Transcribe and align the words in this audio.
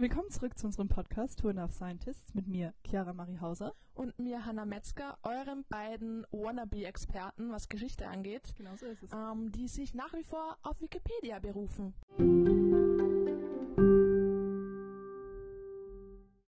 Willkommen 0.00 0.30
zurück 0.30 0.56
zu 0.56 0.66
unserem 0.66 0.88
Podcast 0.88 1.40
Tour 1.40 1.54
of 1.62 1.74
Scientists 1.74 2.34
mit 2.34 2.48
mir, 2.48 2.72
Chiara 2.86 3.12
Marie 3.12 3.38
Hauser. 3.38 3.74
Und 3.92 4.18
mir, 4.18 4.46
Hannah 4.46 4.64
Metzger, 4.64 5.18
euren 5.22 5.66
beiden 5.68 6.26
Wannabe-Experten, 6.30 7.52
was 7.52 7.68
Geschichte 7.68 8.08
angeht. 8.08 8.54
Genau 8.56 8.74
so 8.76 8.86
ist 8.86 9.02
es. 9.02 9.10
Ähm, 9.12 9.52
die 9.52 9.68
sich 9.68 9.92
nach 9.92 10.14
wie 10.14 10.24
vor 10.24 10.56
auf 10.62 10.80
Wikipedia 10.80 11.38
berufen. 11.38 11.92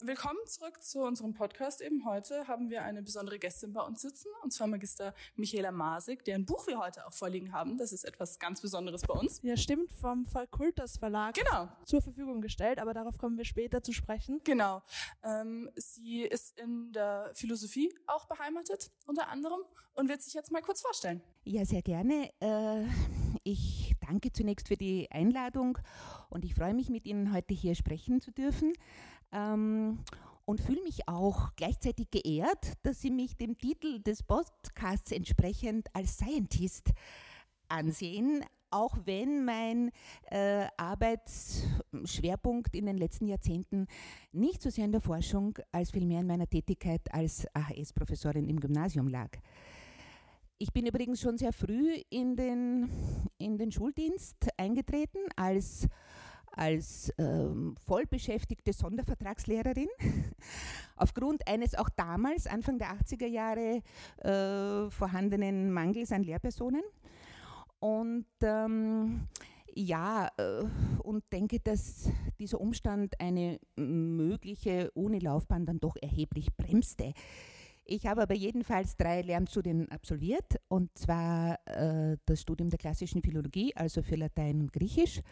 Willkommen 0.09 0.39
zurück 0.47 0.83
zu 0.83 1.03
unserem 1.03 1.35
Podcast. 1.35 1.83
Eben 1.83 2.07
heute 2.07 2.49
haben 2.49 2.71
wir 2.71 2.83
eine 2.83 3.03
besondere 3.03 3.39
Gästin 3.39 3.75
bei 3.75 3.83
uns 3.83 4.01
sitzen, 4.01 4.29
und 4.43 4.55
zwar 4.55 4.67
Magister 4.67 5.15
Michaela 5.37 5.71
Masig, 5.71 6.25
deren 6.25 6.47
Buch 6.47 6.67
wir 6.67 6.79
heute 6.79 7.07
auch 7.07 7.13
vorliegen 7.13 7.53
haben. 7.53 7.77
Das 7.77 7.93
ist 7.93 8.05
etwas 8.05 8.39
ganz 8.39 8.63
Besonderes 8.63 9.03
bei 9.03 9.13
uns. 9.13 9.43
Ja, 9.43 9.59
stimmt, 9.59 9.93
vom 9.93 10.25
Fakultas 10.25 10.97
Verlag 10.97 11.35
genau. 11.35 11.69
zur 11.85 12.01
Verfügung 12.01 12.41
gestellt, 12.41 12.79
aber 12.79 12.95
darauf 12.95 13.19
kommen 13.19 13.37
wir 13.37 13.45
später 13.45 13.83
zu 13.83 13.93
sprechen. 13.93 14.41
Genau. 14.45 14.81
Ähm, 15.23 15.69
sie 15.77 16.23
ist 16.23 16.59
in 16.59 16.91
der 16.95 17.31
Philosophie 17.35 17.95
auch 18.07 18.25
beheimatet, 18.29 18.91
unter 19.07 19.29
anderem, 19.29 19.61
und 19.93 20.09
wird 20.09 20.23
sich 20.23 20.33
jetzt 20.33 20.51
mal 20.51 20.63
kurz 20.63 20.81
vorstellen. 20.81 21.21
Ja, 21.45 21.67
sehr 21.67 21.83
gerne. 21.83 22.31
Äh, 22.41 22.87
ich 23.43 23.95
danke 24.01 24.33
zunächst 24.33 24.69
für 24.69 24.77
die 24.79 25.11
Einladung 25.11 25.77
und 26.31 26.47
ich 26.47 26.55
freue 26.55 26.73
mich, 26.73 26.89
mit 26.89 27.05
Ihnen 27.05 27.35
heute 27.35 27.53
hier 27.53 27.75
sprechen 27.75 28.23
zu 28.23 28.31
dürfen 28.31 28.73
ähm, 29.33 29.99
und 30.45 30.61
fühle 30.61 30.83
mich 30.83 31.09
auch 31.09 31.51
gleichzeitig 31.57 32.11
geehrt, 32.11 32.73
dass 32.83 33.01
Sie 33.01 33.11
mich 33.11 33.37
dem 33.37 33.59
Titel 33.59 34.01
des 34.01 34.23
Podcasts 34.23 35.13
entsprechend 35.13 35.89
als 35.93 36.17
Scientist 36.17 36.93
ansehen, 37.69 38.45
auch 38.71 38.97
wenn 39.05 39.45
mein 39.45 39.91
äh, 40.31 40.67
Arbeitsschwerpunkt 40.77 42.75
in 42.75 42.87
den 42.87 42.97
letzten 42.97 43.27
Jahrzehnten 43.27 43.87
nicht 44.33 44.63
so 44.63 44.71
sehr 44.71 44.85
in 44.87 44.93
der 44.93 45.01
Forschung 45.01 45.59
als 45.73 45.91
vielmehr 45.91 46.21
in 46.21 46.27
meiner 46.27 46.47
Tätigkeit 46.47 47.03
als 47.13 47.47
AHS-Professorin 47.55 48.49
im 48.49 48.61
Gymnasium 48.61 49.09
lag. 49.09 49.31
Ich 50.59 50.73
bin 50.73 50.87
übrigens 50.87 51.21
schon 51.21 51.39
sehr 51.39 51.53
früh 51.53 52.03
in 52.11 52.35
den, 52.35 52.91
in 53.39 53.59
den 53.59 53.71
Schuldienst 53.71 54.49
eingetreten 54.57 55.21
als 55.37 55.87
als 56.53 57.13
ähm, 57.19 57.75
vollbeschäftigte 57.87 58.73
Sondervertragslehrerin 58.73 59.89
aufgrund 60.97 61.47
eines 61.49 61.75
auch 61.75 61.89
damals, 61.89 62.47
Anfang 62.47 62.79
der 62.79 62.93
80er 62.93 63.27
Jahre, 63.27 63.83
äh, 64.19 64.91
vorhandenen 64.91 65.73
Mangels 65.73 66.13
an 66.13 66.23
Lehrpersonen. 66.23 66.83
Und 67.81 68.27
ähm, 68.43 69.29
ja, 69.75 70.29
äh, 70.37 70.65
und 71.03 71.25
denke, 71.33 71.61
dass 71.61 72.11
dieser 72.39 72.61
Umstand 72.61 73.21
eine 73.21 73.61
mögliche 73.77 74.91
Unilaufbahn 74.93 75.67
dann 75.67 75.79
doch 75.79 75.97
erheblich 76.01 76.49
bremste. 76.57 77.13
Ich 77.91 78.07
habe 78.07 78.23
aber 78.23 78.35
jedenfalls 78.35 78.97
drei 78.97 79.23
Lernstudien 79.23 79.89
absolviert, 79.91 80.61
und 80.69 80.91
zwar 80.99 81.59
äh, 81.67 82.19
das 82.27 82.43
Studium 82.43 82.69
der 82.69 82.79
klassischen 82.79 83.23
Philologie, 83.23 83.75
also 83.77 84.03
für 84.03 84.17
Latein 84.17 84.61
und 84.61 84.73
Griechisch, 84.75 85.23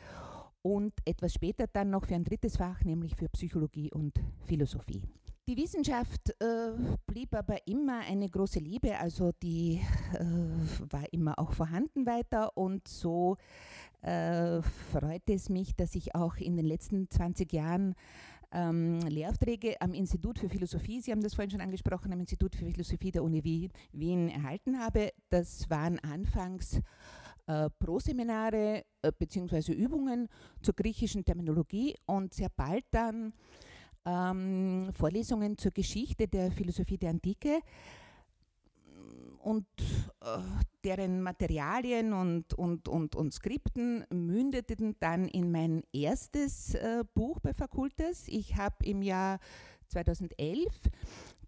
und 0.63 0.93
etwas 1.05 1.35
später 1.35 1.67
dann 1.67 1.91
noch 1.91 2.07
für 2.07 2.15
ein 2.15 2.25
drittes 2.25 2.57
Fach, 2.57 2.83
nämlich 2.85 3.17
für 3.17 3.29
Psychologie 3.29 3.91
und 3.93 4.15
Philosophie. 4.45 5.03
Die 5.49 5.57
Wissenschaft 5.57 6.31
äh, 6.41 6.73
blieb 7.07 7.33
aber 7.33 7.69
immer 7.69 8.01
eine 8.01 8.29
große 8.29 8.59
Liebe, 8.59 8.99
also 8.99 9.31
die 9.45 9.81
äh, 10.15 10.25
war 10.91 11.05
immer 11.13 11.39
auch 11.39 11.53
vorhanden 11.53 12.05
weiter 12.05 12.57
und 12.57 12.89
so 12.89 13.37
äh, 14.03 14.61
freut 14.63 15.29
es 15.31 15.49
mich, 15.49 15.77
dass 15.77 15.95
ich 15.95 16.17
auch 16.17 16.37
in 16.39 16.57
den 16.57 16.67
letzten 16.67 17.09
20 17.09 17.53
Jahren 17.53 17.95
ähm, 18.51 18.99
Lehraufträge 19.03 19.81
am 19.81 19.95
Institut 19.95 20.41
für 20.41 20.49
Philosophie, 20.49 21.01
Sie 21.01 21.13
haben 21.13 21.23
das 21.23 21.35
vorhin 21.35 21.51
schon 21.51 21.61
angesprochen, 21.61 22.13
am 22.13 22.19
Institut 22.19 22.57
für 22.57 22.65
Philosophie 22.65 23.13
der 23.13 23.23
Uni 23.23 23.45
Wien 23.93 24.29
erhalten 24.29 24.81
habe. 24.81 25.13
Das 25.31 25.71
waren 25.71 26.01
anfangs 26.01 26.81
äh, 27.47 27.71
Proseminare 27.79 28.85
äh, 29.03 29.13
bzw. 29.17 29.73
Übungen 29.73 30.29
zur 30.63 30.75
griechischen 30.75 31.25
Terminologie 31.25 31.95
und 32.07 32.35
sehr 32.35 32.49
bald 32.49 32.85
dann 32.91 33.33
ähm, 34.05 34.91
Vorlesungen 34.93 35.59
zur 35.59 35.73
Geschichte 35.73 36.29
der 36.29 36.51
Philosophie 36.51 36.99
der 36.99 37.11
Antike 37.11 37.61
und 39.47 39.67
äh, 40.23 40.39
deren 40.83 41.23
Materialien 41.23 42.13
und, 42.13 42.53
und, 42.55 42.89
und, 42.89 43.15
und 43.15 43.33
Skripten 43.33 44.05
mündeten 44.11 44.97
dann 44.99 45.29
in 45.29 45.53
mein 45.53 45.85
erstes 45.93 46.75
äh, 46.75 47.05
Buch 47.15 47.39
bei 47.39 47.55
Fakultas. 47.55 48.25
Ich 48.27 48.57
habe 48.57 48.85
im 48.85 49.03
Jahr 49.03 49.39
2011 49.89 50.73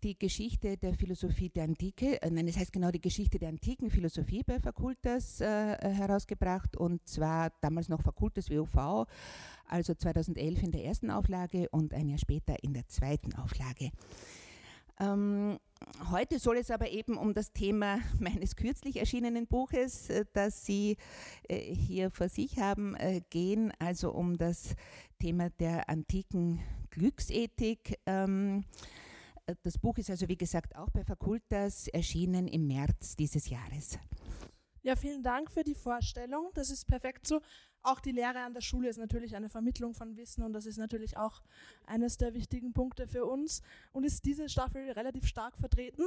die 0.02 0.18
Geschichte 0.18 0.76
der 0.76 0.94
Philosophie 0.94 1.48
der 1.48 1.64
Antike, 1.64 2.20
äh, 2.22 2.30
nein, 2.30 2.46
das 2.46 2.56
heißt 2.56 2.72
genau 2.72 2.90
die 2.90 3.00
Geschichte 3.00 3.38
der 3.38 3.48
antiken 3.48 3.90
Philosophie 3.90 4.42
bei 4.42 4.60
Fakultas 4.60 5.40
äh, 5.40 5.46
herausgebracht 5.46 6.76
und 6.76 7.06
zwar 7.08 7.50
damals 7.60 7.88
noch 7.88 8.02
Fakultas 8.02 8.50
WUV, 8.50 9.06
also 9.66 9.94
2011 9.94 10.62
in 10.62 10.72
der 10.72 10.84
ersten 10.84 11.10
Auflage 11.10 11.68
und 11.70 11.94
ein 11.94 12.08
Jahr 12.08 12.18
später 12.18 12.56
in 12.62 12.74
der 12.74 12.88
zweiten 12.88 13.34
Auflage. 13.34 13.90
Ähm, 15.00 15.60
heute 16.10 16.38
soll 16.40 16.56
es 16.56 16.70
aber 16.70 16.90
eben 16.90 17.16
um 17.16 17.32
das 17.32 17.52
Thema 17.52 18.00
meines 18.18 18.56
kürzlich 18.56 18.96
erschienenen 18.96 19.46
Buches, 19.46 20.10
äh, 20.10 20.24
das 20.32 20.64
Sie 20.64 20.96
äh, 21.48 21.58
hier 21.74 22.10
vor 22.10 22.28
sich 22.28 22.58
haben, 22.58 22.96
äh, 22.96 23.20
gehen, 23.30 23.72
also 23.78 24.10
um 24.12 24.36
das 24.36 24.74
Thema 25.20 25.50
der 25.50 25.88
antiken 25.88 26.60
Glücksethik. 26.90 27.98
Ähm, 28.06 28.64
das 29.62 29.78
Buch 29.78 29.98
ist 29.98 30.10
also, 30.10 30.28
wie 30.28 30.36
gesagt, 30.36 30.76
auch 30.76 30.90
bei 30.90 31.04
Fakultas 31.04 31.88
erschienen 31.88 32.48
im 32.48 32.66
März 32.66 33.16
dieses 33.16 33.48
Jahres. 33.48 33.98
Ja, 34.82 34.96
vielen 34.96 35.22
Dank 35.22 35.50
für 35.50 35.64
die 35.64 35.74
Vorstellung. 35.74 36.50
Das 36.54 36.70
ist 36.70 36.86
perfekt 36.86 37.26
so. 37.26 37.40
Auch 37.82 38.00
die 38.00 38.12
Lehre 38.12 38.40
an 38.40 38.54
der 38.54 38.60
Schule 38.60 38.88
ist 38.88 38.98
natürlich 38.98 39.36
eine 39.36 39.48
Vermittlung 39.48 39.94
von 39.94 40.16
Wissen 40.16 40.42
und 40.42 40.52
das 40.52 40.66
ist 40.66 40.78
natürlich 40.78 41.16
auch 41.16 41.42
eines 41.86 42.16
der 42.16 42.34
wichtigen 42.34 42.72
Punkte 42.72 43.06
für 43.06 43.24
uns 43.24 43.62
und 43.92 44.04
ist 44.04 44.24
diese 44.24 44.48
Staffel 44.48 44.90
relativ 44.90 45.26
stark 45.26 45.56
vertreten. 45.56 46.02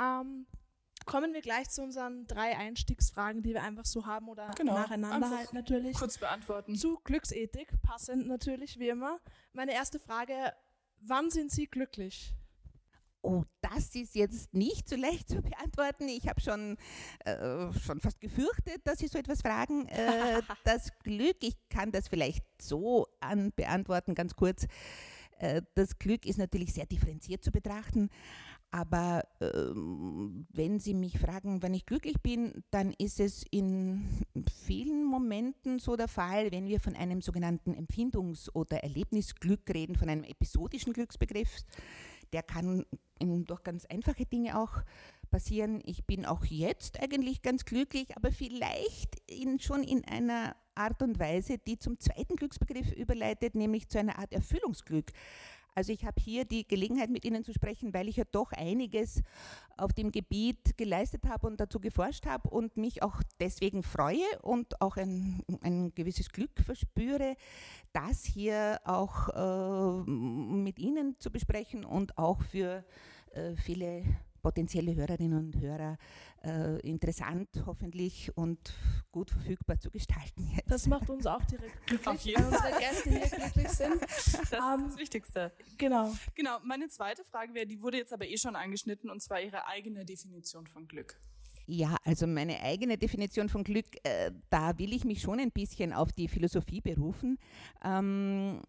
Ähm, 0.00 0.46
kommen 1.06 1.34
wir 1.34 1.42
gleich 1.42 1.68
zu 1.68 1.82
unseren 1.82 2.26
drei 2.26 2.56
Einstiegsfragen, 2.56 3.42
die 3.42 3.52
wir 3.52 3.62
einfach 3.62 3.84
so 3.84 4.06
haben 4.06 4.28
oder 4.28 4.50
genau, 4.56 4.74
nacheinander 4.74 5.30
halt 5.30 5.52
natürlich. 5.52 5.96
Kurz 5.96 6.18
beantworten. 6.18 6.76
Zu 6.76 6.98
Glücksethik, 7.04 7.80
passend 7.82 8.26
natürlich 8.26 8.78
wie 8.78 8.88
immer. 8.88 9.20
Meine 9.52 9.72
erste 9.72 9.98
Frage, 9.98 10.52
wann 11.00 11.30
sind 11.30 11.50
Sie 11.50 11.66
glücklich? 11.66 12.34
Oh, 13.26 13.42
das 13.62 13.94
ist 13.94 14.14
jetzt 14.14 14.52
nicht 14.52 14.86
so 14.86 14.96
leicht 14.96 15.30
zu 15.30 15.40
beantworten. 15.40 16.08
Ich 16.08 16.28
habe 16.28 16.42
schon, 16.42 16.76
äh, 17.24 17.72
schon 17.72 17.98
fast 17.98 18.20
gefürchtet, 18.20 18.82
dass 18.84 18.98
Sie 18.98 19.06
so 19.06 19.18
etwas 19.18 19.40
fragen. 19.40 19.88
Äh, 19.88 20.42
das 20.64 20.90
Glück, 21.02 21.36
ich 21.40 21.56
kann 21.70 21.90
das 21.90 22.08
vielleicht 22.08 22.44
so 22.60 23.06
an 23.20 23.50
beantworten, 23.56 24.14
ganz 24.14 24.36
kurz. 24.36 24.66
Äh, 25.38 25.62
das 25.74 25.98
Glück 25.98 26.26
ist 26.26 26.36
natürlich 26.36 26.74
sehr 26.74 26.84
differenziert 26.84 27.42
zu 27.42 27.50
betrachten. 27.50 28.10
Aber 28.70 29.22
ähm, 29.40 30.46
wenn 30.52 30.80
Sie 30.80 30.92
mich 30.92 31.18
fragen, 31.18 31.62
wann 31.62 31.72
ich 31.72 31.86
glücklich 31.86 32.20
bin, 32.20 32.64
dann 32.72 32.92
ist 32.98 33.20
es 33.20 33.44
in 33.50 34.06
vielen 34.66 35.04
Momenten 35.04 35.78
so 35.78 35.96
der 35.96 36.08
Fall, 36.08 36.50
wenn 36.50 36.66
wir 36.66 36.80
von 36.80 36.94
einem 36.94 37.22
sogenannten 37.22 37.72
Empfindungs- 37.72 38.50
oder 38.52 38.82
Erlebnisglück 38.82 39.70
reden, 39.72 39.94
von 39.94 40.08
einem 40.08 40.24
episodischen 40.24 40.92
Glücksbegriff 40.92 41.56
der 42.34 42.42
kann 42.42 42.84
durch 43.20 43.62
ganz 43.62 43.86
einfache 43.86 44.26
Dinge 44.26 44.58
auch 44.58 44.82
passieren. 45.30 45.80
Ich 45.86 46.04
bin 46.04 46.26
auch 46.26 46.44
jetzt 46.44 47.00
eigentlich 47.00 47.42
ganz 47.42 47.64
glücklich, 47.64 48.16
aber 48.16 48.32
vielleicht 48.32 49.18
in, 49.30 49.60
schon 49.60 49.84
in 49.84 50.04
einer 50.04 50.56
Art 50.74 51.00
und 51.00 51.20
Weise, 51.20 51.58
die 51.58 51.78
zum 51.78 52.00
zweiten 52.00 52.34
Glücksbegriff 52.34 52.92
überleitet, 52.92 53.54
nämlich 53.54 53.88
zu 53.88 54.00
einer 54.00 54.18
Art 54.18 54.32
Erfüllungsglück. 54.32 55.12
Also 55.74 55.92
ich 55.92 56.04
habe 56.04 56.20
hier 56.20 56.44
die 56.44 56.66
Gelegenheit, 56.66 57.10
mit 57.10 57.24
Ihnen 57.24 57.42
zu 57.42 57.52
sprechen, 57.52 57.92
weil 57.92 58.08
ich 58.08 58.16
ja 58.16 58.24
doch 58.30 58.52
einiges 58.52 59.22
auf 59.76 59.92
dem 59.92 60.12
Gebiet 60.12 60.76
geleistet 60.76 61.24
habe 61.26 61.46
und 61.48 61.58
dazu 61.58 61.80
geforscht 61.80 62.26
habe 62.26 62.48
und 62.48 62.76
mich 62.76 63.02
auch 63.02 63.22
deswegen 63.40 63.82
freue 63.82 64.24
und 64.42 64.80
auch 64.80 64.96
ein, 64.96 65.42
ein 65.62 65.92
gewisses 65.94 66.30
Glück 66.30 66.60
verspüre, 66.64 67.36
das 67.92 68.24
hier 68.24 68.80
auch 68.84 69.28
äh, 69.30 70.10
mit 70.10 70.78
Ihnen 70.78 71.16
zu 71.18 71.30
besprechen 71.30 71.84
und 71.84 72.18
auch 72.18 72.42
für 72.42 72.84
äh, 73.32 73.56
viele 73.56 74.04
potenzielle 74.44 74.94
Hörerinnen 74.94 75.38
und 75.38 75.58
Hörer 75.58 75.96
äh, 76.44 76.78
interessant 76.86 77.48
hoffentlich 77.64 78.30
und 78.36 78.74
gut 79.10 79.30
verfügbar 79.30 79.80
zu 79.80 79.90
gestalten. 79.90 80.50
Jetzt. 80.54 80.70
Das 80.70 80.86
macht 80.86 81.08
uns 81.08 81.26
auch 81.26 81.42
direkt 81.46 81.86
glücklich, 81.86 82.06
Auf 82.06 82.20
jeden 82.20 82.44
wenn 82.44 82.52
unsere 82.52 82.78
Gäste 82.78 83.08
hier 83.08 83.20
glücklich 83.20 83.68
sind. 83.70 84.02
Das 84.02 84.28
ist 84.28 84.52
um, 84.52 84.88
das 84.88 84.98
Wichtigste. 84.98 85.52
Genau. 85.78 86.12
Genau, 86.34 86.58
meine 86.62 86.88
zweite 86.88 87.24
Frage 87.24 87.54
wäre, 87.54 87.66
die 87.66 87.80
wurde 87.80 87.96
jetzt 87.96 88.12
aber 88.12 88.26
eh 88.26 88.36
schon 88.36 88.54
angeschnitten, 88.54 89.08
und 89.08 89.22
zwar 89.22 89.40
Ihre 89.40 89.66
eigene 89.66 90.04
Definition 90.04 90.66
von 90.66 90.86
Glück. 90.86 91.18
Ja, 91.66 91.96
also 92.04 92.26
meine 92.26 92.60
eigene 92.60 92.98
Definition 92.98 93.48
von 93.48 93.64
Glück, 93.64 93.86
äh, 94.02 94.30
da 94.50 94.78
will 94.78 94.92
ich 94.92 95.04
mich 95.04 95.22
schon 95.22 95.40
ein 95.40 95.50
bisschen 95.50 95.92
auf 95.92 96.12
die 96.12 96.28
Philosophie 96.28 96.82
berufen. 96.82 97.38
Ähm, 97.82 98.60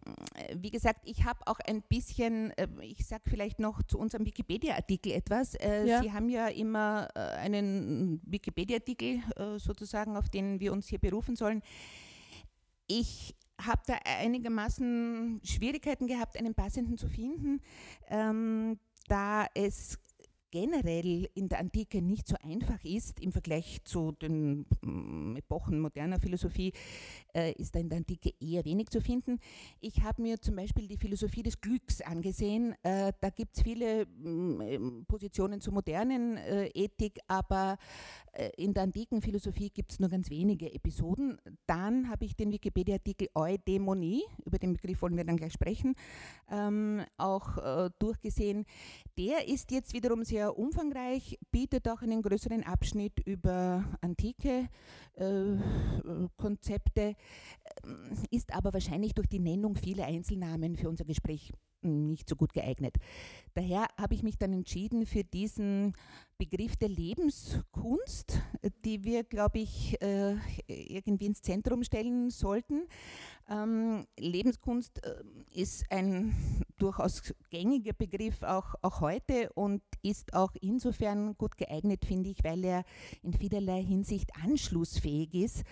wie 0.54 0.70
gesagt, 0.70 1.00
ich 1.04 1.24
habe 1.24 1.40
auch 1.46 1.58
ein 1.66 1.82
bisschen, 1.82 2.52
äh, 2.52 2.68
ich 2.80 3.06
sage 3.06 3.24
vielleicht 3.26 3.58
noch 3.58 3.82
zu 3.82 3.98
unserem 3.98 4.24
Wikipedia-Artikel 4.24 5.12
etwas. 5.12 5.54
Äh, 5.56 5.86
ja. 5.86 6.02
Sie 6.02 6.12
haben 6.12 6.30
ja 6.30 6.48
immer 6.48 7.08
äh, 7.14 7.20
einen 7.20 8.20
Wikipedia-Artikel 8.24 9.20
äh, 9.36 9.58
sozusagen, 9.58 10.16
auf 10.16 10.30
den 10.30 10.58
wir 10.60 10.72
uns 10.72 10.88
hier 10.88 10.98
berufen 10.98 11.36
sollen. 11.36 11.62
Ich 12.86 13.34
habe 13.60 13.82
da 13.86 13.94
einigermaßen 14.04 15.40
Schwierigkeiten 15.44 16.06
gehabt, 16.06 16.38
einen 16.38 16.54
passenden 16.54 16.96
zu 16.96 17.08
finden, 17.08 17.60
ähm, 18.08 18.78
da 19.08 19.46
es 19.54 19.98
generell 20.50 21.28
in 21.34 21.48
der 21.48 21.58
Antike 21.58 22.00
nicht 22.02 22.28
so 22.28 22.36
einfach 22.42 22.82
ist 22.84 23.20
im 23.20 23.32
Vergleich 23.32 23.80
zu 23.84 24.12
den 24.12 24.66
mm, 24.80 25.36
Epochen 25.36 25.80
moderner 25.80 26.20
Philosophie, 26.20 26.72
äh, 27.34 27.52
ist 27.52 27.74
da 27.74 27.80
in 27.80 27.88
der 27.88 27.98
Antike 27.98 28.32
eher 28.40 28.64
wenig 28.64 28.88
zu 28.88 29.00
finden. 29.00 29.38
Ich 29.80 30.02
habe 30.02 30.22
mir 30.22 30.40
zum 30.40 30.56
Beispiel 30.56 30.86
die 30.86 30.96
Philosophie 30.96 31.42
des 31.42 31.60
Glücks 31.60 32.00
angesehen. 32.00 32.74
Äh, 32.82 33.12
da 33.20 33.30
gibt 33.30 33.56
es 33.56 33.62
viele 33.62 34.06
mm, 34.06 34.60
ähm, 34.60 35.04
Positionen 35.06 35.60
zur 35.60 35.74
modernen 35.74 36.36
äh, 36.36 36.68
Ethik, 36.68 37.18
aber 37.28 37.78
in 38.58 38.74
der 38.74 38.82
antiken 38.82 39.22
Philosophie 39.22 39.70
gibt 39.70 39.92
es 39.92 39.98
nur 39.98 40.10
ganz 40.10 40.28
wenige 40.28 40.70
Episoden. 40.70 41.38
Dann 41.66 42.10
habe 42.10 42.26
ich 42.26 42.36
den 42.36 42.52
Wikipedia-Artikel 42.52 43.30
Eudämonie, 43.34 44.24
über 44.44 44.58
den 44.58 44.74
Begriff 44.74 45.00
wollen 45.00 45.16
wir 45.16 45.24
dann 45.24 45.38
gleich 45.38 45.54
sprechen, 45.54 45.94
ähm, 46.50 47.02
auch 47.16 47.88
durchgesehen. 47.98 48.66
Der 49.16 49.48
ist 49.48 49.70
jetzt 49.70 49.94
wiederum 49.94 50.22
sehr 50.22 50.45
umfangreich, 50.48 51.38
bietet 51.50 51.88
auch 51.88 52.02
einen 52.02 52.22
größeren 52.22 52.64
Abschnitt 52.64 53.20
über 53.24 53.84
antike 54.00 54.68
äh, 55.14 55.56
Konzepte, 56.36 57.14
ähm, 57.84 58.12
ist 58.30 58.54
aber 58.54 58.72
wahrscheinlich 58.72 59.14
durch 59.14 59.28
die 59.28 59.40
Nennung 59.40 59.76
vieler 59.76 60.06
Einzelnamen 60.06 60.76
für 60.76 60.88
unser 60.88 61.04
Gespräch 61.04 61.52
nicht 61.86 62.28
so 62.28 62.36
gut 62.36 62.52
geeignet. 62.52 62.96
Daher 63.54 63.86
habe 63.98 64.14
ich 64.14 64.22
mich 64.22 64.36
dann 64.38 64.52
entschieden 64.52 65.06
für 65.06 65.24
diesen 65.24 65.94
Begriff 66.38 66.76
der 66.76 66.90
Lebenskunst, 66.90 68.40
die 68.84 69.04
wir, 69.04 69.24
glaube 69.24 69.60
ich, 69.60 70.00
äh, 70.02 70.36
irgendwie 70.66 71.26
ins 71.26 71.40
Zentrum 71.40 71.82
stellen 71.82 72.28
sollten. 72.30 72.86
Ähm, 73.48 74.06
Lebenskunst 74.18 75.02
äh, 75.04 75.22
ist 75.54 75.90
ein 75.90 76.34
durchaus 76.76 77.34
gängiger 77.50 77.94
Begriff 77.94 78.42
auch, 78.42 78.74
auch 78.82 79.00
heute 79.00 79.50
und 79.54 79.82
ist 80.02 80.34
auch 80.34 80.52
insofern 80.60 81.36
gut 81.38 81.56
geeignet, 81.56 82.04
finde 82.04 82.30
ich, 82.30 82.44
weil 82.44 82.64
er 82.64 82.84
in 83.22 83.32
vielerlei 83.32 83.82
Hinsicht 83.82 84.30
anschlussfähig 84.42 85.32
ist. 85.32 85.64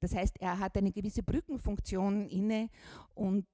Das 0.00 0.14
heißt, 0.14 0.40
er 0.40 0.58
hat 0.58 0.76
eine 0.76 0.92
gewisse 0.92 1.22
Brückenfunktion 1.22 2.28
inne 2.28 2.68
und 3.14 3.46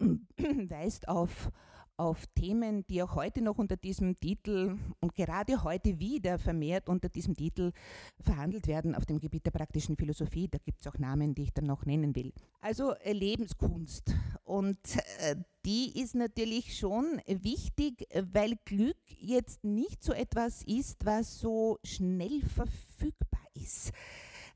weist 0.68 1.08
auf, 1.08 1.50
auf 1.96 2.26
Themen, 2.34 2.86
die 2.86 3.02
auch 3.02 3.14
heute 3.14 3.40
noch 3.42 3.58
unter 3.58 3.76
diesem 3.76 4.16
Titel 4.16 4.78
und 5.00 5.14
gerade 5.14 5.62
heute 5.62 5.98
wieder 6.00 6.38
vermehrt 6.38 6.88
unter 6.88 7.08
diesem 7.08 7.36
Titel 7.36 7.72
verhandelt 8.20 8.66
werden 8.66 8.94
auf 8.94 9.06
dem 9.06 9.20
Gebiet 9.20 9.46
der 9.46 9.52
praktischen 9.52 9.96
Philosophie. 9.96 10.48
Da 10.48 10.58
gibt 10.58 10.80
es 10.80 10.86
auch 10.86 10.98
Namen, 10.98 11.34
die 11.34 11.44
ich 11.44 11.52
dann 11.52 11.66
noch 11.66 11.86
nennen 11.86 12.14
will. 12.16 12.32
Also 12.60 12.94
äh, 12.94 13.12
Lebenskunst. 13.12 14.14
Und 14.42 14.78
äh, 15.20 15.36
die 15.64 16.00
ist 16.00 16.14
natürlich 16.14 16.76
schon 16.76 17.20
wichtig, 17.26 18.06
weil 18.32 18.56
Glück 18.64 18.98
jetzt 19.08 19.64
nicht 19.64 20.02
so 20.02 20.12
etwas 20.12 20.62
ist, 20.64 21.06
was 21.06 21.38
so 21.38 21.78
schnell 21.84 22.42
verfügbar 22.42 23.46
ist. 23.54 23.92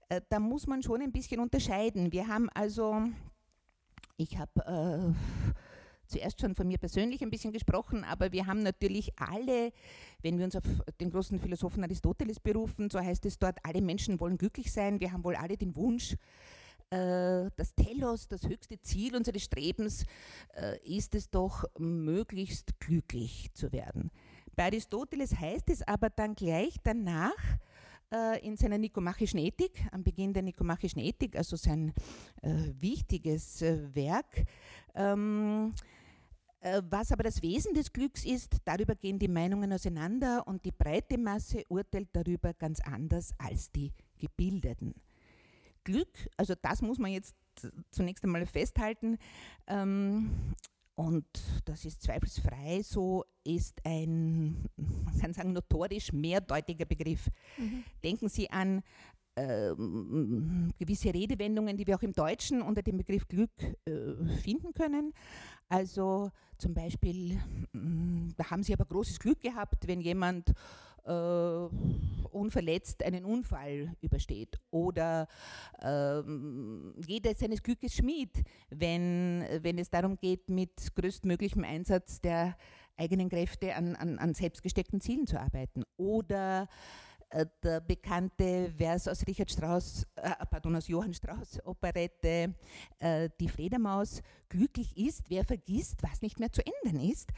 Äh, 0.09 0.21
da 0.29 0.41
muss 0.41 0.67
man 0.67 0.83
schon 0.83 1.03
ein 1.03 1.13
bisschen 1.13 1.41
unterscheiden. 1.41 2.13
Wir 2.13 2.29
haben 2.29 2.49
also 2.51 3.09
ich 4.19 4.37
habe 4.37 4.53
äh, 4.67 5.55
zuerst 6.07 6.41
schon 6.41 6.55
von 6.55 6.67
mir 6.67 6.79
persönlich 6.79 7.23
ein 7.23 7.31
bisschen 7.31 7.53
gesprochen, 7.53 8.05
aber 8.05 8.33
wir 8.33 8.47
haben 8.47 8.63
natürlich 8.63 9.13
alle, 9.19 9.73
wenn 10.23 10.39
wir 10.39 10.45
uns 10.45 10.57
auf 10.57 10.65
den 11.01 11.11
großen 11.11 11.39
Philosophen 11.39 11.85
Aristoteles 11.85 12.41
berufen, 12.41 12.91
so 12.91 12.99
heißt 12.99 13.25
es 13.27 13.39
dort, 13.39 13.59
alle 13.63 13.81
Menschen 13.81 14.21
wollen 14.21 14.37
glücklich 14.37 14.73
sein, 14.73 15.01
wir 15.01 15.13
haben 15.13 15.25
wohl 15.25 15.37
alle 15.37 15.57
den 15.57 15.77
Wunsch, 15.77 16.17
äh, 16.91 17.51
das 17.57 17.75
Telos, 17.77 18.27
das 18.29 18.47
höchste 18.49 18.81
Ziel 18.83 19.15
unseres 19.15 19.45
Strebens, 19.45 20.05
äh, 20.55 20.79
ist 20.85 21.15
es 21.15 21.31
doch, 21.31 21.65
möglichst 21.79 22.81
glücklich 22.81 23.51
zu 23.55 23.73
werden. 23.73 24.11
Bei 24.57 24.65
Aristoteles 24.65 25.39
heißt 25.39 25.71
es 25.71 25.87
aber 25.87 26.11
dann 26.11 26.35
gleich 26.35 26.75
danach, 26.83 27.37
in 28.43 28.57
seiner 28.57 28.79
nikomachischen 28.79 29.39
Ethik, 29.39 29.87
am 29.93 30.03
Beginn 30.03 30.33
der 30.33 30.43
nikomachischen 30.43 31.01
Ethik, 31.01 31.37
also 31.37 31.57
sein 31.57 31.93
äh, 32.43 32.73
wichtiges 32.81 33.61
äh, 33.61 33.95
Werk. 33.95 34.45
Ähm, 34.95 35.75
äh, 36.61 36.83
was 36.91 37.13
aber 37.13 37.23
das 37.23 37.43
Wesen 37.43 37.75
des 37.75 37.93
Glücks 37.93 38.25
ist, 38.25 38.57
darüber 38.65 38.95
gehen 38.95 39.19
die 39.19 39.29
Meinungen 39.29 39.73
auseinander 39.73 40.47
und 40.47 40.65
die 40.65 40.73
breite 40.73 41.19
Masse 41.19 41.63
urteilt 41.69 42.09
darüber 42.13 42.53
ganz 42.55 42.81
anders 42.81 43.33
als 43.39 43.71
die 43.71 43.93
Gebildeten. 44.19 44.95
Glück, 45.85 46.29
also 46.37 46.55
das 46.61 46.83
muss 46.83 46.99
man 46.99 47.13
jetzt 47.13 47.35
zunächst 47.91 48.25
einmal 48.25 48.45
festhalten, 48.47 49.19
ähm, 49.67 50.55
und 50.99 51.27
das 51.65 51.85
ist 51.85 52.03
zweifelsfrei 52.03 52.83
so, 52.83 53.25
ist 53.45 53.79
ein, 53.85 54.69
man 54.77 55.17
kann 55.21 55.33
sagen, 55.33 55.53
notorisch 55.53 56.13
mehrdeutiger 56.13 56.87
Begriff. 56.87 57.29
Mhm. 57.57 57.85
Denken 58.03 58.29
Sie 58.29 58.51
an 58.51 58.83
äh, 59.37 59.77
gewisse 60.77 61.15
Redewendungen, 61.15 61.77
die 61.77 61.87
wir 61.87 61.95
auch 61.95 62.03
im 62.03 62.13
Deutschen 62.13 62.63
unter 62.63 62.83
dem 62.83 62.97
Begriff 62.97 63.29
Glück 63.29 63.53
äh, 63.61 64.39
finden 64.43 64.75
können. 64.75 65.13
Also 65.69 66.33
zum 66.59 66.75
Beispiel, 66.75 67.41
da 68.37 68.51
haben 68.51 68.65
Sie 68.65 68.73
aber 68.73 68.85
großes 68.85 69.21
Glück 69.21 69.41
gehabt, 69.41 69.87
wenn 69.87 70.01
jemand 70.01 70.53
äh, 71.05 71.69
unverletzt 72.29 73.03
einen 73.03 73.25
Unfall 73.25 73.95
übersteht. 74.01 74.59
Oder 74.71 75.29
ähm, 75.83 76.95
jeder 77.07 77.35
seines 77.35 77.63
Glückes 77.63 77.95
Schmied, 77.95 78.45
wenn, 78.71 79.45
wenn 79.63 79.79
es 79.79 79.91
darum 79.91 80.17
geht, 80.17 80.51
mit 80.51 80.95
größtmöglichem 80.95 81.65
Einsatz 81.65 82.21
der 82.21 82.57
eigenen 82.97 83.29
Kräfte 83.29 83.75
an, 83.75 83.97
an, 83.97 84.19
an 84.19 84.35
selbstgesteckten 84.35 85.01
Zielen 85.01 85.27
zu 85.27 85.41
arbeiten. 85.41 85.85
Oder 85.97 86.69
äh, 87.31 87.47
der 87.63 87.81
bekannte 87.81 88.73
Vers 88.77 89.07
aus 89.07 89.27
Richard 89.27 89.51
Strauss, 89.51 90.07
äh, 90.17 90.31
pardon, 90.51 90.77
aus 90.77 90.89
Johann 90.89 91.13
Strauss 91.13 91.59
Operette 91.65 92.55
äh, 92.99 93.29
Die 93.39 93.49
Fledermaus, 93.49 94.23
glücklich 94.49 94.97
ist, 94.97 95.29
wer 95.29 95.45
vergisst, 95.45 96.03
was 96.03 96.23
nicht 96.23 96.41
mehr 96.41 96.51
zu 96.51 96.63
ändern 96.65 97.03
ist. 97.03 97.31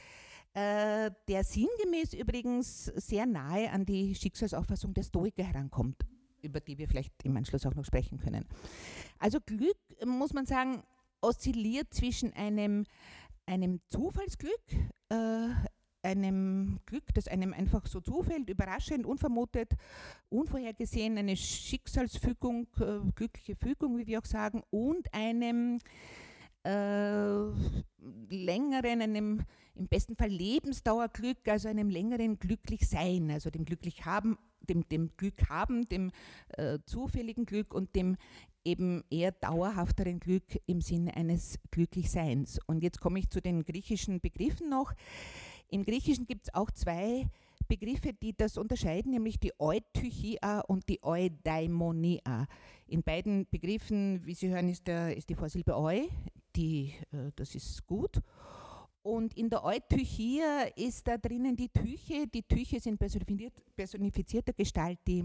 Äh, 0.52 1.12
der 1.28 1.44
sinngemäß 1.44 2.14
übrigens 2.14 2.86
sehr 2.86 3.24
nahe 3.24 3.70
an 3.70 3.86
die 3.86 4.14
Schicksalsauffassung 4.16 4.92
der 4.94 5.04
Stoiker 5.04 5.44
herankommt, 5.44 6.04
über 6.42 6.58
die 6.58 6.76
wir 6.76 6.88
vielleicht 6.88 7.12
im 7.22 7.36
Anschluss 7.36 7.66
auch 7.66 7.74
noch 7.74 7.84
sprechen 7.84 8.18
können. 8.18 8.46
Also 9.20 9.38
Glück, 9.40 9.78
muss 10.04 10.32
man 10.32 10.46
sagen, 10.46 10.82
oszilliert 11.20 11.94
zwischen 11.94 12.32
einem, 12.32 12.84
einem 13.46 13.80
Zufallsglück, 13.90 14.60
äh, 15.10 15.50
einem 16.02 16.80
Glück, 16.86 17.14
das 17.14 17.28
einem 17.28 17.52
einfach 17.52 17.86
so 17.86 18.00
zufällt, 18.00 18.48
überraschend, 18.48 19.06
unvermutet, 19.06 19.74
unvorhergesehen, 20.30 21.16
eine 21.16 21.36
Schicksalsfügung, 21.36 22.66
äh, 22.80 23.08
glückliche 23.14 23.54
Fügung, 23.54 23.98
wie 23.98 24.06
wir 24.06 24.18
auch 24.18 24.24
sagen, 24.24 24.62
und 24.70 25.12
einem 25.14 25.78
äh, 26.64 27.46
längeren, 28.28 29.02
einem 29.02 29.42
im 29.74 29.88
besten 29.88 30.16
Fall 30.16 30.28
Lebensdauerglück, 30.28 31.48
also 31.48 31.68
einem 31.68 31.88
längeren 31.88 32.38
Glücklichsein, 32.38 33.30
also 33.30 33.50
dem 33.50 33.64
Glücklich 33.64 34.04
haben, 34.04 34.38
dem, 34.68 34.88
dem 34.88 35.10
Glück 35.16 35.48
haben, 35.48 35.88
dem 35.88 36.10
äh, 36.50 36.78
zufälligen 36.84 37.46
Glück 37.46 37.72
und 37.72 37.94
dem 37.96 38.16
eben 38.64 39.02
eher 39.10 39.32
dauerhafteren 39.32 40.20
Glück 40.20 40.44
im 40.66 40.80
Sinne 40.80 41.16
eines 41.16 41.58
Glücklichseins. 41.70 42.58
Und 42.66 42.82
jetzt 42.82 43.00
komme 43.00 43.18
ich 43.18 43.30
zu 43.30 43.40
den 43.40 43.64
griechischen 43.64 44.20
Begriffen 44.20 44.68
noch. 44.68 44.92
Im 45.68 45.84
Griechischen 45.84 46.26
gibt 46.26 46.48
es 46.48 46.54
auch 46.54 46.70
zwei 46.70 47.26
Begriffe, 47.68 48.12
die 48.12 48.36
das 48.36 48.58
unterscheiden, 48.58 49.12
nämlich 49.12 49.38
die 49.38 49.52
Eutychia 49.58 50.60
und 50.60 50.88
die 50.88 51.02
Eudaimonia. 51.02 52.46
In 52.88 53.02
beiden 53.02 53.48
Begriffen, 53.48 54.26
wie 54.26 54.34
Sie 54.34 54.48
hören, 54.48 54.68
ist, 54.68 54.88
der, 54.88 55.16
ist 55.16 55.30
die 55.30 55.36
Vorsilbe 55.36 55.76
Eu, 55.76 56.08
die, 56.56 56.94
äh, 57.12 57.30
das 57.36 57.54
ist 57.54 57.86
gut. 57.86 58.20
Und 59.02 59.34
in 59.34 59.48
der 59.48 59.64
Eutychia 59.64 60.64
ist 60.76 61.08
da 61.08 61.16
drinnen 61.16 61.56
die 61.56 61.70
Tüche. 61.70 62.26
Die 62.26 62.42
Tüche 62.42 62.80
sind 62.80 62.98
personifizierte 62.98 64.52
Gestalt, 64.52 64.98
die, 65.06 65.24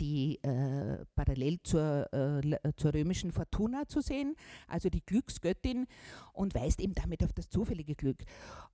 die 0.00 0.38
äh, 0.42 1.04
parallel 1.16 1.58
zur, 1.64 2.08
äh, 2.12 2.72
zur 2.76 2.94
römischen 2.94 3.32
Fortuna 3.32 3.86
zu 3.88 4.00
sehen, 4.00 4.36
also 4.68 4.88
die 4.88 5.04
Glücksgöttin, 5.04 5.86
und 6.32 6.54
weist 6.54 6.80
eben 6.80 6.94
damit 6.94 7.24
auf 7.24 7.32
das 7.32 7.48
zufällige 7.48 7.96
Glück. 7.96 8.22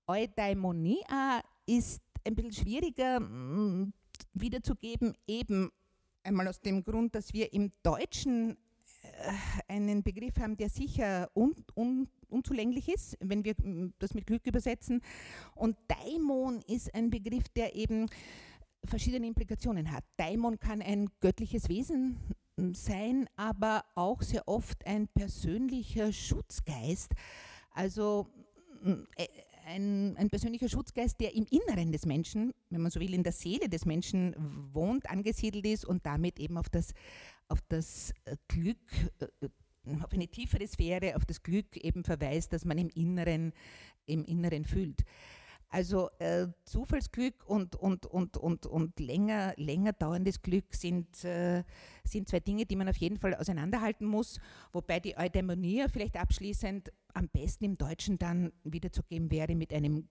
Eudaimonia 0.06 1.40
ist 1.66 2.02
ein 2.26 2.34
bisschen 2.34 2.52
schwieriger 2.52 3.20
mm, 3.20 3.92
wiederzugeben, 4.34 5.14
eben 5.26 5.70
einmal 6.22 6.48
aus 6.48 6.60
dem 6.60 6.84
Grund, 6.84 7.14
dass 7.14 7.32
wir 7.32 7.52
im 7.52 7.72
Deutschen 7.82 8.56
einen 9.68 10.02
Begriff 10.02 10.38
haben, 10.38 10.56
der 10.56 10.68
sicher 10.68 11.30
un, 11.34 11.54
un, 11.74 12.08
unzulänglich 12.28 12.88
ist, 12.88 13.16
wenn 13.20 13.44
wir 13.44 13.54
das 13.98 14.14
mit 14.14 14.26
Glück 14.26 14.46
übersetzen. 14.46 15.00
Und 15.54 15.76
Daimon 15.88 16.62
ist 16.66 16.94
ein 16.94 17.10
Begriff, 17.10 17.48
der 17.48 17.74
eben 17.74 18.08
verschiedene 18.84 19.26
Implikationen 19.26 19.90
hat. 19.92 20.04
Daimon 20.16 20.58
kann 20.58 20.82
ein 20.82 21.08
göttliches 21.20 21.68
Wesen 21.68 22.18
sein, 22.72 23.26
aber 23.36 23.84
auch 23.94 24.22
sehr 24.22 24.46
oft 24.46 24.86
ein 24.86 25.08
persönlicher 25.08 26.12
Schutzgeist. 26.12 27.12
Also 27.70 28.28
äh, 29.16 29.26
ein, 29.66 30.14
ein, 30.18 30.28
persönlicher 30.30 30.68
Schutzgeist, 30.68 31.18
der 31.20 31.34
im 31.34 31.46
Inneren 31.50 31.90
des 31.90 32.04
Menschen, 32.06 32.52
wenn 32.70 32.82
man 32.82 32.90
so 32.90 33.00
will, 33.00 33.14
in 33.14 33.22
der 33.22 33.32
Seele 33.32 33.68
des 33.68 33.86
Menschen 33.86 34.34
wohnt, 34.72 35.08
angesiedelt 35.08 35.64
ist 35.66 35.84
und 35.86 36.04
damit 36.04 36.38
eben 36.38 36.58
auf 36.58 36.68
das, 36.68 36.92
auf 37.48 37.60
das 37.68 38.12
äh, 38.24 38.36
Glück, 38.48 38.78
äh, 39.20 39.48
auf 40.02 40.12
eine 40.12 40.28
tiefere 40.28 40.66
Sphäre, 40.66 41.16
auf 41.16 41.24
das 41.26 41.42
Glück 41.42 41.76
eben 41.76 42.04
verweist, 42.04 42.52
das 42.52 42.64
man 42.64 42.78
im 42.78 42.88
Inneren, 42.90 43.52
im 44.06 44.24
Inneren 44.24 44.64
fühlt. 44.64 45.04
Also 45.74 46.08
äh, 46.20 46.46
Zufallsglück 46.66 47.44
und, 47.48 47.74
und, 47.74 48.06
und, 48.06 48.36
und, 48.36 48.64
und 48.64 49.00
länger, 49.00 49.54
länger 49.56 49.92
dauerndes 49.92 50.40
Glück 50.40 50.72
sind, 50.72 51.24
äh, 51.24 51.64
sind 52.04 52.28
zwei 52.28 52.38
Dinge, 52.38 52.64
die 52.64 52.76
man 52.76 52.88
auf 52.88 52.96
jeden 52.96 53.18
Fall 53.18 53.34
auseinanderhalten 53.34 54.06
muss, 54.06 54.38
wobei 54.72 55.00
die 55.00 55.18
Eudaimonie 55.18 55.86
vielleicht 55.88 56.16
abschließend 56.16 56.92
am 57.12 57.28
besten 57.28 57.64
im 57.64 57.76
Deutschen 57.76 58.18
dann 58.18 58.52
wiederzugeben 58.62 59.32
wäre 59.32 59.56
mit 59.56 59.72
einem 59.72 60.08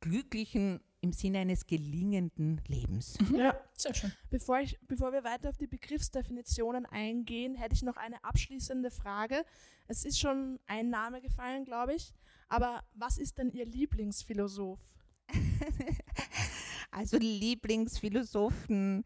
glücklichen 0.00 0.80
im 1.04 1.12
Sinne 1.12 1.40
eines 1.40 1.66
gelingenden 1.66 2.62
Lebens. 2.66 3.18
Mhm. 3.20 3.36
Ja, 3.36 3.60
sehr 3.74 3.94
schön. 3.94 4.10
Bevor, 4.30 4.60
ich, 4.60 4.78
bevor 4.88 5.12
wir 5.12 5.22
weiter 5.22 5.50
auf 5.50 5.58
die 5.58 5.66
Begriffsdefinitionen 5.66 6.86
eingehen, 6.86 7.54
hätte 7.54 7.74
ich 7.74 7.82
noch 7.82 7.96
eine 7.96 8.24
abschließende 8.24 8.90
Frage. 8.90 9.44
Es 9.86 10.06
ist 10.06 10.18
schon 10.18 10.58
ein 10.66 10.88
Name 10.88 11.20
gefallen, 11.20 11.66
glaube 11.66 11.94
ich. 11.94 12.14
Aber 12.48 12.82
was 12.94 13.18
ist 13.18 13.36
denn 13.36 13.50
Ihr 13.50 13.66
Lieblingsphilosoph? 13.66 14.80
Also 16.96 17.18
Lieblingsphilosophen, 17.18 19.04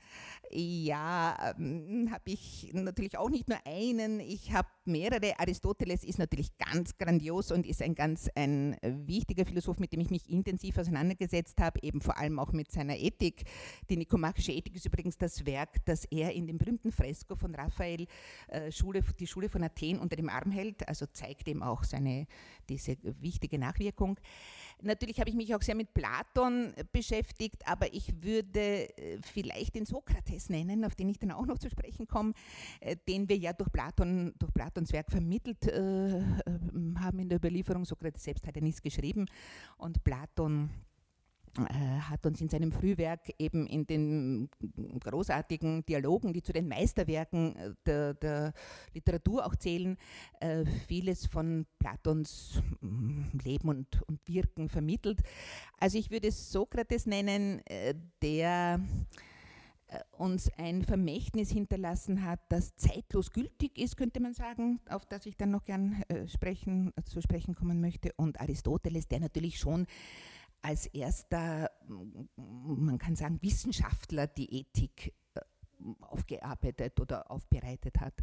ja, 0.50 1.54
ähm, 1.58 2.10
habe 2.10 2.22
ich 2.26 2.70
natürlich 2.74 3.16
auch 3.16 3.30
nicht 3.30 3.48
nur 3.48 3.58
einen, 3.64 4.20
ich 4.20 4.52
habe 4.52 4.68
mehrere. 4.84 5.40
Aristoteles 5.40 6.04
ist 6.04 6.18
natürlich 6.18 6.58
ganz 6.58 6.98
grandios 6.98 7.50
und 7.50 7.64
ist 7.64 7.80
ein 7.80 7.94
ganz 7.94 8.28
ein 8.34 8.76
wichtiger 8.82 9.46
Philosoph, 9.46 9.78
mit 9.78 9.92
dem 9.92 10.00
ich 10.00 10.10
mich 10.10 10.28
intensiv 10.28 10.76
auseinandergesetzt 10.76 11.60
habe, 11.62 11.82
eben 11.82 12.02
vor 12.02 12.18
allem 12.18 12.38
auch 12.38 12.52
mit 12.52 12.70
seiner 12.70 12.98
Ethik. 12.98 13.44
Die 13.88 13.96
nikomachische 13.96 14.52
Ethik 14.52 14.76
ist 14.76 14.84
übrigens 14.84 15.16
das 15.16 15.46
Werk, 15.46 15.82
das 15.86 16.04
er 16.10 16.34
in 16.34 16.46
dem 16.46 16.58
berühmten 16.58 16.92
Fresko 16.92 17.36
von 17.36 17.54
Raphael, 17.54 18.06
äh, 18.48 18.70
Schule, 18.70 19.02
die 19.18 19.26
Schule 19.26 19.48
von 19.48 19.62
Athen 19.62 19.98
unter 19.98 20.16
dem 20.16 20.28
Arm 20.28 20.50
hält, 20.50 20.86
also 20.86 21.06
zeigt 21.06 21.48
ihm 21.48 21.62
auch 21.62 21.84
seine, 21.84 22.26
diese 22.68 22.98
wichtige 23.02 23.58
Nachwirkung. 23.58 24.18
Natürlich 24.82 25.18
habe 25.18 25.30
ich 25.30 25.36
mich 25.36 25.54
auch 25.54 25.62
sehr 25.62 25.74
mit 25.74 25.92
Platon 25.92 26.72
beschäftigt, 26.92 27.66
aber 27.66 27.92
ich 27.92 28.22
würde 28.22 28.88
äh, 28.96 29.18
vielleicht 29.22 29.74
den 29.74 29.86
Sokrates 29.86 30.50
nennen, 30.50 30.84
auf 30.84 30.94
den 30.94 31.08
ich 31.08 31.18
dann 31.18 31.32
auch 31.32 31.46
noch 31.46 31.58
zu 31.58 31.68
sprechen 31.68 32.06
komme, 32.06 32.32
äh, 32.80 32.96
den 33.08 33.28
wir 33.28 33.36
ja 33.36 33.52
durch 33.52 33.72
Platon, 33.72 34.34
durch 34.38 34.52
Platons 34.54 34.92
Werk 34.92 35.10
vermittelt 35.10 35.66
äh, 35.66 36.22
haben 36.98 37.18
in 37.18 37.28
der 37.28 37.38
Überlieferung. 37.38 37.84
Sokrates 37.84 38.22
selbst 38.24 38.46
hat 38.46 38.56
ja 38.56 38.62
nichts 38.62 38.82
geschrieben 38.82 39.26
und 39.78 40.04
Platon 40.04 40.70
hat 41.66 42.26
uns 42.26 42.40
in 42.40 42.48
seinem 42.48 42.72
Frühwerk 42.72 43.32
eben 43.38 43.66
in 43.66 43.86
den 43.86 44.48
großartigen 45.00 45.84
Dialogen, 45.86 46.32
die 46.32 46.42
zu 46.42 46.52
den 46.52 46.68
Meisterwerken 46.68 47.56
äh, 47.56 47.74
der, 47.86 48.14
der 48.14 48.52
Literatur 48.94 49.46
auch 49.46 49.56
zählen, 49.56 49.96
äh, 50.40 50.64
vieles 50.86 51.26
von 51.26 51.66
Platons 51.78 52.62
mm, 52.80 53.38
Leben 53.44 53.68
und, 53.68 54.02
und 54.08 54.20
Wirken 54.26 54.68
vermittelt. 54.68 55.20
Also 55.78 55.98
ich 55.98 56.10
würde 56.10 56.30
Sokrates 56.30 57.06
nennen, 57.06 57.62
der 58.22 58.80
uns 60.12 60.50
ein 60.58 60.84
Vermächtnis 60.84 61.50
hinterlassen 61.50 62.24
hat, 62.24 62.40
das 62.50 62.76
zeitlos 62.76 63.32
gültig 63.32 63.78
ist, 63.78 63.96
könnte 63.96 64.20
man 64.20 64.34
sagen, 64.34 64.80
auf 64.90 65.06
das 65.06 65.24
ich 65.26 65.36
dann 65.36 65.50
noch 65.50 65.64
gern 65.64 66.02
sprechen, 66.26 66.92
zu 67.04 67.22
sprechen 67.22 67.54
kommen 67.54 67.80
möchte. 67.80 68.12
Und 68.16 68.40
Aristoteles, 68.40 69.08
der 69.08 69.20
natürlich 69.20 69.58
schon 69.58 69.86
als 70.62 70.86
erster, 70.86 71.70
man 71.86 72.98
kann 72.98 73.16
sagen, 73.16 73.38
Wissenschaftler 73.42 74.26
die 74.26 74.60
Ethik 74.60 75.14
aufgearbeitet 76.00 76.98
oder 77.00 77.30
aufbereitet 77.30 78.00
hat. 78.00 78.14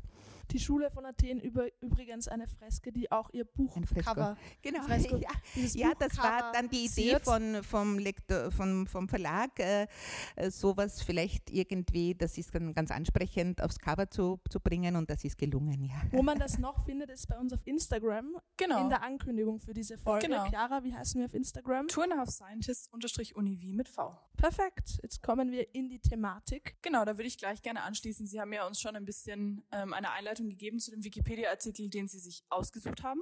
Die 0.52 0.60
Schule 0.60 0.92
von 0.92 1.06
Athen 1.06 1.40
über, 1.40 1.68
übrigens 1.82 2.28
eine 2.28 2.48
Freske, 2.48 2.92
die 2.92 3.12
auch 3.12 3.30
ihr 3.34 3.46
Buch 3.46 3.76
ein 3.76 3.86
Cover. 3.86 4.38
Genau, 4.62 4.84
Fresko, 4.84 5.18
ja, 5.18 5.30
ja 5.56 5.92
das 5.98 6.18
war 6.18 6.52
dann 6.54 6.70
die 6.70 6.86
Idee 6.86 7.20
von, 7.20 7.64
vom, 7.64 7.98
Lektor, 7.98 8.52
vom, 8.52 8.86
vom 8.86 9.10
Verlag, 9.10 9.60
äh, 9.60 9.88
äh, 10.36 10.52
sowas 10.52 11.02
vielleicht 11.02 11.50
irgendwie, 11.50 12.14
das 12.14 12.38
ist 12.38 12.54
dann 12.54 12.74
ganz 12.74 12.92
ansprechend 12.92 13.62
aufs 13.64 13.80
Cover 13.80 14.10
zu, 14.10 14.40
zu 14.50 14.60
bringen 14.60 14.96
und 14.96 15.10
das 15.10 15.24
ist 15.24 15.38
gelungen, 15.38 15.84
ja. 15.84 15.96
Wo 16.12 16.22
man 16.22 16.38
das 16.40 16.60
noch 16.60 16.84
findet, 16.86 17.10
ist 17.10 17.28
bei 17.28 17.40
uns 17.40 17.54
auf 17.54 17.62
Instagram 17.66 18.36
genau. 18.58 18.84
in 18.84 18.90
der 18.90 19.02
Ankündigung 19.02 19.60
für 19.60 19.74
diese 19.74 19.98
Folge. 19.98 20.28
Genau. 20.28 20.46
Chiara, 20.48 20.84
wie 20.84 20.94
heißen 20.94 21.20
wir 21.20 21.26
auf 21.26 21.34
Instagram? 21.34 21.88
Half 22.16 22.30
Scientists 22.30 22.88
unterstrich 22.94 23.36
Univ 23.36 23.56
mit 23.74 23.90
V. 23.90 24.16
Perfekt, 24.38 25.00
jetzt 25.02 25.24
kommen 25.24 25.52
wir 25.52 25.74
in 25.74 25.90
die 25.90 26.00
Thematik. 26.00 26.78
Genau, 26.82 27.04
da 27.06 27.18
würde 27.18 27.28
ich 27.28 27.38
gleich 27.38 27.45
gerne 27.64 27.84
anschließen. 27.84 28.28
Sie 28.28 28.40
haben 28.40 28.54
ja 28.54 28.66
uns 28.68 28.80
schon 28.80 28.96
ein 28.96 29.06
bisschen 29.06 29.64
ähm, 29.72 29.94
eine 29.94 30.12
Einleitung 30.12 30.50
gegeben 30.50 30.80
zu 30.80 30.92
dem 30.92 31.04
Wikipedia-Artikel, 31.04 31.90
den 31.90 32.08
Sie 32.08 32.20
sich 32.20 32.44
ausgesucht 32.50 33.04
haben. 33.04 33.22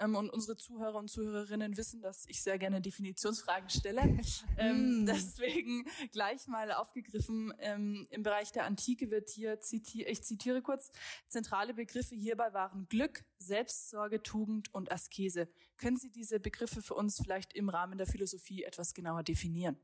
Ähm, 0.00 0.14
und 0.14 0.30
unsere 0.30 0.56
Zuhörer 0.56 0.98
und 0.98 1.08
Zuhörerinnen 1.08 1.76
wissen, 1.76 2.00
dass 2.00 2.24
ich 2.28 2.42
sehr 2.42 2.58
gerne 2.58 2.80
Definitionsfragen 2.80 3.68
stelle. 3.70 4.02
ähm, 4.58 5.02
mm. 5.02 5.06
deswegen 5.06 5.84
gleich 6.12 6.46
mal 6.46 6.72
aufgegriffen. 6.72 7.52
Ähm, 7.58 8.06
Im 8.10 8.22
Bereich 8.22 8.52
der 8.52 8.64
Antike 8.64 9.10
wird 9.10 9.28
hier, 9.30 9.58
ziti 9.60 10.04
ich 10.04 10.22
zitiere 10.22 10.62
kurz, 10.62 10.90
zentrale 11.28 11.74
Begriffe 11.74 12.14
hierbei 12.14 12.52
waren 12.52 12.86
Glück, 12.88 13.24
Selbstsorge, 13.38 14.22
Tugend 14.22 14.72
und 14.72 14.92
Askese. 14.92 15.48
Können 15.76 15.96
Sie 15.96 16.10
diese 16.10 16.40
Begriffe 16.40 16.82
für 16.82 16.94
uns 16.94 17.20
vielleicht 17.20 17.54
im 17.54 17.68
Rahmen 17.68 17.98
der 17.98 18.06
Philosophie 18.06 18.62
etwas 18.62 18.94
genauer 18.94 19.22
definieren? 19.22 19.76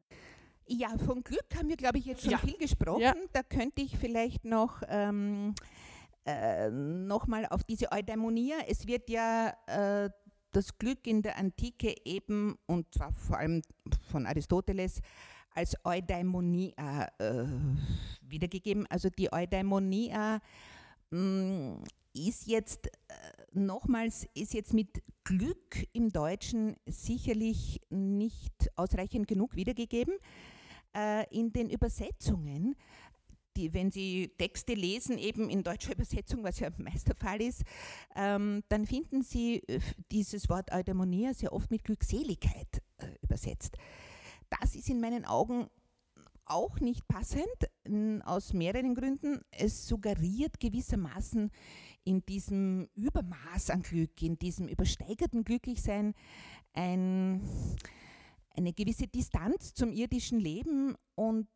Ja, 0.67 0.97
von 0.99 1.23
Glück 1.23 1.47
haben 1.57 1.69
wir, 1.69 1.77
glaube 1.77 1.99
ich, 1.99 2.07
jetzt 2.07 2.23
schon 2.23 2.33
ja. 2.33 2.39
viel 2.39 2.57
gesprochen. 2.57 3.01
Ja. 3.03 3.15
Da 3.33 3.43
könnte 3.43 3.83
ich 3.83 3.97
vielleicht 3.99 4.45
noch 4.45 4.83
ähm, 4.89 5.55
äh, 6.25 6.71
nochmal 6.71 7.47
auf 7.47 7.65
diese 7.65 7.93
Eudaimonia. 7.93 8.57
Es 8.67 8.87
wird 8.87 9.11
ja 9.11 9.53
äh, 9.67 10.11
das 10.53 10.79
Glück 10.79 11.07
in 11.07 11.21
der 11.21 11.37
Antike 11.37 11.95
eben, 12.05 12.57
und 12.67 12.93
zwar 12.95 13.13
vor 13.13 13.39
allem 13.39 13.63
von 14.11 14.27
Aristoteles, 14.27 15.01
als 15.55 15.77
Eudaimonia 15.85 17.09
äh, 17.19 17.45
wiedergegeben. 18.23 18.87
Also 18.89 19.09
die 19.11 19.33
Eudaimonia 19.33 20.41
mh, 21.11 21.19
mm, 21.19 21.85
ist 22.15 22.47
jetzt 22.47 22.87
äh, 22.87 22.91
nochmals, 23.53 24.27
ist 24.35 24.55
jetzt 24.55 24.73
mit 24.73 25.03
Glück 25.25 25.87
im 25.93 26.11
Deutschen 26.11 26.77
sicherlich 26.87 27.81
nicht 27.91 28.71
ausreichend 28.77 29.27
genug 29.27 29.57
wiedergegeben. 29.57 30.15
Äh, 30.97 31.27
in 31.37 31.53
den 31.53 31.71
Übersetzungen, 31.71 32.77
die, 33.57 33.73
wenn 33.73 33.91
Sie 33.91 34.33
Texte 34.39 34.75
lesen, 34.75 35.19
eben 35.19 35.51
in 35.51 35.63
deutscher 35.63 35.93
Übersetzung, 35.93 36.43
was 36.43 36.61
ja 36.61 36.71
meist 36.79 37.09
der 37.09 37.17
Fall 37.17 37.41
ist, 37.41 37.63
ähm, 38.15 38.63
dann 38.69 38.87
finden 38.87 39.23
Sie 39.23 39.63
äh, 39.67 39.81
dieses 40.11 40.49
Wort 40.49 40.73
Eudaimonia 40.73 41.35
sehr 41.35 41.53
oft 41.53 41.71
mit 41.71 41.85
Glückseligkeit 41.85 42.83
äh, 42.99 43.07
übersetzt. 43.23 43.77
Das 44.51 44.75
ist 44.75 44.89
in 44.89 45.01
meinen 45.01 45.25
Augen 45.25 45.69
auch 46.47 46.79
nicht 46.79 47.09
passend, 47.09 47.47
aus 48.25 48.53
mehreren 48.53 48.95
Gründen. 48.95 49.41
Es 49.51 49.87
suggeriert 49.89 50.61
gewissermaßen 50.61 51.51
in 52.05 52.25
diesem 52.27 52.89
Übermaß 52.95 53.71
an 53.71 53.83
Glück, 53.83 54.21
in 54.21 54.39
diesem 54.39 54.69
übersteigerten 54.69 55.45
Glücklichsein 55.45 56.15
ein 56.75 57.41
eine 58.57 58.73
gewisse 58.73 59.07
Distanz 59.07 59.75
zum 59.75 59.93
irdischen 59.93 60.39
Leben 60.39 60.97
und 61.17 61.49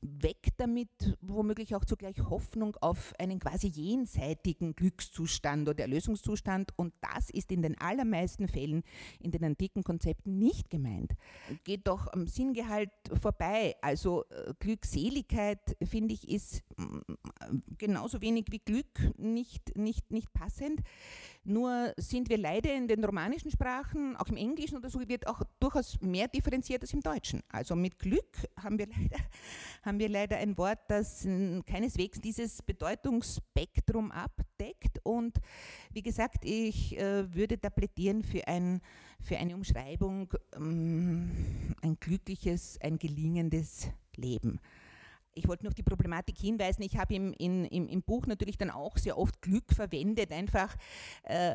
weg 0.00 0.48
damit 0.56 0.88
womöglich 1.20 1.74
auch 1.74 1.84
zugleich 1.84 2.18
Hoffnung 2.18 2.76
auf 2.80 3.12
einen 3.18 3.38
quasi 3.38 3.68
jenseitigen 3.68 4.74
Glückszustand 4.74 5.68
oder 5.68 5.80
Erlösungszustand. 5.80 6.72
Und 6.76 6.94
das 7.00 7.30
ist 7.30 7.52
in 7.52 7.62
den 7.62 7.78
allermeisten 7.78 8.48
Fällen 8.48 8.82
in 9.20 9.30
den 9.30 9.44
antiken 9.44 9.82
Konzepten 9.82 10.38
nicht 10.38 10.70
gemeint. 10.70 11.12
Geht 11.64 11.86
doch 11.86 12.12
am 12.12 12.26
Sinngehalt 12.26 12.90
vorbei. 13.20 13.76
Also 13.82 14.24
äh, 14.30 14.54
Glückseligkeit, 14.58 15.76
finde 15.84 16.14
ich, 16.14 16.28
ist 16.28 16.62
mm, 16.76 16.98
genauso 17.78 18.22
wenig 18.22 18.46
wie 18.50 18.60
Glück 18.60 19.12
nicht, 19.18 19.76
nicht, 19.76 20.10
nicht 20.10 20.32
passend. 20.32 20.80
Nur 21.44 21.92
sind 21.96 22.28
wir 22.28 22.38
leider 22.38 22.74
in 22.74 22.88
den 22.88 23.04
romanischen 23.04 23.50
Sprachen, 23.50 24.16
auch 24.16 24.28
im 24.28 24.36
Englischen 24.36 24.76
oder 24.76 24.90
so, 24.90 25.06
wird 25.06 25.26
auch 25.28 25.42
durchaus 25.60 26.00
mehr 26.00 26.28
differenziert 26.28 26.82
als 26.82 26.92
im 26.92 27.00
Deutschen. 27.00 27.42
Also 27.48 27.76
mit 27.76 27.98
Glück 27.98 28.48
haben 28.60 28.78
wir 28.78 28.85
wir 28.86 28.96
leider, 28.96 29.24
haben 29.82 29.98
wir 29.98 30.08
leider 30.08 30.36
ein 30.38 30.56
Wort, 30.58 30.78
das 30.88 31.22
keineswegs 31.22 32.20
dieses 32.20 32.62
Bedeutungsspektrum 32.62 34.12
abdeckt. 34.12 35.00
Und 35.02 35.38
wie 35.92 36.02
gesagt, 36.02 36.44
ich 36.44 36.98
äh, 36.98 37.32
würde 37.34 37.58
da 37.58 37.70
plädieren 37.70 38.22
für, 38.22 38.46
ein, 38.48 38.80
für 39.20 39.38
eine 39.38 39.54
Umschreibung, 39.54 40.32
ähm, 40.54 41.74
ein 41.82 41.96
glückliches, 42.00 42.78
ein 42.80 42.98
gelingendes 42.98 43.88
Leben 44.16 44.60
ich 45.36 45.46
wollte 45.46 45.64
nur 45.64 45.70
auf 45.70 45.74
die 45.74 45.82
Problematik 45.82 46.38
hinweisen. 46.38 46.82
Ich 46.82 46.96
habe 46.96 47.14
im, 47.14 47.32
im, 47.34 47.64
im, 47.64 48.02
Buch 48.02 48.26
natürlich 48.26 48.56
dann 48.56 48.70
auch 48.70 48.96
sehr 48.96 49.18
oft 49.18 49.40
Glück 49.42 49.72
verwendet, 49.72 50.32
einfach 50.32 50.74
äh, 51.24 51.54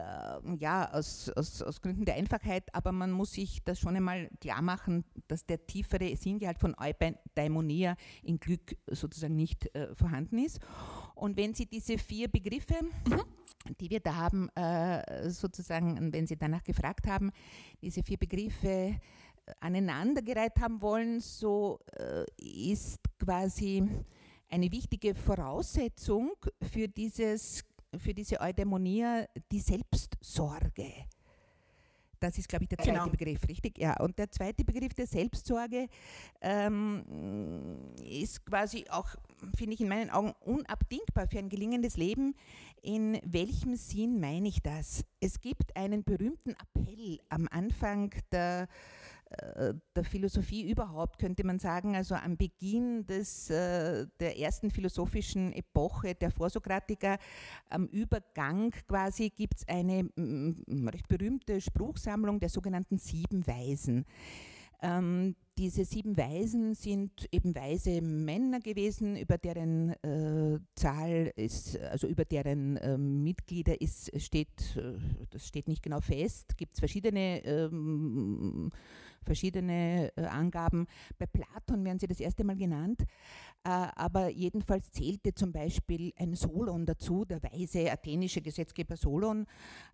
ja, 0.60 0.92
aus, 0.92 1.30
aus, 1.30 1.62
aus, 1.62 1.82
Gründen 1.82 2.06
der 2.06 2.16
Einfachheit, 2.16 2.64
aber 2.74 2.92
man 2.92 3.12
muss 3.12 3.34
sich 3.34 3.64
das 3.64 3.80
schon 3.80 3.96
einmal 3.96 4.30
klar 4.40 4.62
machen, 4.62 5.04
dass 5.28 5.46
der 5.46 5.66
tiefere 5.66 6.16
Sinngehalt 6.16 6.60
von 6.60 6.76
Eudaimonia 6.78 7.96
in 8.24 8.40
Glück 8.40 8.78
sozusagen 8.88 9.36
nicht 9.36 9.74
äh, 9.76 9.94
vorhanden 9.96 10.38
ist. 10.38 10.60
Und 11.16 11.38
wenn 11.38 11.54
Sie 11.54 11.66
diese 11.66 11.98
vier 11.98 12.28
Begriffe, 12.28 12.76
mhm. 13.10 13.22
die 13.80 13.90
wir 13.90 14.00
da 14.00 14.16
haben, 14.16 14.50
äh, 14.50 15.30
sozusagen, 15.30 16.14
wenn 16.14 16.28
Sie 16.28 16.38
danach 16.38 16.64
gefragt 16.64 17.08
haben, 17.08 17.32
diese 17.82 18.04
vier 18.04 18.18
Begriffe 18.18 19.00
aneinandergereiht 19.60 20.60
haben 20.60 20.81
wollen, 20.81 21.19
so 21.19 21.79
äh, 21.98 22.25
ist 22.38 23.00
quasi 23.19 23.88
eine 24.50 24.71
wichtige 24.71 25.15
Voraussetzung 25.15 26.33
für, 26.62 26.88
dieses, 26.88 27.63
für 27.98 28.13
diese 28.13 28.39
Eudaimonia 28.39 29.25
die 29.51 29.60
Selbstsorge. 29.60 31.05
Das 32.21 32.38
ist, 32.38 32.48
glaube 32.48 32.65
ich, 32.65 32.69
der 32.69 32.77
zweite 32.77 32.91
genau. 32.91 33.10
Begriff, 33.10 33.48
richtig? 33.48 33.79
Ja. 33.79 34.00
Und 34.00 34.19
der 34.19 34.29
zweite 34.29 34.63
Begriff 34.63 34.93
der 34.93 35.07
Selbstsorge 35.07 35.88
ähm, 36.39 37.03
ist 38.03 38.45
quasi 38.45 38.86
auch, 38.91 39.10
finde 39.55 39.74
ich 39.74 39.81
in 39.81 39.89
meinen 39.89 40.12
Augen, 40.12 40.33
unabdingbar 40.41 41.27
für 41.27 41.39
ein 41.39 41.50
gelingendes 41.50 41.98
Leben. 41.98 42.36
In 42.83 43.19
welchem 43.25 43.75
Sinn 43.75 44.19
meine 44.19 44.50
ich 44.50 44.62
das? 44.62 45.03
Es 45.19 45.41
gibt 45.41 45.75
einen 45.75 46.03
berühmten 46.03 46.51
Appell 46.51 47.19
am 47.29 47.48
Anfang 47.50 48.13
der 48.31 48.67
der 49.96 50.04
Philosophie 50.04 50.70
überhaupt, 50.70 51.20
könnte 51.20 51.46
man 51.46 51.60
sagen, 51.60 51.96
also 51.96 52.16
am 52.16 52.38
Beginn 52.38 53.06
des, 53.06 53.50
äh, 53.50 54.08
der 54.20 54.40
ersten 54.40 54.72
philosophischen 54.72 55.54
Epoche 55.54 56.16
der 56.16 56.32
Vorsokratiker, 56.32 57.18
am 57.70 57.86
Übergang 57.88 58.72
quasi 58.88 59.30
gibt 59.30 59.60
es 59.60 59.68
eine 59.68 60.10
recht 60.92 61.08
berühmte 61.08 61.62
Spruchsammlung 61.62 62.40
der 62.40 62.50
sogenannten 62.50 62.98
Sieben 62.98 63.46
Weisen. 63.48 64.06
Ähm, 64.82 65.36
diese 65.58 65.86
sieben 65.86 66.18
Weisen 66.18 66.74
sind 66.74 67.28
eben 67.32 67.54
weise 67.54 68.02
Männer 68.02 68.60
gewesen, 68.60 69.16
über 69.16 69.38
deren 69.38 69.92
äh, 70.02 70.60
Zahl 70.74 71.32
ist, 71.36 71.80
also 71.80 72.08
über 72.08 72.26
deren 72.26 72.78
äh, 72.78 72.98
Mitglieder 72.98 73.80
ist, 73.80 74.10
steht, 74.20 74.76
äh, 74.78 74.94
das 75.30 75.48
steht 75.48 75.68
nicht 75.68 75.84
genau 75.84 76.02
fest, 76.02 76.58
gibt 76.58 76.74
es 76.74 76.80
verschiedene 76.80 77.46
ähm, 77.46 78.72
verschiedene 79.24 80.12
äh, 80.16 80.25
Angaben. 80.25 80.88
Bei 81.18 81.25
Platon 81.25 81.84
werden 81.86 82.00
sie 82.00 82.08
das 82.08 82.20
erste 82.20 82.44
Mal 82.44 82.56
genannt, 82.56 83.01
äh, 83.63 83.70
aber 83.70 84.30
jedenfalls 84.30 84.92
zählte 84.92 85.34
zum 85.34 85.51
Beispiel 85.51 86.13
ein 86.18 86.36
Solon 86.36 86.86
dazu, 86.86 87.25
der 87.25 87.42
weise 87.44 87.92
athenische 87.92 88.42
Gesetzgeber 88.42 88.98
Solon 88.98 89.46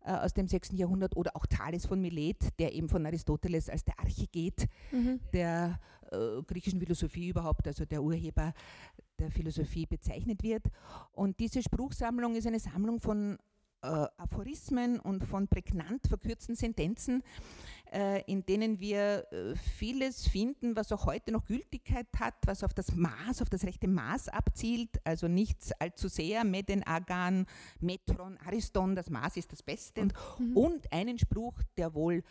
äh, 0.06 0.12
aus 0.12 0.34
dem 0.34 0.48
6. 0.48 0.72
Jahrhundert 0.74 1.16
oder 1.16 1.36
auch 1.36 1.46
Thales 1.46 1.86
von 1.86 2.02
Milet, 2.02 2.58
der 2.60 2.74
eben 2.74 2.90
von 2.90 3.06
Aristoteles 3.06 3.70
als 3.70 3.84
der 3.84 4.00
Archiget 4.00 4.68
mhm. 4.92 5.20
der 5.34 5.80
äh, 6.12 6.42
griechischen 6.44 6.80
Philosophie 6.80 7.30
überhaupt, 7.30 7.68
also 7.68 7.86
der 7.86 8.02
Urheber 8.02 8.54
der 9.20 9.32
Philosophie 9.32 9.86
bezeichnet 9.86 10.44
wird. 10.44 10.66
Und 11.12 11.40
diese 11.40 11.62
Spruchsammlung 11.62 12.36
ist 12.36 12.48
eine 12.48 12.60
Sammlung 12.60 13.00
von 13.00 13.38
äh, 13.82 13.88
Aphorismen 14.18 15.00
und 15.00 15.24
von 15.24 15.48
prägnant 15.48 16.08
verkürzten 16.08 16.56
Sentenzen, 16.56 17.24
in 18.28 18.46
denen 18.46 18.80
wir 18.80 19.28
äh, 19.32 19.56
vieles 19.56 20.28
finden, 20.28 20.76
was 20.76 20.92
auch 20.92 21.06
heute 21.06 21.32
noch 21.32 21.46
Gültigkeit 21.46 22.08
hat, 22.20 22.36
was 22.46 22.64
auf 22.64 22.74
das 22.74 22.94
Maß, 22.96 23.42
auf 23.42 23.50
das 23.50 23.64
rechte 23.64 23.88
Maß 23.88 24.30
abzielt, 24.30 24.90
also 25.04 25.28
nichts 25.28 25.72
allzu 25.74 26.08
sehr, 26.08 26.44
Meden, 26.44 26.84
Agan, 26.84 27.46
Metron, 27.80 28.38
Ariston, 28.46 28.96
das 28.96 29.10
Maß 29.10 29.38
ist 29.38 29.52
das 29.52 29.64
Beste 29.64 30.06
mhm. 30.40 30.58
und 30.58 30.92
einen 30.92 31.18
Spruch, 31.18 31.62
der 31.78 31.94
wohl 31.94 32.24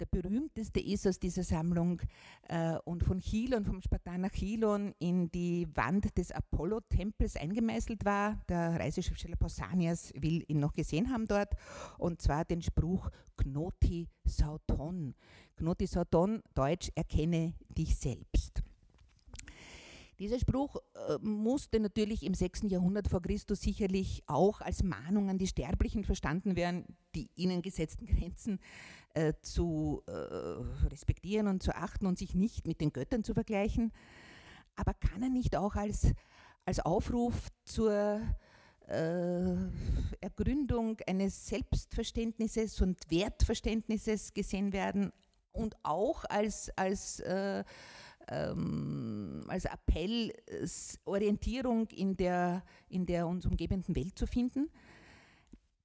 der 0.00 0.06
berühmteste 0.06 0.80
ist 0.80 1.06
aus 1.06 1.18
dieser 1.18 1.42
Sammlung 1.42 2.02
äh, 2.48 2.76
und 2.84 3.04
von 3.04 3.20
Chilon, 3.20 3.64
vom 3.64 3.80
Spartaner 3.80 4.30
Chilon 4.30 4.94
in 4.98 5.30
die 5.30 5.66
Wand 5.74 6.16
des 6.18 6.32
Apollo-Tempels 6.32 7.36
eingemeißelt 7.36 8.04
war. 8.04 8.40
Der 8.48 8.80
Reiseschriftsteller 8.80 9.36
Pausanias 9.36 10.12
will 10.16 10.44
ihn 10.48 10.60
noch 10.60 10.74
gesehen 10.74 11.10
haben 11.10 11.26
dort 11.26 11.54
und 11.98 12.20
zwar 12.20 12.44
den 12.44 12.62
Spruch 12.62 13.10
Knoti 13.36 14.08
Sauton. 14.24 15.14
Knoti 15.56 15.86
Sauton, 15.86 16.42
Deutsch, 16.54 16.90
erkenne 16.94 17.54
dich 17.68 17.96
selbst. 17.96 18.62
Dieser 20.18 20.38
Spruch 20.38 20.76
äh, 20.76 21.18
musste 21.20 21.80
natürlich 21.80 22.22
im 22.22 22.34
6. 22.34 22.62
Jahrhundert 22.68 23.08
vor 23.08 23.20
Christus 23.20 23.60
sicherlich 23.60 24.22
auch 24.26 24.60
als 24.60 24.84
Mahnung 24.84 25.28
an 25.28 25.38
die 25.38 25.46
Sterblichen 25.46 26.04
verstanden 26.04 26.54
werden, 26.56 26.84
die 27.16 27.30
ihnen 27.34 27.62
gesetzten 27.62 28.06
Grenzen 28.06 28.60
äh, 29.14 29.32
zu 29.40 30.02
äh, 30.06 30.12
respektieren 30.88 31.48
und 31.48 31.62
zu 31.62 31.74
achten 31.74 32.06
und 32.06 32.18
sich 32.18 32.34
nicht 32.34 32.66
mit 32.66 32.80
den 32.80 32.92
Göttern 32.92 33.24
zu 33.24 33.34
vergleichen. 33.34 33.92
Aber 34.76 34.94
kann 34.94 35.22
er 35.22 35.30
nicht 35.30 35.56
auch 35.56 35.76
als, 35.76 36.12
als 36.64 36.80
Aufruf 36.80 37.48
zur 37.64 38.20
äh, 38.88 39.54
Ergründung 40.20 40.98
eines 41.06 41.46
Selbstverständnisses 41.46 42.80
und 42.80 43.10
Wertverständnisses 43.10 44.34
gesehen 44.34 44.72
werden 44.72 45.12
und 45.52 45.76
auch 45.82 46.24
als, 46.28 46.70
als 46.76 47.20
äh, 47.20 47.64
ähm, 48.28 49.44
als 49.48 49.66
Appell, 49.66 50.32
Orientierung 51.04 51.88
in 51.88 52.16
der, 52.16 52.64
in 52.88 53.06
der 53.06 53.26
uns 53.26 53.46
umgebenden 53.46 53.94
Welt 53.94 54.18
zu 54.18 54.26
finden. 54.26 54.70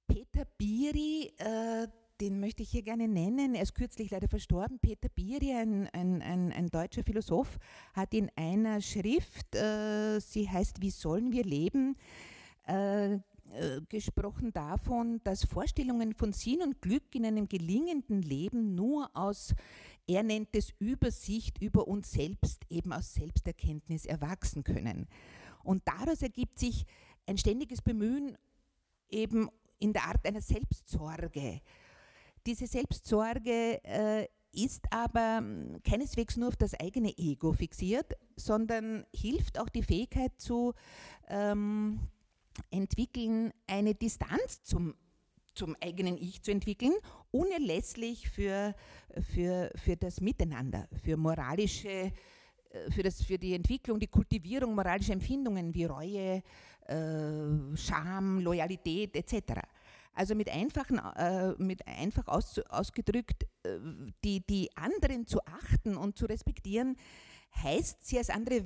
Peter 0.06 0.44
Biri, 0.58 1.32
äh, 1.36 1.86
den 2.20 2.38
möchte 2.38 2.62
ich 2.62 2.70
hier 2.70 2.82
gerne 2.82 3.08
nennen, 3.08 3.54
er 3.54 3.62
ist 3.62 3.74
kürzlich 3.74 4.10
leider 4.10 4.28
verstorben. 4.28 4.78
Peter 4.78 5.08
Biri, 5.08 5.52
ein, 5.52 5.88
ein, 5.88 6.20
ein, 6.20 6.52
ein 6.52 6.68
deutscher 6.68 7.02
Philosoph, 7.02 7.58
hat 7.94 8.12
in 8.12 8.30
einer 8.36 8.80
Schrift, 8.80 9.54
äh, 9.54 10.20
sie 10.20 10.48
heißt 10.48 10.80
Wie 10.82 10.90
sollen 10.90 11.32
wir 11.32 11.44
leben, 11.44 11.96
äh, 12.66 13.14
äh, 13.14 13.80
gesprochen 13.88 14.52
davon, 14.52 15.20
dass 15.24 15.44
Vorstellungen 15.44 16.14
von 16.14 16.32
Sinn 16.32 16.62
und 16.62 16.80
Glück 16.80 17.14
in 17.14 17.24
einem 17.24 17.48
gelingenden 17.48 18.22
Leben 18.22 18.74
nur 18.74 19.10
aus, 19.14 19.54
er 20.06 20.22
nennt 20.22 20.48
es 20.52 20.72
Übersicht 20.78 21.60
über 21.60 21.88
uns 21.88 22.12
selbst, 22.12 22.64
eben 22.68 22.92
aus 22.92 23.14
Selbsterkenntnis 23.14 24.04
erwachsen 24.04 24.62
können. 24.62 25.08
Und 25.64 25.82
daraus 25.86 26.22
ergibt 26.22 26.58
sich 26.58 26.84
ein 27.26 27.38
ständiges 27.38 27.82
Bemühen 27.82 28.36
eben 29.08 29.48
in 29.78 29.92
der 29.92 30.04
Art 30.04 30.24
einer 30.26 30.42
Selbstsorge. 30.42 31.60
Diese 32.46 32.66
Selbstsorge 32.66 33.80
äh, 33.84 34.26
ist 34.52 34.84
aber 34.90 35.38
hm, 35.38 35.82
keineswegs 35.84 36.36
nur 36.36 36.48
auf 36.48 36.56
das 36.56 36.74
eigene 36.74 37.16
Ego 37.16 37.52
fixiert, 37.52 38.16
sondern 38.36 39.04
hilft 39.14 39.58
auch 39.58 39.68
die 39.68 39.82
Fähigkeit 39.82 40.32
zu 40.38 40.74
ähm, 41.28 42.00
entwickeln, 42.70 43.52
eine 43.66 43.94
Distanz 43.94 44.62
zum, 44.62 44.94
zum 45.54 45.76
eigenen 45.80 46.16
Ich 46.16 46.42
zu 46.42 46.50
entwickeln, 46.50 46.92
unerlässlich 47.30 48.28
für, 48.28 48.74
für, 49.32 49.70
für 49.76 49.96
das 49.96 50.20
Miteinander, 50.20 50.88
für 51.02 51.16
moralische, 51.16 51.88
äh, 51.88 52.12
für, 52.90 53.02
das, 53.02 53.22
für 53.22 53.38
die 53.38 53.54
Entwicklung, 53.54 54.00
die 54.00 54.08
Kultivierung 54.08 54.74
moralischer 54.74 55.12
Empfindungen 55.12 55.74
wie 55.74 55.84
Reue, 55.84 56.42
äh, 56.86 57.76
Scham, 57.76 58.40
Loyalität 58.40 59.14
etc. 59.16 59.60
Also 60.12 60.34
mit, 60.34 60.50
einfachen, 60.50 60.98
äh, 60.98 61.54
mit 61.58 61.86
einfach 61.86 62.26
aus, 62.28 62.58
ausgedrückt, 62.68 63.44
äh, 63.62 63.78
die, 64.24 64.44
die 64.46 64.68
anderen 64.76 65.26
zu 65.26 65.40
achten 65.46 65.96
und 65.96 66.18
zu 66.18 66.26
respektieren, 66.26 66.96
heißt, 67.54 68.06
sie 68.06 68.18
als 68.18 68.30
andere 68.30 68.64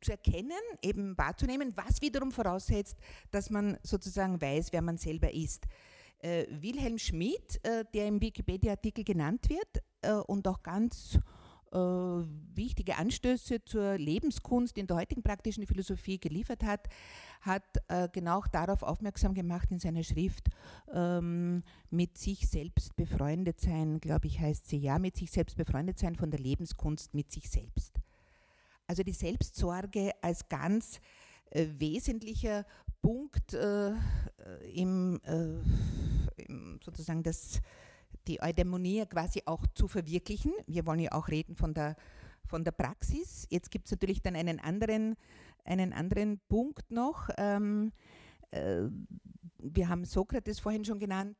zu 0.00 0.12
erkennen, 0.12 0.52
eben 0.82 1.16
wahrzunehmen, 1.16 1.72
was 1.76 2.00
wiederum 2.00 2.32
voraussetzt, 2.32 2.96
dass 3.30 3.50
man 3.50 3.78
sozusagen 3.82 4.40
weiß, 4.40 4.72
wer 4.72 4.82
man 4.82 4.98
selber 4.98 5.32
ist. 5.32 5.66
Äh, 6.18 6.46
Wilhelm 6.50 6.98
Schmidt, 6.98 7.60
äh, 7.64 7.84
der 7.92 8.06
im 8.06 8.20
Wikipedia-Artikel 8.20 9.04
genannt 9.04 9.48
wird 9.48 9.82
äh, 10.02 10.12
und 10.12 10.46
auch 10.46 10.62
ganz 10.62 11.18
wichtige 11.72 12.96
Anstöße 12.96 13.64
zur 13.64 13.96
Lebenskunst 13.98 14.76
in 14.76 14.86
der 14.86 14.96
heutigen 14.96 15.22
praktischen 15.22 15.66
Philosophie 15.66 16.18
geliefert 16.18 16.64
hat, 16.64 16.88
hat 17.40 17.64
äh, 17.88 18.08
genau 18.12 18.42
darauf 18.52 18.82
aufmerksam 18.82 19.34
gemacht 19.34 19.70
in 19.70 19.78
seiner 19.78 20.02
Schrift 20.04 20.48
ähm, 20.92 21.62
mit 21.90 22.18
sich 22.18 22.48
selbst 22.48 22.94
befreundet 22.96 23.60
sein, 23.60 24.00
glaube 24.00 24.28
ich, 24.28 24.38
heißt 24.38 24.68
sie 24.68 24.78
ja, 24.78 24.98
mit 24.98 25.16
sich 25.16 25.30
selbst 25.30 25.56
befreundet 25.56 25.98
sein 25.98 26.14
von 26.14 26.30
der 26.30 26.40
Lebenskunst 26.40 27.14
mit 27.14 27.32
sich 27.32 27.50
selbst. 27.50 28.00
Also 28.86 29.02
die 29.02 29.12
Selbstsorge 29.12 30.12
als 30.20 30.48
ganz 30.48 31.00
äh, 31.50 31.66
wesentlicher 31.78 32.64
Punkt 33.00 33.54
äh, 33.54 33.92
im, 34.72 35.20
äh, 35.24 36.42
im, 36.42 36.80
sozusagen 36.82 37.22
das, 37.22 37.60
die 38.26 38.42
Eudaimonie 38.42 39.04
quasi 39.06 39.42
auch 39.46 39.66
zu 39.74 39.88
verwirklichen. 39.88 40.52
Wir 40.66 40.86
wollen 40.86 41.00
ja 41.00 41.12
auch 41.12 41.28
reden 41.28 41.56
von 41.56 41.74
der, 41.74 41.96
von 42.46 42.64
der 42.64 42.72
Praxis. 42.72 43.46
Jetzt 43.50 43.70
gibt 43.70 43.86
es 43.86 43.92
natürlich 43.92 44.22
dann 44.22 44.36
einen 44.36 44.60
anderen, 44.60 45.16
einen 45.64 45.92
anderen 45.92 46.40
Punkt 46.48 46.90
noch. 46.90 47.28
Ähm, 47.38 47.92
äh, 48.50 48.82
wir 49.58 49.88
haben 49.88 50.04
Sokrates 50.04 50.60
vorhin 50.60 50.84
schon 50.84 50.98
genannt, 50.98 51.36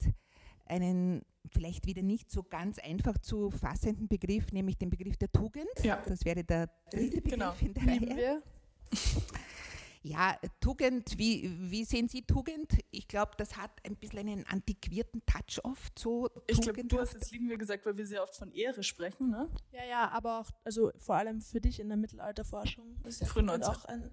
einen 0.66 1.22
vielleicht 1.50 1.86
wieder 1.86 2.02
nicht 2.02 2.30
so 2.30 2.42
ganz 2.42 2.78
einfach 2.78 3.18
zu 3.18 3.50
fassenden 3.50 4.08
Begriff, 4.08 4.52
nämlich 4.52 4.78
den 4.78 4.90
Begriff 4.90 5.16
der 5.16 5.30
Tugend. 5.30 5.66
Ja. 5.82 6.00
Das 6.06 6.24
wäre 6.24 6.44
der 6.44 6.68
dritte 6.90 7.20
Begriff 7.20 7.32
genau. 7.32 7.54
in 7.60 7.74
der 7.74 7.86
Reihe. 7.86 8.42
Ja, 10.04 10.36
Tugend, 10.60 11.16
wie, 11.16 11.48
wie 11.70 11.84
sehen 11.84 12.08
Sie 12.08 12.22
Tugend? 12.22 12.72
Ich 12.90 13.06
glaube, 13.06 13.32
das 13.36 13.56
hat 13.56 13.70
ein 13.86 13.94
bisschen 13.94 14.28
einen 14.28 14.44
antiquierten 14.46 15.22
Touch 15.26 15.64
oft 15.64 15.96
so. 15.96 16.28
Ich 16.48 16.60
glaube, 16.60 16.84
du 16.84 16.98
hast 16.98 17.14
jetzt 17.14 17.30
lieben 17.30 17.48
wir 17.48 17.56
gesagt, 17.56 17.86
weil 17.86 17.96
wir 17.96 18.06
sehr 18.06 18.22
oft 18.22 18.34
von 18.34 18.50
Ehre 18.52 18.82
sprechen, 18.82 19.30
ne? 19.30 19.48
Ja, 19.70 19.84
ja, 19.84 20.08
aber 20.10 20.40
auch, 20.40 20.50
also 20.64 20.90
vor 20.98 21.14
allem 21.14 21.40
für 21.40 21.60
dich 21.60 21.78
in 21.78 21.88
der 21.88 21.96
Mittelalterforschung. 21.96 23.00
Ist 23.04 23.20
ja 23.20 23.26
Früh 23.28 23.42
19. 23.42 23.70
auch 23.70 23.84
ein, 23.84 24.10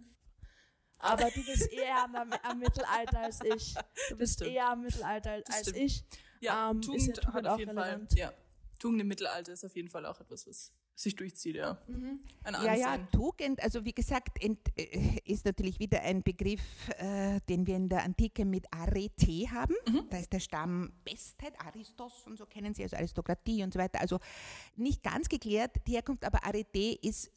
aber 0.99 1.31
du 1.31 1.43
bist 1.43 1.71
eher 1.71 2.03
am, 2.03 2.33
am 2.43 2.59
Mittelalter 2.59 3.19
als 3.19 3.39
ich. 3.43 3.73
Du 4.09 4.17
bist 4.17 4.41
eher 4.41 4.69
am 4.69 4.81
Mittelalter 4.81 5.41
als 5.47 5.67
ich. 5.73 6.03
Ja, 6.41 6.71
ähm, 6.71 6.81
Tugend, 6.81 7.07
ja 7.07 7.13
Tugend 7.13 7.33
hat 7.33 7.47
auf 7.47 7.59
jeden 7.59 7.77
relevant. 7.77 8.09
Fall. 8.11 8.19
Ja. 8.19 8.33
Tugend 8.79 9.01
im 9.01 9.07
Mittelalter 9.07 9.53
ist 9.53 9.65
auf 9.65 9.75
jeden 9.75 9.89
Fall 9.89 10.05
auch 10.05 10.19
etwas, 10.19 10.47
was 10.47 10.73
sich 10.95 11.15
durchzieht, 11.15 11.55
ja. 11.55 11.77
Mhm. 11.87 12.19
ja, 12.45 12.73
ja, 12.73 12.97
Tugend, 13.11 13.61
also 13.63 13.85
wie 13.85 13.93
gesagt, 13.93 14.43
ent, 14.43 14.59
äh, 14.77 15.19
ist 15.23 15.45
natürlich 15.45 15.79
wieder 15.79 16.01
ein 16.01 16.23
Begriff, 16.23 16.89
äh, 16.97 17.39
den 17.47 17.65
wir 17.67 17.75
in 17.75 17.87
der 17.87 18.03
Antike 18.03 18.43
mit 18.43 18.65
Arete 18.71 19.49
haben. 19.51 19.75
Mhm. 19.87 20.07
Da 20.09 20.17
ist 20.17 20.33
der 20.33 20.39
Stamm 20.39 20.91
Bestheit, 21.05 21.53
Aristos 21.59 22.25
und 22.25 22.37
so 22.37 22.45
kennen 22.45 22.73
Sie, 22.73 22.83
also 22.83 22.97
Aristokratie 22.97 23.63
und 23.63 23.73
so 23.73 23.79
weiter. 23.79 24.01
Also 24.01 24.19
nicht 24.75 25.01
ganz 25.03 25.29
geklärt 25.29 25.77
die 25.87 25.93
Herkunft, 25.93 26.25
aber 26.25 26.43
Arete 26.43 26.97
ist 27.01 27.31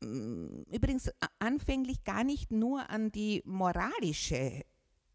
mm, 0.00 0.62
übrigens 0.72 1.10
anfänglich 1.38 2.04
gar 2.04 2.24
nicht 2.24 2.50
nur 2.50 2.88
an 2.88 3.12
die 3.12 3.42
moralische 3.44 4.64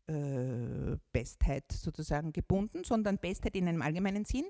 äh, 0.09 0.97
Bestheit 1.11 1.71
sozusagen 1.71 2.31
gebunden, 2.31 2.83
sondern 2.83 3.17
Bestheit 3.17 3.55
in 3.55 3.67
einem 3.67 3.81
allgemeinen 3.81 4.23
Sinn 4.23 4.45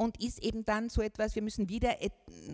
und 0.00 0.18
ist 0.18 0.42
eben 0.42 0.64
dann 0.64 0.88
so 0.88 1.02
etwas, 1.02 1.34
wir 1.34 1.42
müssen 1.42 1.68
wieder 1.68 1.96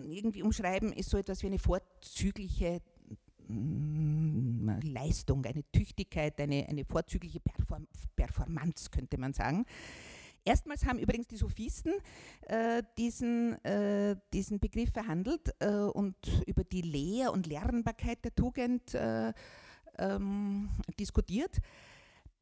irgendwie 0.09 0.43
umschreiben, 0.43 0.91
ist 0.91 1.09
so 1.09 1.17
etwas 1.17 1.43
wie 1.43 1.47
eine 1.47 1.59
vorzügliche 1.59 2.81
mm, 3.47 4.69
Leistung, 4.81 5.45
eine 5.45 5.63
Tüchtigkeit, 5.71 6.41
eine, 6.41 6.67
eine 6.67 6.83
vorzügliche 6.83 7.39
Perform 7.39 7.87
Performance, 8.17 8.89
könnte 8.89 9.17
man 9.17 9.31
sagen. 9.31 9.65
Erstmals 10.43 10.85
haben 10.85 10.99
übrigens 10.99 11.27
die 11.27 11.37
Sophisten 11.37 11.93
äh, 12.47 12.83
diesen, 12.97 13.63
äh, 13.63 14.17
diesen 14.33 14.59
Begriff 14.59 14.91
verhandelt 14.91 15.55
äh, 15.59 15.69
und 15.69 16.17
über 16.47 16.65
die 16.65 16.81
Lehr- 16.81 17.31
und 17.31 17.47
Lernbarkeit 17.47 18.25
der 18.25 18.35
Tugend 18.35 18.93
äh, 18.93 19.31
ähm, 19.97 20.69
diskutiert. 20.99 21.59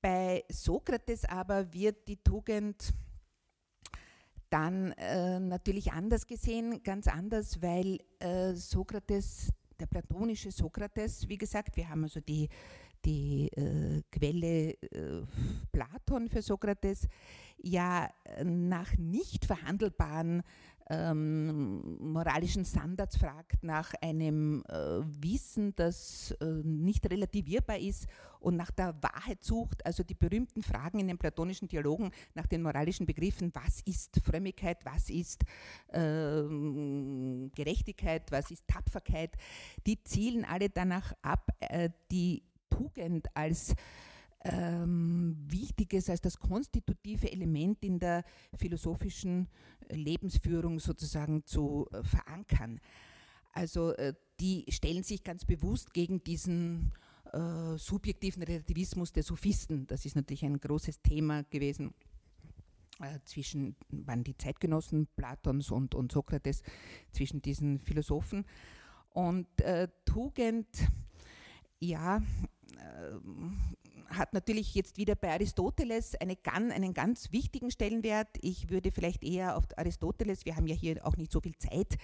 Bei 0.01 0.43
Sokrates 0.49 1.25
aber 1.25 1.71
wird 1.71 2.07
die 2.07 2.17
Tugend 2.17 2.91
dann 4.55 4.93
äh, 4.93 5.37
natürlich 5.37 5.91
anders 5.91 6.27
gesehen, 6.27 6.81
ganz 6.81 7.09
anders, 7.09 7.61
weil 7.61 7.99
äh, 8.19 8.53
Sokrates, 8.53 9.51
der 9.81 9.85
platonische 9.85 10.49
Sokrates, 10.49 11.27
wie 11.27 11.37
gesagt, 11.37 11.75
wir 11.75 11.89
haben 11.89 12.03
also 12.03 12.21
die, 12.21 12.47
die 13.03 13.49
äh, 13.49 14.01
Quelle 14.13 14.69
äh, 14.69 15.25
Platon 15.73 16.29
für 16.29 16.41
Sokrates, 16.41 17.09
ja 17.61 18.09
nach 18.45 18.95
nicht 18.97 19.45
verhandelbaren 19.45 20.41
ähm, 20.89 21.97
moralischen 21.99 22.65
Standards 22.65 23.17
fragt, 23.17 23.63
nach 23.63 23.93
einem 24.01 24.63
äh, 24.67 25.01
Wissen, 25.21 25.75
das 25.75 26.31
äh, 26.39 26.45
nicht 26.63 27.09
relativierbar 27.09 27.79
ist 27.79 28.07
und 28.39 28.55
nach 28.55 28.69
der 28.71 28.95
Wahrheit 29.01 29.43
sucht, 29.43 29.83
also 29.85 30.03
die 30.03 30.13
berühmten 30.13 30.61
Fragen 30.61 30.99
in 30.99 31.07
den 31.07 31.17
platonischen 31.17 31.67
Dialogen 31.67 32.11
nach 32.35 32.45
den 32.45 32.61
moralischen 32.61 33.07
Begriffen, 33.07 33.51
was 33.53 33.81
ist 33.85 34.21
Frömmigkeit, 34.23 34.85
was 34.85 35.09
ist 35.09 35.43
äh, 35.87 36.43
Gerechtigkeit, 37.55 38.31
was 38.31 38.51
ist 38.51 38.67
Tapferkeit, 38.67 39.35
die 39.87 40.03
zielen 40.03 40.45
alle 40.45 40.69
danach 40.69 41.13
ab, 41.23 41.49
äh, 41.59 41.89
die 42.11 42.43
Tugend 42.69 43.27
als 43.35 43.75
ähm, 44.45 45.37
Wichtiges, 45.49 46.09
als 46.09 46.21
das 46.21 46.37
konstitutive 46.37 47.31
Element 47.31 47.83
in 47.83 47.99
der 47.99 48.23
philosophischen 48.57 49.47
Lebensführung 49.89 50.79
sozusagen 50.79 51.45
zu 51.45 51.87
äh, 51.91 52.03
verankern. 52.03 52.79
Also 53.53 53.93
äh, 53.93 54.13
die 54.39 54.65
stellen 54.69 55.03
sich 55.03 55.23
ganz 55.23 55.45
bewusst 55.45 55.93
gegen 55.93 56.23
diesen 56.23 56.91
äh, 57.33 57.77
subjektiven 57.77 58.43
Relativismus 58.43 59.13
der 59.13 59.23
Sophisten. 59.23 59.87
Das 59.87 60.05
ist 60.05 60.15
natürlich 60.15 60.45
ein 60.45 60.59
großes 60.59 61.01
Thema 61.01 61.43
gewesen 61.43 61.93
äh, 62.99 63.19
zwischen, 63.25 63.75
waren 63.89 64.23
die 64.23 64.37
Zeitgenossen 64.37 65.07
Platons 65.15 65.71
und, 65.71 65.95
und 65.95 66.11
Sokrates, 66.11 66.61
zwischen 67.11 67.41
diesen 67.41 67.79
Philosophen. 67.79 68.45
Und 69.09 69.47
äh, 69.61 69.87
Tugend, 70.05 70.67
ja, 71.79 72.21
ähm, 72.79 73.57
hat 74.09 74.33
natürlich 74.33 74.75
jetzt 74.75 74.97
wieder 74.97 75.15
bei 75.15 75.31
Aristoteles 75.31 76.15
eine, 76.15 76.37
einen 76.45 76.93
ganz 76.93 77.31
wichtigen 77.31 77.71
Stellenwert. 77.71 78.29
Ich 78.41 78.69
würde 78.69 78.91
vielleicht 78.91 79.23
eher 79.23 79.57
auf 79.57 79.65
Aristoteles, 79.75 80.45
wir 80.45 80.55
haben 80.55 80.67
ja 80.67 80.75
hier 80.75 81.05
auch 81.05 81.17
nicht 81.17 81.31
so 81.31 81.41
viel 81.41 81.57
Zeit, 81.57 81.97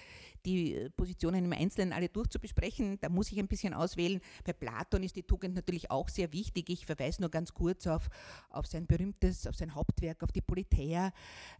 die 0.44 0.88
Positionen 0.96 1.44
im 1.44 1.52
Einzelnen 1.52 1.92
alle 1.92 2.08
durchzubesprechen. 2.08 2.98
Da 3.00 3.08
muss 3.08 3.30
ich 3.32 3.38
ein 3.38 3.48
bisschen 3.48 3.74
auswählen. 3.74 4.20
Bei 4.44 4.52
Platon 4.52 5.02
ist 5.02 5.16
die 5.16 5.22
Tugend 5.22 5.54
natürlich 5.54 5.90
auch 5.90 6.08
sehr 6.08 6.32
wichtig. 6.32 6.68
Ich 6.68 6.86
verweise 6.86 7.20
nur 7.20 7.30
ganz 7.30 7.54
kurz 7.54 7.86
auf, 7.86 8.08
auf 8.50 8.66
sein 8.66 8.86
berühmtes, 8.86 9.46
auf 9.46 9.56
sein 9.56 9.74
Hauptwerk, 9.74 10.22
auf 10.22 10.32
die 10.32 10.40
Politeia, 10.40 11.12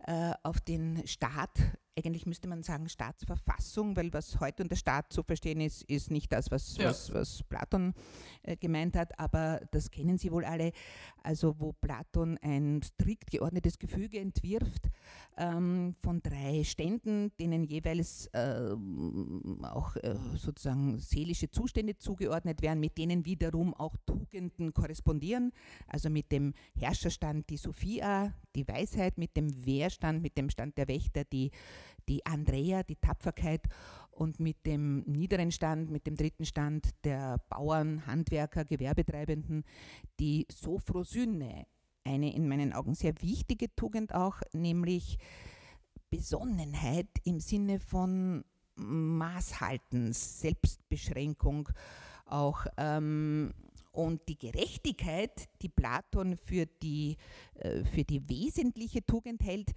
äh, 0.07 0.33
auf 0.43 0.61
den 0.61 1.07
Staat 1.07 1.59
eigentlich 1.97 2.27
müsste 2.27 2.49
man 2.49 2.63
sagen 2.63 2.89
Staatsverfassung, 2.89 3.97
weil 3.97 4.13
was 4.13 4.41
heute 4.41 4.63
unter 4.63 4.77
Staat 4.77 5.13
zu 5.13 5.23
verstehen 5.23 5.61
ist, 5.61 5.83
ist 5.83 6.11
nicht 6.11 6.33
das, 6.33 6.51
was, 6.51 6.77
ja. 6.77 6.87
was, 6.87 7.13
was, 7.13 7.43
Platon 7.43 7.95
äh, 8.43 8.57
gemeint 8.57 8.97
hat, 8.97 9.19
aber 9.19 9.61
das 9.73 9.91
kennen 9.91 10.17
Sie 10.17 10.33
wohl 10.33 10.45
alle, 10.45 10.73
also 11.23 11.55
wo 11.59 11.73
Platon 11.73 12.39
ein 12.39 12.81
strikt 12.83 13.31
geordnetes 13.31 13.79
Gefüge 13.79 14.19
entwirft 14.21 14.89
ähm, 15.37 15.95
von 16.01 16.23
drei 16.23 16.65
Ständen, 16.65 17.33
denen 17.39 17.65
jeweils 17.65 18.27
äh, 18.29 18.75
auch 19.63 19.97
äh, 19.97 20.17
sozusagen 20.37 20.99
seelische 20.99 21.51
Zustände 21.51 21.99
zugeordnet 21.99 22.63
werden, 22.63 22.81
mit 22.81 22.97
denen 22.97 23.27
wiederum 23.27 23.75
auch 23.75 23.97
Tugenden 24.07 24.73
korrespondieren, 24.73 25.53
also 25.87 26.09
mit 26.09 26.33
dem 26.33 26.55
Herrscherstand 26.75 27.51
die 27.51 27.57
Sophia, 27.59 28.33
die 28.55 28.67
Weisheit, 28.67 29.19
mit 29.19 29.37
dem 29.37 29.65
Wehrstand, 29.67 30.23
mit 30.23 30.39
dem 30.39 30.49
Stand 30.49 30.79
der 30.79 30.89
Wächter 30.89 31.25
die 31.25 31.51
die 32.09 32.25
Andrea, 32.27 32.83
die 32.83 32.97
Tapferkeit 32.97 33.63
und 34.11 34.41
mit 34.41 34.67
dem 34.67 35.01
niederen 35.01 35.51
Stand, 35.51 35.91
mit 35.91 36.07
dem 36.07 36.17
dritten 36.17 36.45
Stand 36.45 36.91
der 37.05 37.39
Bauern, 37.49 38.07
Handwerker, 38.07 38.65
Gewerbetreibenden 38.65 39.65
die 40.21 40.47
Sophrosyne, 40.51 41.67
eine 42.05 42.35
in 42.35 42.49
meinen 42.49 42.73
Augen 42.73 42.95
sehr 42.95 43.15
wichtige 43.23 43.75
Tugend 43.75 44.15
auch, 44.15 44.41
nämlich 44.53 45.19
Besonnenheit 46.11 47.09
im 47.25 47.41
Sinne 47.41 47.81
von 47.81 48.45
Maßhaltens, 48.75 50.41
Selbstbeschränkung, 50.41 51.69
auch 52.27 52.67
ähm, 52.77 53.53
und 53.93 54.27
die 54.29 54.39
Gerechtigkeit, 54.39 55.49
die 55.61 55.69
Platon 55.69 56.37
für 56.37 56.67
die, 56.67 57.17
äh, 57.55 57.85
für 57.85 58.05
die 58.05 58.29
wesentliche 58.29 59.05
Tugend 59.05 59.43
hält, 59.43 59.73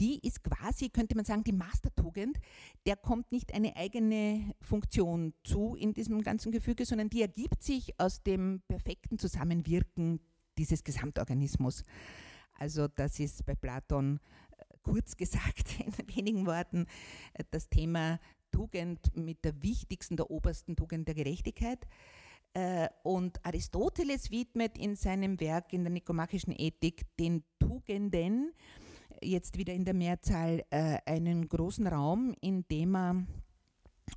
die 0.00 0.18
ist 0.26 0.42
quasi, 0.42 0.88
könnte 0.88 1.14
man 1.14 1.24
sagen, 1.24 1.44
die 1.44 1.52
Mastertugend. 1.52 2.38
Der 2.86 2.96
kommt 2.96 3.30
nicht 3.30 3.54
eine 3.54 3.76
eigene 3.76 4.54
Funktion 4.60 5.32
zu 5.44 5.76
in 5.76 5.94
diesem 5.94 6.22
ganzen 6.22 6.52
Gefüge, 6.52 6.84
sondern 6.84 7.08
die 7.08 7.22
ergibt 7.22 7.62
sich 7.62 7.98
aus 7.98 8.22
dem 8.22 8.62
perfekten 8.66 9.18
Zusammenwirken 9.18 10.20
dieses 10.58 10.82
Gesamtorganismus. 10.82 11.84
Also 12.58 12.88
das 12.88 13.20
ist 13.20 13.46
bei 13.46 13.54
Platon 13.54 14.18
äh, 14.58 14.64
kurz 14.82 15.16
gesagt 15.16 15.80
in 15.84 16.16
wenigen 16.16 16.46
Worten 16.46 16.86
äh, 17.34 17.44
das 17.50 17.68
Thema 17.68 18.18
Tugend 18.50 19.16
mit 19.16 19.44
der 19.44 19.62
wichtigsten, 19.62 20.16
der 20.16 20.30
obersten 20.30 20.76
Tugend 20.76 21.08
der 21.08 21.14
Gerechtigkeit. 21.14 21.86
Äh, 22.54 22.88
und 23.02 23.44
Aristoteles 23.44 24.30
widmet 24.30 24.76
in 24.76 24.94
seinem 24.94 25.40
Werk 25.40 25.72
in 25.72 25.84
der 25.84 25.92
Nikomachischen 25.92 26.54
Ethik 26.56 27.06
den 27.16 27.42
Tugenden, 27.58 28.52
jetzt 29.22 29.56
wieder 29.56 29.72
in 29.72 29.84
der 29.84 29.94
Mehrzahl, 29.94 30.62
äh, 30.70 30.98
einen 31.06 31.48
großen 31.48 31.86
Raum, 31.86 32.34
in 32.40 32.66
dem 32.68 32.94
er 32.94 33.26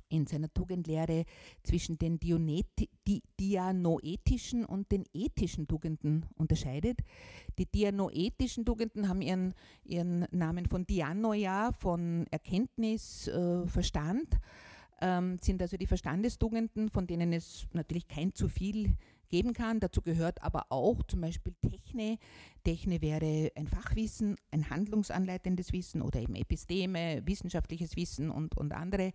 in 0.08 0.26
seiner 0.26 0.52
Tugendlehre 0.52 1.24
zwischen 1.62 1.98
den 1.98 2.18
dianoetischen 3.40 4.64
und 4.64 4.92
den 4.92 5.04
ethischen 5.14 5.66
Tugenden 5.66 6.26
unterscheidet. 6.36 7.00
Die 7.58 7.66
dianoetischen 7.66 8.64
Tugenden 8.64 9.08
haben 9.08 9.22
ihren, 9.22 9.54
ihren 9.84 10.26
Namen 10.30 10.66
von 10.66 10.86
Dianoia, 10.86 11.72
von 11.72 12.26
Erkenntnis, 12.30 13.28
äh, 13.28 13.66
Verstand, 13.66 14.38
ähm, 15.00 15.38
sind 15.40 15.60
also 15.62 15.76
die 15.76 15.86
Verstandestugenden, 15.86 16.88
von 16.88 17.06
denen 17.06 17.32
es 17.32 17.66
natürlich 17.72 18.08
kein 18.08 18.34
zu 18.34 18.48
viel 18.48 18.96
geben 19.28 19.52
kann. 19.52 19.80
Dazu 19.80 20.02
gehört 20.02 20.42
aber 20.42 20.66
auch 20.70 21.02
zum 21.04 21.20
Beispiel 21.20 21.54
Techne. 21.62 22.18
Techne 22.64 23.00
wäre 23.02 23.52
ein 23.54 23.66
Fachwissen, 23.66 24.36
ein 24.50 24.70
handlungsanleitendes 24.70 25.72
Wissen 25.72 26.02
oder 26.02 26.20
eben 26.20 26.34
Episteme, 26.34 27.22
wissenschaftliches 27.26 27.96
Wissen 27.96 28.30
und, 28.30 28.56
und 28.56 28.72
andere. 28.72 29.12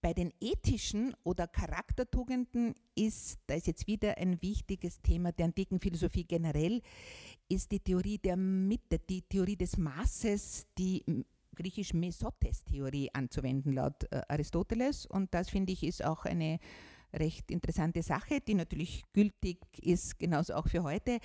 Bei 0.00 0.14
den 0.14 0.32
ethischen 0.40 1.14
oder 1.24 1.48
Charaktertugenden 1.48 2.74
ist, 2.94 3.40
da 3.48 3.54
ist 3.54 3.66
jetzt 3.66 3.88
wieder 3.88 4.16
ein 4.16 4.40
wichtiges 4.40 5.00
Thema 5.02 5.32
der 5.32 5.46
antiken 5.46 5.80
Philosophie 5.80 6.22
generell, 6.22 6.82
ist 7.48 7.72
die 7.72 7.80
Theorie 7.80 8.18
der 8.18 8.36
Mitte, 8.36 9.00
die 9.00 9.22
Theorie 9.22 9.56
des 9.56 9.76
Maßes, 9.76 10.66
die 10.78 11.04
griechisch 11.58 11.92
Mesotes-Theorie 11.92 13.10
anzuwenden 13.12 13.72
laut 13.72 14.10
äh, 14.10 14.22
Aristoteles. 14.28 15.04
Und 15.06 15.34
das 15.34 15.50
finde 15.50 15.72
ich 15.72 15.82
ist 15.82 16.04
auch 16.04 16.24
eine 16.24 16.58
recht 17.12 17.50
interessante 17.50 18.02
Sache, 18.02 18.40
die 18.40 18.54
natürlich 18.54 19.04
gültig 19.12 19.58
ist, 19.80 20.18
genauso 20.18 20.54
auch 20.54 20.68
für 20.68 20.82
heute. 20.82 21.18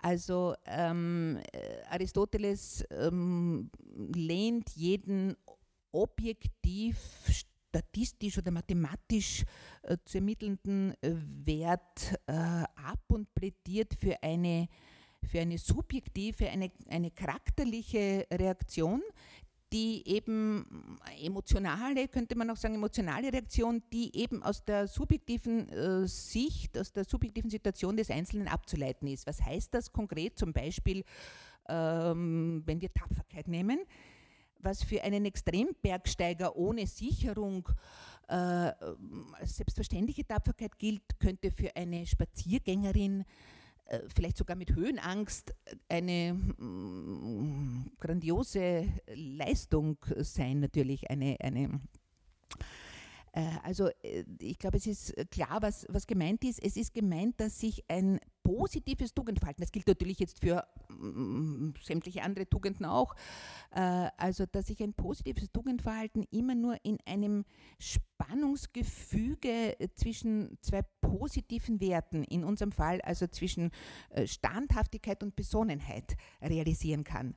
Also 0.00 0.54
ähm, 0.64 1.40
äh, 1.52 1.58
Aristoteles 1.90 2.84
ähm, 2.90 3.70
lehnt 4.14 4.70
jeden 4.76 5.36
objektiv 5.92 6.98
statistisch 7.28 8.38
oder 8.38 8.50
mathematisch 8.50 9.44
äh, 9.82 9.96
zu 10.04 10.18
ermittelnden 10.18 10.94
äh, 11.02 11.12
Wert 11.44 12.14
äh, 12.26 12.32
ab 12.32 13.00
und 13.08 13.34
plädiert 13.34 13.94
für 13.94 14.22
eine, 14.22 14.68
für 15.24 15.40
eine 15.40 15.58
subjektive, 15.58 16.48
eine, 16.48 16.70
eine 16.88 17.10
charakterliche 17.10 18.26
Reaktion, 18.32 19.02
die 19.72 20.06
eben 20.06 20.98
emotionale, 21.22 22.08
könnte 22.08 22.36
man 22.36 22.50
auch 22.50 22.56
sagen, 22.56 22.74
emotionale 22.74 23.32
Reaktion, 23.32 23.82
die 23.92 24.16
eben 24.16 24.42
aus 24.42 24.64
der 24.64 24.86
subjektiven 24.86 25.68
äh, 25.68 26.06
Sicht, 26.06 26.78
aus 26.78 26.92
der 26.92 27.04
subjektiven 27.04 27.50
Situation 27.50 27.96
des 27.96 28.10
Einzelnen 28.10 28.48
abzuleiten 28.48 29.08
ist. 29.08 29.26
Was 29.26 29.42
heißt 29.42 29.74
das 29.74 29.92
konkret? 29.92 30.38
Zum 30.38 30.52
Beispiel, 30.52 31.04
ähm, 31.68 32.62
wenn 32.66 32.80
wir 32.80 32.92
Tapferkeit 32.92 33.48
nehmen 33.48 33.80
was 34.60 34.82
für 34.82 35.02
einen 35.02 35.24
Extrembergsteiger 35.24 36.56
ohne 36.56 36.84
Sicherung 36.86 37.68
äh, 38.26 38.72
selbstverständliche 39.44 40.26
Tapferkeit 40.26 40.76
gilt, 40.78 41.20
könnte 41.20 41.50
für 41.52 41.74
eine 41.76 42.04
Spaziergängerin 42.04 43.20
äh, 43.20 43.24
vielleicht 44.14 44.36
sogar 44.36 44.56
mit 44.56 44.74
Höhenangst 44.74 45.54
eine 45.88 46.34
mm, 46.34 47.92
grandiose 47.98 48.86
Leistung 49.14 49.96
sein, 50.18 50.60
natürlich 50.60 51.10
eine, 51.10 51.36
eine 51.40 51.64
äh, 51.64 51.78
also 53.62 53.88
äh, 54.02 54.24
ich 54.40 54.58
glaube, 54.58 54.78
es 54.78 54.86
ist 54.86 55.14
klar, 55.30 55.58
was, 55.60 55.86
was 55.88 56.06
gemeint 56.06 56.44
ist. 56.44 56.62
Es 56.62 56.76
ist 56.76 56.94
gemeint, 56.94 57.40
dass 57.40 57.60
sich 57.60 57.84
ein 57.88 58.20
positives 58.42 59.12
Tugendverhalten, 59.14 59.62
das 59.62 59.72
gilt 59.72 59.86
natürlich 59.86 60.18
jetzt 60.18 60.40
für 60.40 60.66
mm, 60.88 61.72
sämtliche 61.82 62.22
andere 62.22 62.48
Tugenden 62.48 62.86
auch, 62.86 63.14
äh, 63.72 64.08
also 64.16 64.46
dass 64.46 64.68
sich 64.68 64.82
ein 64.82 64.94
positives 64.94 65.52
Tugendverhalten 65.52 66.24
immer 66.30 66.54
nur 66.54 66.76
in 66.82 66.98
einem 67.04 67.44
Spannungsgefüge 67.78 69.76
zwischen 69.94 70.56
zwei 70.62 70.82
positiven 71.00 71.80
Werten, 71.80 72.24
in 72.24 72.44
unserem 72.44 72.72
Fall 72.72 73.00
also 73.02 73.26
zwischen 73.26 73.70
Standhaftigkeit 74.24 75.22
und 75.22 75.36
Besonnenheit 75.36 76.16
realisieren 76.40 77.04
kann. 77.04 77.34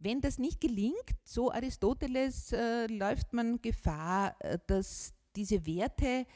Wenn 0.00 0.20
das 0.20 0.38
nicht 0.38 0.60
gelingt, 0.60 0.94
so 1.24 1.50
Aristoteles, 1.50 2.52
äh, 2.52 2.86
läuft 2.86 3.32
man 3.32 3.60
Gefahr, 3.60 4.36
dass 4.68 5.17
diese 5.36 5.66
Werte 5.66 6.26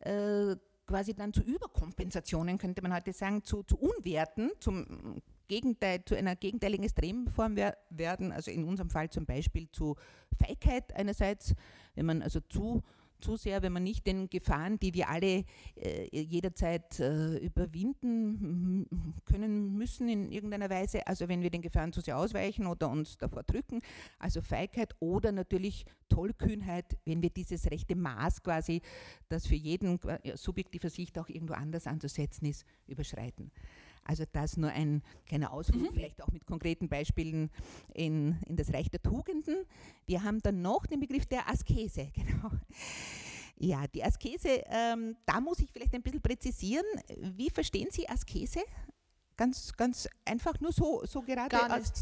äh, 0.00 0.56
quasi 0.86 1.14
dann 1.14 1.32
zu 1.32 1.42
Überkompensationen, 1.42 2.58
könnte 2.58 2.82
man 2.82 2.92
heute 2.92 3.12
sagen, 3.12 3.44
zu, 3.44 3.62
zu 3.62 3.78
Unwerten, 3.78 4.50
zum 4.58 5.22
Gegenteil, 5.46 6.04
zu 6.04 6.16
einer 6.16 6.36
gegenteiligen 6.36 6.84
Extremform 6.84 7.56
werden, 7.90 8.32
also 8.32 8.50
in 8.50 8.64
unserem 8.64 8.90
Fall 8.90 9.08
zum 9.10 9.24
Beispiel 9.24 9.68
zu 9.70 9.96
Feigheit 10.38 10.94
einerseits, 10.94 11.54
wenn 11.94 12.06
man 12.06 12.22
also 12.22 12.40
zu 12.40 12.82
zu 13.20 13.36
sehr, 13.36 13.62
wenn 13.62 13.72
man 13.72 13.82
nicht 13.82 14.06
den 14.06 14.28
Gefahren, 14.28 14.78
die 14.78 14.94
wir 14.94 15.08
alle 15.08 15.44
äh, 15.76 16.08
jederzeit 16.12 17.00
äh, 17.00 17.36
überwinden 17.38 18.86
können 19.24 19.74
müssen 19.74 20.08
in 20.08 20.30
irgendeiner 20.30 20.70
Weise, 20.70 21.06
also 21.06 21.28
wenn 21.28 21.42
wir 21.42 21.50
den 21.50 21.62
Gefahren 21.62 21.92
zu 21.92 22.00
sehr 22.00 22.18
ausweichen 22.18 22.66
oder 22.66 22.90
uns 22.90 23.18
davor 23.18 23.42
drücken, 23.42 23.80
also 24.18 24.40
Feigheit 24.40 24.94
oder 25.00 25.32
natürlich 25.32 25.84
Tollkühnheit, 26.08 26.96
wenn 27.04 27.22
wir 27.22 27.30
dieses 27.30 27.70
rechte 27.70 27.96
Maß 27.96 28.42
quasi, 28.42 28.82
das 29.28 29.46
für 29.46 29.54
jeden 29.54 29.98
subjektiver 30.34 30.90
Sicht 30.90 31.18
auch 31.18 31.28
irgendwo 31.28 31.54
anders 31.54 31.86
anzusetzen 31.86 32.46
ist, 32.46 32.64
überschreiten. 32.86 33.50
Also 34.04 34.24
das 34.32 34.56
nur 34.56 34.70
ein 34.70 35.02
kleiner 35.26 35.52
Ausflug, 35.52 35.82
mhm. 35.82 35.94
vielleicht 35.94 36.22
auch 36.22 36.30
mit 36.32 36.46
konkreten 36.46 36.88
Beispielen 36.88 37.50
in, 37.94 38.38
in 38.46 38.56
das 38.56 38.72
Reich 38.72 38.90
der 38.90 39.02
Tugenden. 39.02 39.64
Wir 40.06 40.22
haben 40.22 40.40
dann 40.40 40.62
noch 40.62 40.86
den 40.86 41.00
Begriff 41.00 41.26
der 41.26 41.48
Askese, 41.48 42.10
genau. 42.14 42.50
Ja, 43.56 43.86
die 43.88 44.02
Askese, 44.02 44.64
ähm, 44.70 45.16
da 45.26 45.40
muss 45.40 45.60
ich 45.60 45.70
vielleicht 45.70 45.94
ein 45.94 46.02
bisschen 46.02 46.22
präzisieren. 46.22 46.86
Wie 47.18 47.50
verstehen 47.50 47.88
Sie 47.90 48.08
Askese? 48.08 48.60
Ganz, 49.40 49.72
ganz 49.74 50.06
einfach 50.26 50.60
nur 50.60 50.70
so, 50.70 51.02
so 51.06 51.22
gerade. 51.22 51.48
Gar 51.48 51.78
nicht. 51.78 51.94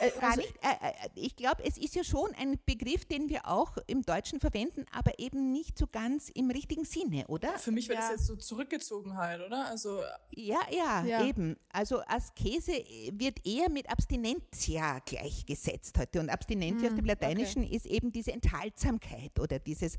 Äh, 0.00 0.10
gar 0.20 0.30
also, 0.30 0.40
nicht. 0.40 0.52
Äh, 0.62 0.88
äh, 0.88 1.10
ich 1.14 1.36
glaube, 1.36 1.62
es 1.64 1.78
ist 1.78 1.94
ja 1.94 2.02
schon 2.02 2.34
ein 2.36 2.58
Begriff, 2.66 3.04
den 3.04 3.28
wir 3.28 3.46
auch 3.46 3.76
im 3.86 4.02
Deutschen 4.02 4.40
verwenden, 4.40 4.84
aber 4.90 5.16
eben 5.20 5.52
nicht 5.52 5.78
so 5.78 5.86
ganz 5.86 6.28
im 6.30 6.50
richtigen 6.50 6.84
Sinne, 6.84 7.24
oder? 7.28 7.56
Für 7.56 7.70
mich 7.70 7.88
wäre 7.88 8.00
ja. 8.00 8.08
das 8.08 8.16
jetzt 8.18 8.26
so 8.26 8.34
Zurückgezogenheit, 8.34 9.40
oder? 9.40 9.66
Also 9.66 10.00
ja, 10.32 10.58
ja, 10.72 11.04
ja, 11.04 11.24
eben. 11.24 11.56
Also 11.72 12.02
Askese 12.08 12.72
wird 13.12 13.46
eher 13.46 13.70
mit 13.70 13.88
Abstinentia 13.88 14.98
gleichgesetzt 15.06 15.96
heute. 16.00 16.18
Und 16.18 16.30
Abstinentia 16.30 16.88
hm, 16.88 16.88
aus 16.88 16.96
dem 16.96 17.04
Lateinischen 17.04 17.62
okay. 17.62 17.76
ist 17.76 17.86
eben 17.86 18.10
diese 18.10 18.32
Enthaltsamkeit 18.32 19.38
oder 19.38 19.60
dieses. 19.60 19.98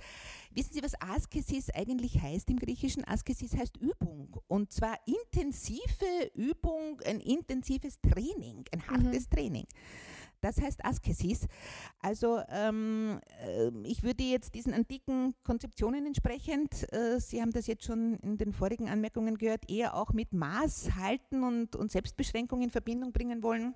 Wissen 0.52 0.74
Sie, 0.74 0.84
was 0.84 1.00
Askesis 1.00 1.70
eigentlich 1.70 2.22
heißt 2.22 2.50
im 2.50 2.60
Griechischen? 2.60 3.08
Askesis 3.08 3.56
heißt 3.56 3.78
Übung. 3.78 4.38
Und 4.48 4.74
zwar 4.74 4.98
intensive 5.06 6.32
Übung, 6.36 6.73
ein 7.06 7.20
intensives 7.20 8.00
Training, 8.02 8.66
ein 8.72 8.88
hartes 8.88 9.26
mhm. 9.26 9.36
Training. 9.36 9.66
Das 10.44 10.62
heißt 10.62 10.84
Askesis. 10.84 11.48
Also 12.00 12.42
ähm, 12.50 13.22
äh, 13.46 13.72
ich 13.86 14.04
würde 14.04 14.24
jetzt 14.24 14.54
diesen 14.56 14.74
antiken 14.74 15.34
Konzeptionen 15.44 16.06
entsprechend, 16.06 16.92
äh, 16.92 17.18
Sie 17.22 17.42
haben 17.42 17.52
das 17.52 17.66
jetzt 17.66 17.86
schon 17.86 18.18
in 18.18 18.38
den 18.38 18.52
vorigen 18.52 18.90
Anmerkungen 18.90 19.38
gehört, 19.38 19.70
eher 19.72 19.96
auch 19.96 20.12
mit 20.12 20.34
Maß 20.34 20.96
halten 20.96 21.44
und, 21.44 21.78
und 21.78 21.94
Selbstbeschränkung 21.94 22.62
in 22.62 22.72
Verbindung 22.72 23.14
bringen 23.14 23.42
wollen. 23.42 23.74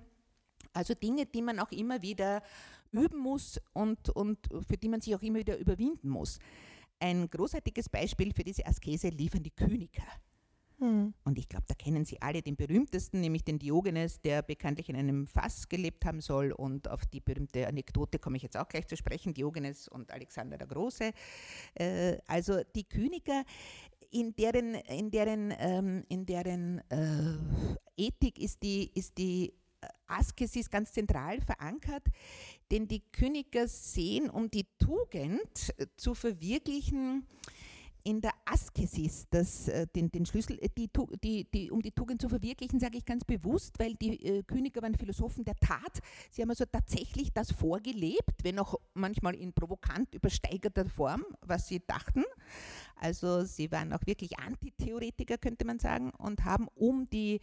Also 0.74 0.92
Dinge, 0.92 1.24
die 1.24 1.40
man 1.40 1.58
auch 1.58 1.72
immer 1.72 2.02
wieder 2.02 2.42
üben 2.92 3.18
muss 3.18 3.58
und, 3.72 4.10
und 4.10 4.38
für 4.68 4.76
die 4.76 4.90
man 4.90 5.00
sich 5.00 5.14
auch 5.14 5.22
immer 5.22 5.38
wieder 5.38 5.56
überwinden 5.56 6.10
muss. 6.10 6.38
Ein 7.00 7.30
großartiges 7.30 7.88
Beispiel 7.88 8.34
für 8.34 8.44
diese 8.44 8.66
Askese 8.66 9.08
liefern 9.08 9.42
die 9.42 9.52
Kyniker. 9.52 10.02
Mhm. 10.78 11.14
Und 11.24 11.38
ich 11.38 11.48
glaube, 11.48 11.64
da 11.66 11.74
kennen 11.74 12.04
Sie 12.04 12.22
alle 12.22 12.42
den 12.42 12.56
berühmtesten, 12.56 13.20
nämlich 13.20 13.44
den 13.44 13.58
Diogenes, 13.58 14.20
der 14.20 14.42
bekanntlich 14.42 14.88
in 14.88 14.96
einem 14.96 15.26
Fass 15.26 15.68
gelebt 15.68 16.04
haben 16.04 16.20
soll. 16.20 16.52
Und 16.52 16.88
auf 16.88 17.04
die 17.06 17.20
berühmte 17.20 17.66
Anekdote 17.66 18.18
komme 18.18 18.36
ich 18.36 18.42
jetzt 18.42 18.56
auch 18.56 18.68
gleich 18.68 18.86
zu 18.86 18.96
sprechen, 18.96 19.34
Diogenes 19.34 19.88
und 19.88 20.12
Alexander 20.12 20.56
der 20.56 20.68
Große. 20.68 21.12
Äh, 21.74 22.18
also 22.26 22.60
die 22.76 22.84
Kyniker, 22.84 23.44
in 24.10 24.34
deren, 24.36 24.74
in 24.74 25.10
deren, 25.10 25.52
ähm, 25.58 26.04
in 26.08 26.24
deren 26.24 26.78
äh, 26.90 27.36
Ethik 27.96 28.38
ist 28.38 28.62
die, 28.62 28.90
ist 28.94 29.18
die 29.18 29.52
Askesis 30.06 30.70
ganz 30.70 30.92
zentral 30.92 31.40
verankert, 31.40 32.04
denn 32.70 32.88
die 32.88 33.00
Kyniker 33.12 33.68
sehen, 33.68 34.30
um 34.30 34.50
die 34.50 34.66
Tugend 34.78 35.74
zu 35.96 36.14
verwirklichen, 36.14 37.26
in 38.08 38.22
der 38.22 38.32
Askesis, 38.46 39.26
das, 39.28 39.68
äh, 39.68 39.86
den, 39.94 40.10
den 40.10 40.24
Schlüssel, 40.24 40.58
äh, 40.62 40.70
die, 40.78 40.88
die, 41.22 41.44
die, 41.52 41.70
um 41.70 41.82
die 41.82 41.90
Tugend 41.90 42.22
zu 42.22 42.30
verwirklichen, 42.30 42.80
sage 42.80 42.96
ich 42.96 43.04
ganz 43.04 43.22
bewusst, 43.22 43.78
weil 43.78 43.96
die 43.96 44.24
äh, 44.24 44.42
Königer 44.44 44.80
waren 44.80 44.94
Philosophen 44.94 45.44
der 45.44 45.56
Tat. 45.56 46.00
Sie 46.30 46.40
haben 46.40 46.48
also 46.48 46.64
tatsächlich 46.64 47.34
das 47.34 47.52
vorgelebt, 47.52 48.42
wenn 48.44 48.58
auch 48.58 48.76
manchmal 48.94 49.34
in 49.34 49.52
provokant 49.52 50.14
übersteigerter 50.14 50.86
Form, 50.86 51.22
was 51.42 51.68
sie 51.68 51.82
dachten. 51.86 52.24
Also 52.96 53.44
sie 53.44 53.70
waren 53.70 53.92
auch 53.92 54.06
wirklich 54.06 54.38
Antitheoretiker, 54.38 55.36
könnte 55.36 55.66
man 55.66 55.78
sagen, 55.78 56.10
und 56.16 56.46
haben, 56.46 56.66
um 56.76 57.04
die 57.10 57.40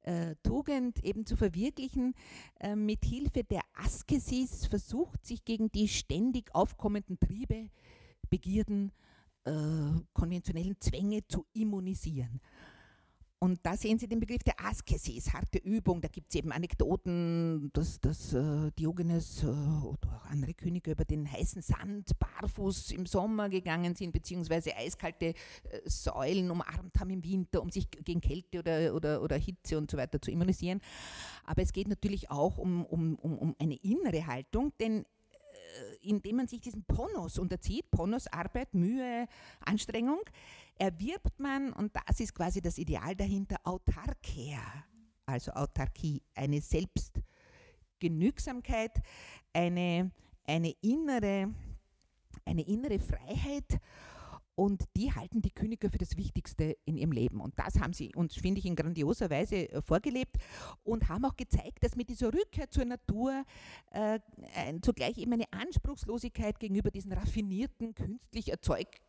äh, 0.00 0.34
Tugend 0.42 1.04
eben 1.04 1.26
zu 1.26 1.36
verwirklichen, 1.36 2.14
äh, 2.60 2.74
mit 2.74 3.04
Hilfe 3.04 3.44
der 3.44 3.60
Askesis 3.74 4.64
versucht, 4.64 5.26
sich 5.26 5.44
gegen 5.44 5.70
die 5.72 5.88
ständig 5.88 6.54
aufkommenden 6.54 7.20
Triebe 7.20 7.68
Begierden, 8.28 8.92
äh, 9.46 10.00
konventionellen 10.12 10.76
Zwänge 10.80 11.26
zu 11.26 11.46
immunisieren. 11.52 12.40
Und 13.38 13.60
da 13.64 13.76
sehen 13.76 13.98
Sie 13.98 14.08
den 14.08 14.18
Begriff 14.18 14.42
der 14.42 14.54
Askesis, 14.64 15.34
harte 15.34 15.58
Übung. 15.58 16.00
Da 16.00 16.08
gibt 16.08 16.30
es 16.30 16.36
eben 16.36 16.52
Anekdoten, 16.52 17.70
dass, 17.74 18.00
dass 18.00 18.32
äh, 18.32 18.70
Diogenes 18.78 19.42
äh, 19.42 19.46
oder 19.46 20.16
auch 20.16 20.24
andere 20.30 20.54
Könige 20.54 20.92
über 20.92 21.04
den 21.04 21.30
heißen 21.30 21.60
Sand 21.60 22.18
barfuß 22.18 22.92
im 22.92 23.04
Sommer 23.04 23.50
gegangen 23.50 23.94
sind, 23.94 24.12
beziehungsweise 24.12 24.74
eiskalte 24.74 25.26
äh, 25.26 25.34
Säulen 25.84 26.50
umarmt 26.50 26.98
haben 26.98 27.10
im 27.10 27.22
Winter, 27.22 27.60
um 27.60 27.70
sich 27.70 27.90
gegen 27.90 28.22
Kälte 28.22 28.60
oder, 28.60 28.94
oder, 28.94 29.22
oder 29.22 29.36
Hitze 29.36 29.76
und 29.76 29.90
so 29.90 29.98
weiter 29.98 30.20
zu 30.20 30.30
immunisieren. 30.30 30.80
Aber 31.44 31.60
es 31.60 31.74
geht 31.74 31.88
natürlich 31.88 32.30
auch 32.30 32.56
um, 32.56 32.86
um, 32.86 33.16
um, 33.16 33.36
um 33.36 33.54
eine 33.58 33.76
innere 33.76 34.26
Haltung, 34.26 34.72
denn 34.80 35.04
indem 36.02 36.36
man 36.36 36.48
sich 36.48 36.60
diesem 36.60 36.84
Ponos 36.84 37.38
unterzieht, 37.38 37.90
Ponos 37.90 38.26
Arbeit, 38.28 38.74
Mühe, 38.74 39.26
Anstrengung, 39.60 40.20
erwirbt 40.78 41.38
man, 41.38 41.72
und 41.72 41.92
das 42.06 42.20
ist 42.20 42.34
quasi 42.34 42.60
das 42.60 42.76
Ideal 42.78 43.16
dahinter, 43.16 43.56
Autarkia, 43.64 44.60
also 45.24 45.52
Autarkie, 45.52 46.22
eine 46.34 46.60
Selbstgenügsamkeit, 46.60 49.00
eine, 49.52 50.10
eine, 50.46 50.74
innere, 50.82 51.54
eine 52.44 52.62
innere 52.62 52.98
Freiheit 52.98 53.80
und 54.56 54.84
die 54.96 55.12
halten 55.12 55.42
die 55.42 55.50
Könige 55.50 55.90
für 55.90 55.98
das 55.98 56.16
Wichtigste 56.16 56.76
in 56.86 56.96
ihrem 56.96 57.12
Leben. 57.12 57.40
Und 57.40 57.56
das 57.58 57.78
haben 57.78 57.92
sie 57.92 58.14
uns, 58.14 58.34
finde 58.34 58.58
ich, 58.58 58.66
in 58.66 58.74
grandioser 58.74 59.30
Weise 59.30 59.70
äh, 59.70 59.82
vorgelebt 59.82 60.36
und 60.82 61.08
haben 61.08 61.24
auch 61.26 61.36
gezeigt, 61.36 61.84
dass 61.84 61.94
mit 61.94 62.08
dieser 62.08 62.32
Rückkehr 62.32 62.68
zur 62.70 62.86
Natur 62.86 63.44
äh, 63.92 64.18
zugleich 64.82 65.18
eben 65.18 65.34
eine 65.34 65.52
Anspruchslosigkeit 65.52 66.58
gegenüber 66.58 66.90
diesen 66.90 67.12
raffinierten, 67.12 67.94
künstlich 67.94 68.50
erzeugten 68.50 69.05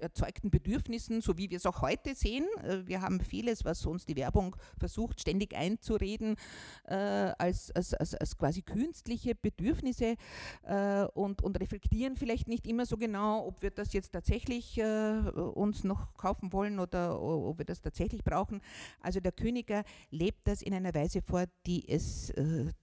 erzeugten 0.00 0.50
Bedürfnissen, 0.50 1.20
so 1.20 1.36
wie 1.36 1.50
wir 1.50 1.58
es 1.58 1.66
auch 1.66 1.82
heute 1.82 2.14
sehen. 2.14 2.46
Äh, 2.62 2.86
wir 2.86 3.02
haben 3.02 3.20
vieles, 3.20 3.64
was 3.64 3.84
uns 3.84 4.06
die 4.06 4.16
Werbung 4.16 4.56
versucht, 4.78 5.20
ständig 5.20 5.54
einzureden, 5.54 6.36
äh, 6.84 6.94
als, 6.94 7.70
als, 7.72 7.94
als, 7.94 8.14
als, 8.14 8.36
quasi 8.38 8.62
künstliche 8.62 9.34
Bedürfnisse 9.34 10.16
äh, 10.62 11.04
und, 11.14 11.42
und 11.42 11.60
reflektieren 11.60 12.16
vielleicht 12.16 12.48
nicht 12.48 12.66
immer 12.66 12.86
so 12.86 12.96
genau, 12.96 13.46
ob 13.46 13.62
wir 13.62 13.70
das 13.70 13.92
jetzt 13.92 14.12
tatsächlich 14.12 14.80
uns 14.80 15.84
noch 15.84 16.14
kaufen 16.14 16.52
wollen 16.52 16.78
oder 16.78 17.20
ob 17.20 17.58
wir 17.58 17.64
das 17.64 17.80
tatsächlich 17.80 18.22
brauchen. 18.22 18.60
Also 19.00 19.20
der 19.20 19.32
Königer 19.32 19.84
lebt 20.10 20.46
das 20.46 20.62
in 20.62 20.74
einer 20.74 20.94
Weise 20.94 21.22
vor, 21.22 21.44
die 21.66 21.88
es, 21.88 22.32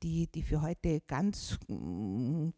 die, 0.04 0.28
die 0.28 0.44
für 0.44 0.62
heute 0.62 1.02
ganz 1.08 1.58
mm, 1.68 2.50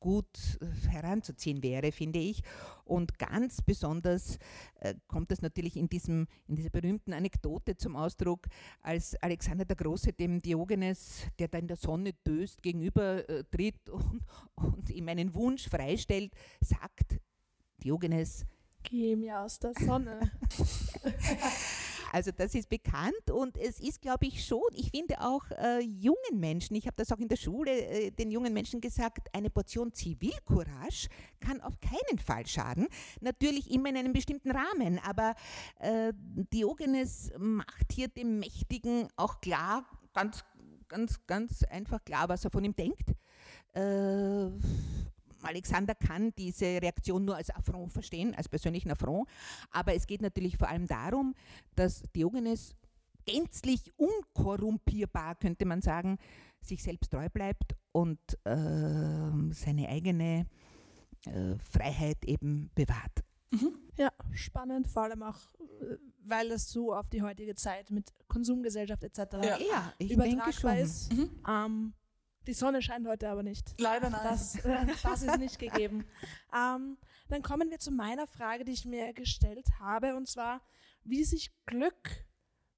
gut 0.00 0.58
heranzuziehen 0.88 1.62
wäre, 1.62 1.92
finde 1.92 2.18
ich. 2.18 2.42
Und 2.88 3.18
ganz 3.18 3.60
besonders 3.62 4.38
äh, 4.80 4.94
kommt 5.06 5.30
das 5.30 5.42
natürlich 5.42 5.76
in, 5.76 5.88
diesem, 5.88 6.26
in 6.46 6.56
dieser 6.56 6.70
berühmten 6.70 7.12
Anekdote 7.12 7.76
zum 7.76 7.96
Ausdruck, 7.96 8.46
als 8.80 9.14
Alexander 9.22 9.64
der 9.64 9.76
Große 9.76 10.12
dem 10.12 10.40
Diogenes, 10.40 11.26
der 11.38 11.48
da 11.48 11.58
in 11.58 11.68
der 11.68 11.76
Sonne 11.76 12.14
döst, 12.26 12.62
gegenüber 12.62 13.28
äh, 13.28 13.44
tritt 13.44 13.88
und, 13.90 14.22
und 14.54 14.90
ihm 14.90 15.08
einen 15.08 15.34
Wunsch 15.34 15.68
freistellt, 15.68 16.32
sagt 16.60 17.20
Diogenes, 17.82 18.46
Geh 18.84 19.16
mir 19.16 19.40
aus 19.40 19.58
der 19.58 19.74
Sonne. 19.74 20.30
Also 22.12 22.30
das 22.30 22.54
ist 22.54 22.68
bekannt 22.68 23.30
und 23.30 23.56
es 23.58 23.80
ist, 23.80 24.00
glaube 24.00 24.26
ich, 24.26 24.44
schon, 24.44 24.62
ich 24.72 24.90
finde 24.90 25.20
auch 25.20 25.50
äh, 25.50 25.80
jungen 25.80 26.40
Menschen, 26.40 26.76
ich 26.76 26.86
habe 26.86 26.96
das 26.96 27.12
auch 27.12 27.18
in 27.18 27.28
der 27.28 27.36
Schule 27.36 27.70
äh, 27.70 28.10
den 28.10 28.30
jungen 28.30 28.52
Menschen 28.52 28.80
gesagt, 28.80 29.28
eine 29.32 29.50
Portion 29.50 29.92
Zivilcourage 29.92 31.08
kann 31.40 31.60
auf 31.60 31.74
keinen 31.80 32.18
Fall 32.18 32.46
schaden. 32.46 32.88
Natürlich 33.20 33.70
immer 33.70 33.90
in 33.90 33.96
einem 33.96 34.12
bestimmten 34.12 34.50
Rahmen, 34.50 34.98
aber 35.04 35.34
äh, 35.80 36.12
Diogenes 36.52 37.30
macht 37.38 37.92
hier 37.92 38.08
dem 38.08 38.38
Mächtigen 38.38 39.08
auch 39.16 39.40
klar, 39.40 39.84
ganz, 40.14 40.44
ganz, 40.88 41.26
ganz 41.26 41.62
einfach 41.64 42.04
klar, 42.04 42.28
was 42.28 42.44
er 42.44 42.50
von 42.50 42.64
ihm 42.64 42.74
denkt. 42.74 43.10
Äh, 43.74 44.50
Alexander 45.42 45.94
kann 45.94 46.32
diese 46.36 46.64
Reaktion 46.82 47.24
nur 47.24 47.36
als 47.36 47.50
Affront 47.50 47.92
verstehen, 47.92 48.34
als 48.34 48.48
persönlichen 48.48 48.90
Affront. 48.90 49.28
Aber 49.70 49.94
es 49.94 50.06
geht 50.06 50.22
natürlich 50.22 50.56
vor 50.56 50.68
allem 50.68 50.86
darum, 50.86 51.34
dass 51.74 52.02
Diogenes 52.14 52.74
gänzlich 53.24 53.92
unkorrumpierbar, 53.96 55.34
könnte 55.36 55.66
man 55.66 55.82
sagen, 55.82 56.18
sich 56.62 56.82
selbst 56.82 57.10
treu 57.10 57.28
bleibt 57.28 57.74
und 57.92 58.18
äh, 58.44 59.52
seine 59.52 59.88
eigene 59.88 60.46
äh, 61.26 61.58
Freiheit 61.70 62.24
eben 62.24 62.70
bewahrt. 62.74 63.24
Mhm. 63.50 63.74
Ja, 63.96 64.12
spannend, 64.32 64.88
vor 64.88 65.04
allem 65.04 65.22
auch, 65.22 65.38
äh, 65.80 65.96
weil 66.24 66.50
es 66.50 66.70
so 66.70 66.94
auf 66.94 67.08
die 67.10 67.22
heutige 67.22 67.54
Zeit 67.54 67.90
mit 67.90 68.12
Konsumgesellschaft 68.28 69.02
etc. 69.04 69.18
Ja, 69.42 69.58
ja 69.58 69.92
ich 69.98 70.16
denke 70.16 70.52
schon. 70.52 70.76
ist. 70.76 71.12
Mhm. 71.12 71.30
Ähm, 71.48 71.94
die 72.48 72.54
Sonne 72.54 72.80
scheint 72.80 73.06
heute 73.06 73.28
aber 73.28 73.42
nicht. 73.42 73.74
Leider 73.78 74.08
nein. 74.08 74.22
Das, 74.24 74.56
äh, 74.64 74.86
das 75.02 75.22
ist 75.22 75.38
nicht 75.38 75.58
gegeben. 75.58 76.04
Ähm, 76.50 76.96
dann 77.28 77.42
kommen 77.42 77.70
wir 77.70 77.78
zu 77.78 77.90
meiner 77.90 78.26
Frage, 78.26 78.64
die 78.64 78.72
ich 78.72 78.86
mir 78.86 79.12
gestellt 79.12 79.66
habe, 79.78 80.16
und 80.16 80.26
zwar, 80.26 80.62
wie 81.04 81.22
sich 81.24 81.52
Glück 81.66 82.24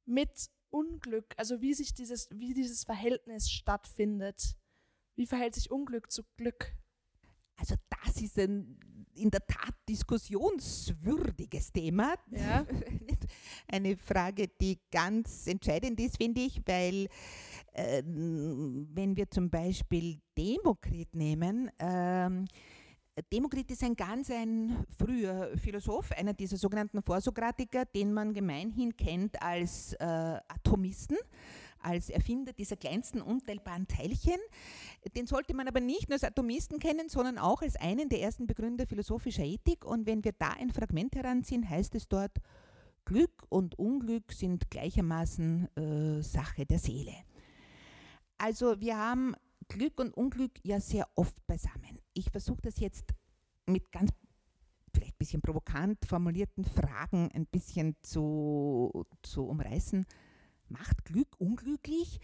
mit 0.06 0.50
Unglück, 0.70 1.34
also 1.36 1.60
wie 1.60 1.72
sich 1.72 1.94
dieses, 1.94 2.28
wie 2.32 2.52
dieses 2.52 2.82
Verhältnis 2.82 3.48
stattfindet. 3.48 4.56
Wie 5.14 5.26
verhält 5.26 5.54
sich 5.54 5.70
Unglück 5.70 6.10
zu 6.10 6.24
Glück? 6.36 6.74
Also 7.54 7.76
das 7.90 8.20
ist 8.20 8.36
ein 8.38 8.76
in 9.14 9.30
der 9.30 9.46
Tat 9.46 9.74
diskussionswürdiges 9.88 11.72
Thema. 11.72 12.14
Ja. 12.30 12.66
Eine 13.68 13.96
Frage, 13.96 14.48
die 14.48 14.78
ganz 14.90 15.46
entscheidend 15.46 16.00
ist, 16.00 16.16
finde 16.16 16.40
ich, 16.40 16.60
weil 16.66 17.08
äh, 17.72 18.02
wenn 18.04 19.16
wir 19.16 19.30
zum 19.30 19.50
Beispiel 19.50 20.18
Demokrit 20.36 21.14
nehmen, 21.14 21.70
ähm, 21.78 22.46
Demokrit 23.32 23.70
ist 23.70 23.82
ein 23.82 23.96
ganz 23.96 24.30
ein 24.30 24.86
früher 24.96 25.56
Philosoph, 25.58 26.12
einer 26.12 26.32
dieser 26.32 26.56
sogenannten 26.56 27.02
Vorsokratiker, 27.02 27.84
den 27.84 28.12
man 28.12 28.32
gemeinhin 28.32 28.96
kennt 28.96 29.42
als 29.42 29.94
äh, 29.94 30.04
Atomisten, 30.04 31.18
als 31.80 32.08
Erfinder 32.08 32.52
dieser 32.52 32.76
kleinsten 32.76 33.20
unteilbaren 33.20 33.86
Teilchen. 33.88 34.38
Den 35.14 35.26
sollte 35.26 35.54
man 35.54 35.68
aber 35.68 35.80
nicht 35.80 36.08
nur 36.08 36.14
als 36.14 36.24
Atomisten 36.24 36.78
kennen, 36.78 37.08
sondern 37.08 37.38
auch 37.38 37.62
als 37.62 37.76
einen 37.76 38.08
der 38.08 38.20
ersten 38.20 38.46
Begründer 38.46 38.86
philosophischer 38.86 39.44
Ethik. 39.44 39.84
Und 39.84 40.06
wenn 40.06 40.24
wir 40.24 40.32
da 40.32 40.50
ein 40.50 40.70
Fragment 40.70 41.16
heranziehen, 41.16 41.68
heißt 41.68 41.94
es 41.96 42.08
dort, 42.08 42.38
Glück 43.04 43.44
und 43.48 43.78
Unglück 43.78 44.32
sind 44.32 44.70
gleichermaßen 44.70 45.68
äh, 45.76 46.22
Sache 46.22 46.64
der 46.64 46.78
Seele. 46.78 47.14
Also 48.40 48.80
wir 48.80 48.96
haben 48.96 49.34
Glück 49.68 50.00
und 50.00 50.16
Unglück 50.16 50.52
ja 50.64 50.80
sehr 50.80 51.06
oft 51.14 51.46
beisammen. 51.46 52.00
Ich 52.14 52.30
versuche 52.30 52.62
das 52.62 52.80
jetzt 52.80 53.12
mit 53.66 53.92
ganz 53.92 54.12
vielleicht 54.94 55.14
ein 55.16 55.18
bisschen 55.18 55.42
provokant 55.42 55.98
formulierten 56.06 56.64
Fragen 56.64 57.30
ein 57.34 57.44
bisschen 57.44 57.96
zu, 58.00 59.04
zu 59.20 59.44
umreißen. 59.44 60.06
Macht 60.70 61.04
Glück 61.04 61.28
unglücklich? 61.38 62.18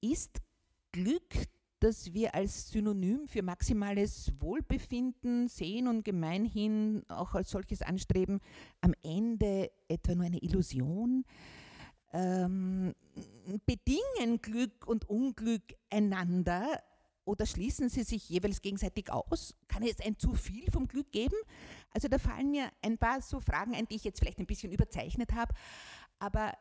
Ist 0.00 0.40
Glück, 0.92 1.34
das 1.80 2.14
wir 2.14 2.34
als 2.34 2.70
Synonym 2.70 3.28
für 3.28 3.42
maximales 3.42 4.32
Wohlbefinden 4.40 5.48
sehen 5.48 5.86
und 5.86 6.02
gemeinhin 6.02 7.04
auch 7.08 7.34
als 7.34 7.50
solches 7.50 7.82
anstreben, 7.82 8.40
am 8.80 8.94
Ende 9.02 9.70
etwa 9.86 10.14
nur 10.14 10.24
eine 10.24 10.42
Illusion? 10.42 11.26
Ähm, 12.12 12.94
bedingen 13.66 14.40
Glück 14.40 14.86
und 14.86 15.08
Unglück 15.08 15.62
einander 15.90 16.82
oder 17.24 17.44
schließen 17.44 17.88
sie 17.90 18.04
sich 18.04 18.28
jeweils 18.28 18.62
gegenseitig 18.62 19.10
aus? 19.10 19.54
Kann 19.68 19.82
es 19.82 20.00
ein 20.00 20.18
zu 20.18 20.34
viel 20.34 20.70
vom 20.70 20.88
Glück 20.88 21.12
geben? 21.12 21.36
Also 21.90 22.08
da 22.08 22.18
fallen 22.18 22.50
mir 22.50 22.70
ein 22.82 22.96
paar 22.98 23.20
so 23.20 23.40
Fragen 23.40 23.74
ein, 23.74 23.86
die 23.86 23.96
ich 23.96 24.04
jetzt 24.04 24.20
vielleicht 24.20 24.38
ein 24.38 24.46
bisschen 24.46 24.72
überzeichnet 24.72 25.34
habe, 25.34 25.54
aber 26.18 26.52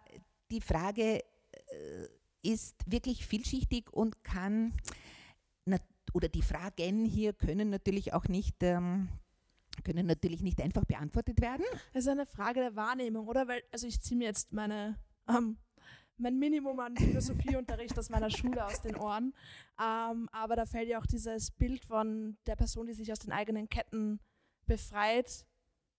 die 0.51 0.61
Frage 0.61 1.19
äh, 1.21 2.07
ist 2.41 2.75
wirklich 2.85 3.25
vielschichtig 3.25 3.91
und 3.91 4.23
kann, 4.23 4.73
oder 6.13 6.29
die 6.29 6.41
Fragen 6.41 7.05
hier 7.05 7.33
können 7.33 7.69
natürlich 7.69 8.13
auch 8.13 8.27
nicht 8.27 8.55
ähm, 8.61 9.09
können 9.83 10.07
natürlich 10.07 10.41
nicht 10.41 10.61
einfach 10.61 10.85
beantwortet 10.85 11.41
werden. 11.41 11.65
Es 11.93 12.05
ist 12.05 12.07
eine 12.07 12.25
Frage 12.25 12.61
der 12.61 12.75
Wahrnehmung, 12.75 13.27
oder? 13.27 13.47
Weil, 13.47 13.61
also 13.71 13.87
ich 13.87 14.01
ziehe 14.01 14.17
mir 14.17 14.25
jetzt 14.25 14.51
meine 14.51 14.97
ähm, 15.27 15.57
mein 16.17 16.37
Minimum 16.37 16.79
an 16.79 16.95
Philosophieunterricht 16.95 17.97
aus 17.97 18.09
meiner 18.09 18.29
Schule 18.29 18.65
aus 18.65 18.81
den 18.81 18.95
Ohren. 18.95 19.33
Ähm, 19.79 20.27
aber 20.31 20.55
da 20.55 20.65
fällt 20.65 20.89
ja 20.89 20.99
auch 20.99 21.05
dieses 21.05 21.51
Bild 21.51 21.83
von 21.85 22.37
der 22.47 22.55
Person, 22.55 22.87
die 22.87 22.93
sich 22.93 23.11
aus 23.11 23.19
den 23.19 23.31
eigenen 23.31 23.69
Ketten 23.69 24.19
befreit, 24.65 25.45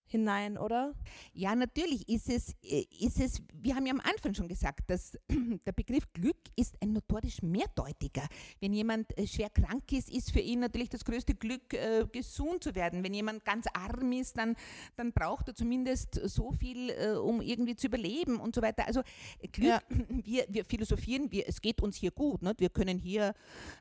hinein, 0.09 0.59
oder? 0.59 0.95
Ja, 1.33 1.55
natürlich 1.55 2.09
ist 2.09 2.29
es, 2.29 2.55
äh, 2.63 2.85
ist 3.01 3.21
es, 3.21 3.43
wir 3.53 3.75
haben 3.75 3.87
ja 3.87 3.93
am 3.93 4.01
Anfang 4.01 4.35
schon 4.35 4.49
gesagt, 4.49 4.91
dass 4.91 5.19
der 5.67 5.73
Begriff 5.73 6.11
Glück 6.13 6.39
ist 6.57 6.77
ein 6.83 6.93
notorisch 6.93 7.43
mehrdeutiger. 7.43 8.27
Wenn 8.61 8.73
jemand 8.73 9.17
äh, 9.19 9.27
schwer 9.27 9.51
krank 9.51 9.93
ist, 9.93 10.11
ist 10.11 10.33
für 10.33 10.41
ihn 10.41 10.61
natürlich 10.61 10.89
das 10.89 11.05
größte 11.05 11.35
Glück, 11.35 11.75
äh, 11.75 12.07
gesund 12.11 12.65
zu 12.65 12.75
werden. 12.75 13.05
Wenn 13.05 13.15
jemand 13.15 13.45
ganz 13.45 13.67
arm 13.73 14.13
ist, 14.13 14.37
dann, 14.39 14.57
dann 14.97 15.13
braucht 15.13 15.49
er 15.49 15.55
zumindest 15.55 16.15
so 16.25 16.53
viel, 16.53 16.91
um 17.23 17.41
irgendwie 17.41 17.77
zu 17.77 17.87
überleben 17.87 18.41
und 18.41 18.55
so 18.55 18.63
weiter. 18.63 18.87
Also 18.87 19.03
Glück, 19.53 19.69
ja. 19.69 19.81
wir, 20.09 20.47
wir 20.49 20.65
philosophieren, 20.65 21.31
wir, 21.31 21.47
es 21.47 21.61
geht 21.61 21.83
uns 21.83 21.97
hier 21.97 22.11
gut. 22.11 22.43
Ne? 22.43 22.55
Wir 22.59 22.71
können 22.71 22.99
hier 22.99 23.35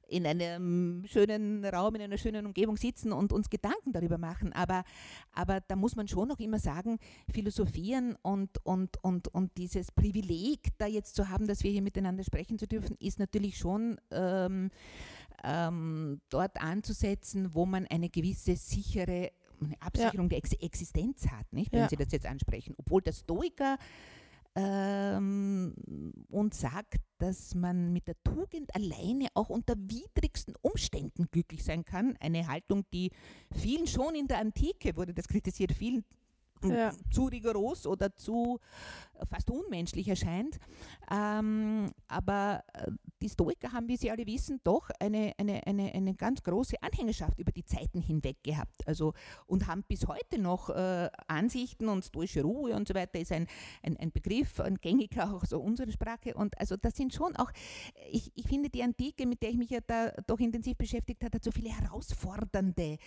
in 0.07 0.25
einem 0.25 1.05
schönen 1.07 1.63
Raum, 1.65 1.95
in 1.95 2.01
einer 2.01 2.17
schönen 2.17 2.45
Umgebung 2.45 2.77
sitzen 2.77 3.11
und 3.11 3.31
uns 3.31 3.49
Gedanken 3.49 3.93
darüber 3.93 4.17
machen. 4.17 4.53
Aber, 4.53 4.83
aber 5.33 5.61
da 5.61 5.75
muss 5.75 5.95
man 5.95 6.07
schon 6.07 6.16
schon 6.17 6.29
noch 6.29 6.39
immer 6.39 6.57
sagen, 6.57 6.97
philosophieren 7.31 8.15
und, 8.23 8.65
und, 8.65 9.03
und, 9.03 9.27
und 9.27 9.55
dieses 9.55 9.91
Privileg 9.91 10.75
da 10.79 10.87
jetzt 10.87 11.15
zu 11.15 11.29
haben, 11.29 11.45
dass 11.45 11.63
wir 11.63 11.69
hier 11.69 11.83
miteinander 11.83 12.23
sprechen 12.23 12.57
zu 12.57 12.67
dürfen, 12.67 12.97
ist 12.99 13.19
natürlich 13.19 13.59
schon 13.59 13.99
ähm, 14.09 14.71
ähm, 15.43 16.19
dort 16.29 16.59
anzusetzen, 16.59 17.53
wo 17.53 17.67
man 17.67 17.85
eine 17.85 18.09
gewisse 18.09 18.55
sichere 18.55 19.31
eine 19.59 19.79
Absicherung 19.79 20.25
ja. 20.25 20.29
der 20.29 20.37
Ex 20.39 20.53
Existenz 20.53 21.27
hat, 21.27 21.51
nicht? 21.51 21.71
wenn 21.71 21.79
ja. 21.81 21.89
Sie 21.89 21.95
das 21.95 22.11
jetzt 22.11 22.27
ansprechen. 22.27 22.75
Obwohl 22.77 23.01
der 23.01 23.13
Stoiker 23.13 23.77
und 24.57 26.53
sagt, 26.53 26.95
dass 27.19 27.53
man 27.53 27.93
mit 27.93 28.07
der 28.07 28.15
Tugend 28.23 28.73
alleine 28.75 29.27
auch 29.35 29.49
unter 29.49 29.75
widrigsten 29.77 30.55
Umständen 30.61 31.27
glücklich 31.31 31.63
sein 31.63 31.85
kann. 31.85 32.17
Eine 32.19 32.47
Haltung, 32.47 32.83
die 32.91 33.11
vielen 33.51 33.85
schon 33.87 34.15
in 34.15 34.27
der 34.27 34.39
Antike 34.39 34.95
wurde 34.95 35.13
das 35.13 35.27
kritisiert, 35.27 35.73
vielen 35.73 36.03
ja. 36.63 36.91
zu 37.11 37.25
rigoros 37.25 37.85
oder 37.87 38.15
zu 38.15 38.59
äh, 39.19 39.25
fast 39.25 39.49
unmenschlich 39.49 40.07
erscheint. 40.07 40.59
Ähm, 41.11 41.91
aber 42.07 42.63
äh, 42.73 42.91
die 43.21 43.29
Stoiker 43.29 43.71
haben, 43.71 43.87
wie 43.87 43.97
Sie 43.97 44.11
alle 44.11 44.25
wissen, 44.25 44.59
doch 44.63 44.89
eine, 44.99 45.33
eine, 45.37 45.65
eine, 45.65 45.93
eine 45.93 46.13
ganz 46.13 46.43
große 46.43 46.81
Anhängerschaft 46.81 47.39
über 47.39 47.51
die 47.51 47.65
Zeiten 47.65 48.01
hinweg 48.01 48.43
gehabt. 48.43 48.87
Also, 48.87 49.13
und 49.47 49.67
haben 49.67 49.83
bis 49.87 50.07
heute 50.07 50.37
noch 50.39 50.69
äh, 50.69 51.09
Ansichten 51.27 51.87
und 51.87 52.05
stoische 52.05 52.41
Ruhe 52.43 52.75
und 52.75 52.87
so 52.87 52.93
weiter 52.93 53.19
ist 53.19 53.31
ein, 53.31 53.47
ein, 53.83 53.97
ein 53.97 54.11
Begriff, 54.11 54.59
ein 54.59 54.75
gängiger 54.75 55.33
auch 55.33 55.45
so 55.45 55.59
unsere 55.59 55.91
Sprache. 55.91 56.33
Und 56.33 56.59
also 56.59 56.75
das 56.77 56.95
sind 56.95 57.13
schon 57.13 57.35
auch, 57.35 57.51
ich, 58.11 58.31
ich 58.35 58.47
finde 58.47 58.69
die 58.69 58.83
Antike, 58.83 59.25
mit 59.25 59.41
der 59.41 59.49
ich 59.49 59.57
mich 59.57 59.69
ja 59.69 59.79
da 59.85 60.11
doch 60.27 60.39
intensiv 60.39 60.77
beschäftigt 60.77 61.23
habe, 61.23 61.35
hat 61.35 61.43
so 61.43 61.51
viele 61.51 61.69
herausfordernde 61.69 62.97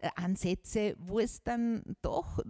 äh, 0.00 0.08
Ansätze, 0.16 0.96
wo 0.98 1.20
es 1.20 1.42
dann 1.42 1.82
doch 2.02 2.40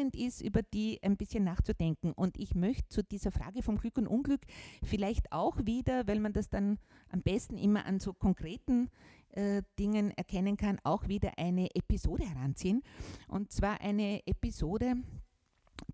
lohnend 0.00 0.16
ist, 0.16 0.40
über 0.40 0.62
die 0.62 0.98
ein 1.02 1.16
bisschen 1.16 1.44
nachzudenken. 1.44 2.12
Und 2.12 2.38
ich 2.38 2.54
möchte 2.54 2.88
zu 2.88 3.02
dieser 3.02 3.30
Frage 3.30 3.62
vom 3.62 3.76
Glück 3.76 3.98
und 3.98 4.06
Unglück 4.06 4.40
vielleicht 4.82 5.32
auch 5.32 5.58
wieder, 5.64 6.06
weil 6.06 6.20
man 6.20 6.32
das 6.32 6.48
dann 6.48 6.78
am 7.10 7.22
besten 7.22 7.58
immer 7.58 7.84
an 7.84 8.00
so 8.00 8.12
konkreten 8.12 8.90
äh, 9.30 9.62
Dingen 9.78 10.10
erkennen 10.12 10.56
kann, 10.56 10.78
auch 10.84 11.08
wieder 11.08 11.38
eine 11.38 11.74
Episode 11.74 12.24
heranziehen. 12.24 12.82
Und 13.28 13.52
zwar 13.52 13.80
eine 13.80 14.26
Episode, 14.26 14.94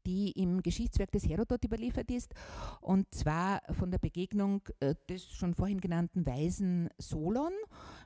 die 0.06 0.32
im 0.32 0.62
Geschichtswerk 0.62 1.10
des 1.12 1.28
Herodot 1.28 1.64
überliefert 1.64 2.10
ist, 2.10 2.34
und 2.80 3.12
zwar 3.14 3.62
von 3.72 3.90
der 3.90 3.98
Begegnung 3.98 4.62
äh, 4.80 4.94
des 5.08 5.30
schon 5.30 5.54
vorhin 5.54 5.80
genannten 5.80 6.26
Weisen 6.26 6.88
Solon 6.98 7.52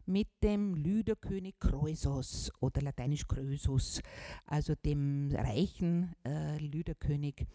mit 0.07 0.29
dem 0.43 0.75
Lyderkönig 0.75 1.59
Kreusos 1.59 2.51
oder 2.61 2.83
lateinisch 2.83 3.27
Krösus, 3.27 4.01
also 4.47 4.75
dem 4.75 5.31
reichen 5.33 6.15
äh, 6.25 6.59
Lyderkönig 6.59 7.47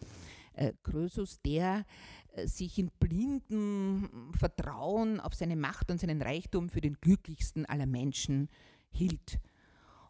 äh, 0.54 0.72
Krösus, 0.82 1.40
der 1.42 1.84
äh, 2.32 2.46
sich 2.46 2.78
in 2.78 2.90
blindem 2.98 4.32
Vertrauen 4.38 5.20
auf 5.20 5.34
seine 5.34 5.56
Macht 5.56 5.90
und 5.90 6.00
seinen 6.00 6.22
Reichtum 6.22 6.68
für 6.68 6.80
den 6.80 6.94
glücklichsten 7.00 7.66
aller 7.66 7.86
Menschen 7.86 8.48
hielt. 8.90 9.38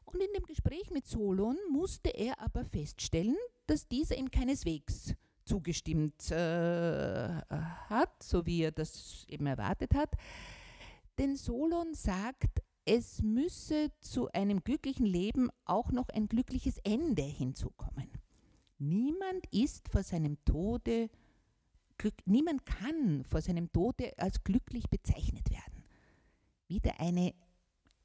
Und 0.04 0.20
in 0.20 0.32
dem 0.34 0.44
Gespräch 0.44 0.90
mit 0.90 1.06
Solon 1.06 1.56
musste 1.70 2.10
er 2.10 2.40
aber 2.40 2.64
feststellen, 2.64 3.36
dass 3.66 3.88
dieser 3.88 4.16
ihm 4.16 4.30
keineswegs 4.30 5.14
zugestimmt 5.44 6.30
äh, 6.30 7.28
hat, 7.88 8.22
so 8.22 8.46
wie 8.46 8.62
er 8.62 8.72
das 8.72 9.24
eben 9.28 9.46
erwartet 9.46 9.94
hat. 9.94 10.14
Denn 11.18 11.36
Solon 11.36 11.94
sagt, 11.94 12.62
es 12.84 13.22
müsse 13.22 13.90
zu 14.00 14.30
einem 14.32 14.62
glücklichen 14.62 15.06
Leben 15.06 15.50
auch 15.64 15.90
noch 15.92 16.08
ein 16.08 16.28
glückliches 16.28 16.78
Ende 16.78 17.22
hinzukommen. 17.22 18.10
Niemand 18.78 19.46
ist 19.50 19.88
vor 19.88 20.02
seinem 20.02 20.36
Tode 20.44 21.08
niemand 22.26 22.66
kann 22.66 23.24
vor 23.24 23.40
seinem 23.40 23.72
Tode 23.72 24.12
als 24.18 24.44
glücklich 24.44 24.90
bezeichnet 24.90 25.50
werden. 25.50 25.84
Wieder 26.68 27.00
eine 27.00 27.34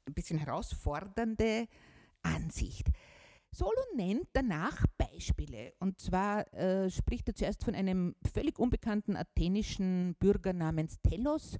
ein 0.06 0.14
bisschen 0.14 0.38
herausfordernde 0.38 1.68
Ansicht. 2.22 2.88
Solon 3.54 3.84
nennt 3.96 4.28
danach 4.32 4.86
Beispiele. 4.96 5.74
Und 5.78 6.00
zwar 6.00 6.52
äh, 6.54 6.90
spricht 6.90 7.28
er 7.28 7.34
zuerst 7.34 7.64
von 7.64 7.74
einem 7.74 8.14
völlig 8.32 8.58
unbekannten 8.58 9.14
athenischen 9.14 10.14
Bürger 10.18 10.54
namens 10.54 10.98
Telos. 11.02 11.58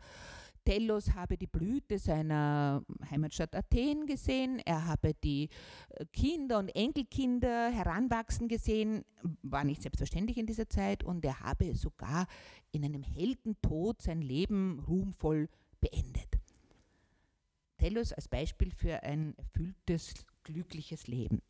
Telos 0.65 1.13
habe 1.15 1.37
die 1.37 1.47
Blüte 1.47 1.99
seiner 1.99 2.85
Heimatstadt 3.11 3.55
Athen 3.55 4.07
gesehen, 4.07 4.61
er 4.65 4.87
habe 4.87 5.13
die 5.13 5.49
äh, 5.91 6.07
Kinder 6.13 6.59
und 6.61 6.69
Enkelkinder 6.69 7.71
heranwachsen 7.71 8.49
gesehen, 8.49 9.05
war 9.43 9.65
nicht 9.65 9.83
selbstverständlich 9.83 10.39
in 10.39 10.47
dieser 10.47 10.69
Zeit, 10.69 11.03
und 11.03 11.25
er 11.25 11.41
habe 11.41 11.75
sogar 11.75 12.27
in 12.71 12.85
einem 12.85 13.03
Heldentod 13.03 14.01
sein 14.01 14.23
Leben 14.23 14.79
ruhmvoll 14.87 15.49
beendet. 15.81 16.39
Telos 17.77 18.13
als 18.13 18.29
Beispiel 18.29 18.71
für 18.71 19.03
ein 19.03 19.35
erfülltes, 19.37 20.15
glückliches 20.45 21.09
Leben. 21.09 21.43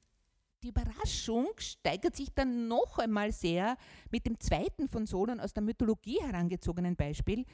Die 0.62 0.68
Überraschung 0.68 1.48
steigert 1.58 2.14
sich 2.14 2.32
dann 2.32 2.68
noch 2.68 2.98
einmal 2.98 3.32
sehr 3.32 3.76
mit 4.12 4.26
dem 4.26 4.38
zweiten 4.38 4.88
von 4.88 5.06
Solon 5.06 5.40
aus 5.40 5.52
der 5.52 5.62
Mythologie 5.62 6.20
herangezogenen 6.22 6.94
Beispiel. 6.94 7.44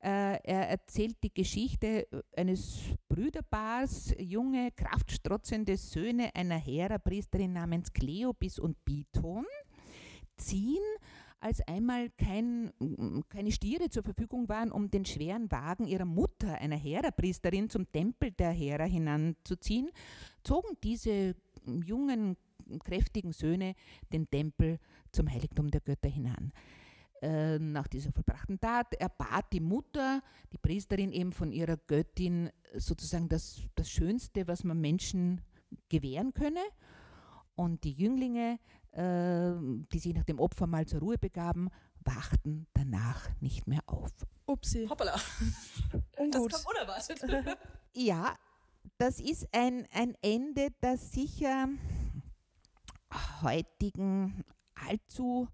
Äh, 0.00 0.38
er 0.44 0.68
erzählt 0.68 1.16
die 1.22 1.32
Geschichte 1.32 2.06
eines 2.36 2.80
Brüderpaars, 3.08 4.14
junge, 4.18 4.70
kraftstrotzende 4.72 5.78
Söhne 5.78 6.34
einer 6.34 6.58
Hera-Priesterin 6.58 7.54
namens 7.54 7.90
Kleobis 7.92 8.58
und 8.58 8.84
Biton, 8.84 9.46
ziehen 10.36 10.82
als 11.40 11.60
einmal 11.66 12.10
kein, 12.10 12.72
keine 13.28 13.50
Stiere 13.50 13.88
zur 13.88 14.02
Verfügung 14.02 14.48
waren, 14.48 14.70
um 14.70 14.90
den 14.90 15.04
schweren 15.04 15.50
Wagen 15.50 15.86
ihrer 15.86 16.04
Mutter, 16.04 16.58
einer 16.58 16.76
Hera-Priesterin, 16.76 17.70
zum 17.70 17.90
Tempel 17.90 18.30
der 18.30 18.50
Hera 18.50 18.84
hinanzuziehen, 18.84 19.90
zogen 20.44 20.76
diese 20.84 21.34
jungen, 21.66 22.36
kräftigen 22.84 23.32
Söhne 23.32 23.74
den 24.12 24.28
Tempel 24.30 24.78
zum 25.10 25.30
Heiligtum 25.30 25.70
der 25.70 25.80
Götter 25.80 26.08
hinan. 26.08 26.52
Äh, 27.22 27.58
nach 27.58 27.86
dieser 27.86 28.10
vollbrachten 28.10 28.58
Tat 28.58 28.94
erbat 28.94 29.52
die 29.52 29.60
Mutter, 29.60 30.22
die 30.52 30.58
Priesterin 30.58 31.12
eben 31.12 31.32
von 31.32 31.52
ihrer 31.52 31.76
Göttin 31.76 32.50
sozusagen 32.74 33.28
das, 33.28 33.60
das 33.76 33.88
Schönste, 33.88 34.48
was 34.48 34.64
man 34.64 34.80
Menschen 34.80 35.40
gewähren 35.88 36.34
könne. 36.34 36.62
Und 37.54 37.84
die 37.84 37.92
Jünglinge, 37.92 38.58
äh, 38.90 39.52
die 39.92 39.98
sich 39.98 40.14
nach 40.14 40.24
dem 40.24 40.40
Opfer 40.40 40.66
mal 40.66 40.86
zur 40.86 41.00
Ruhe 41.00 41.18
begaben, 41.18 41.68
wachten 42.00 42.66
danach 42.72 43.28
nicht 43.40 43.68
mehr 43.68 43.82
auf. 43.86 44.10
Upsi. 44.46 44.86
Hoppala. 44.88 45.12
Das 45.12 46.10
kam 46.18 46.42
unerwartet. 46.42 47.22
ja, 47.94 48.36
das 49.02 49.18
ist 49.18 49.48
ein, 49.50 49.84
ein 49.92 50.14
Ende, 50.22 50.68
das 50.80 51.10
sicher 51.10 51.66
heutigen 53.42 54.44
allzu, 54.76 55.48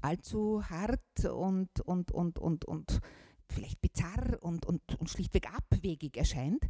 allzu 0.00 0.64
hart 0.70 1.26
und, 1.30 1.68
und, 1.82 2.10
und, 2.12 2.38
und, 2.38 2.64
und 2.64 3.00
vielleicht 3.46 3.82
bizarr 3.82 4.38
und, 4.40 4.64
und, 4.64 4.80
und 4.98 5.10
schlichtweg 5.10 5.54
abwegig 5.54 6.16
erscheint. 6.16 6.64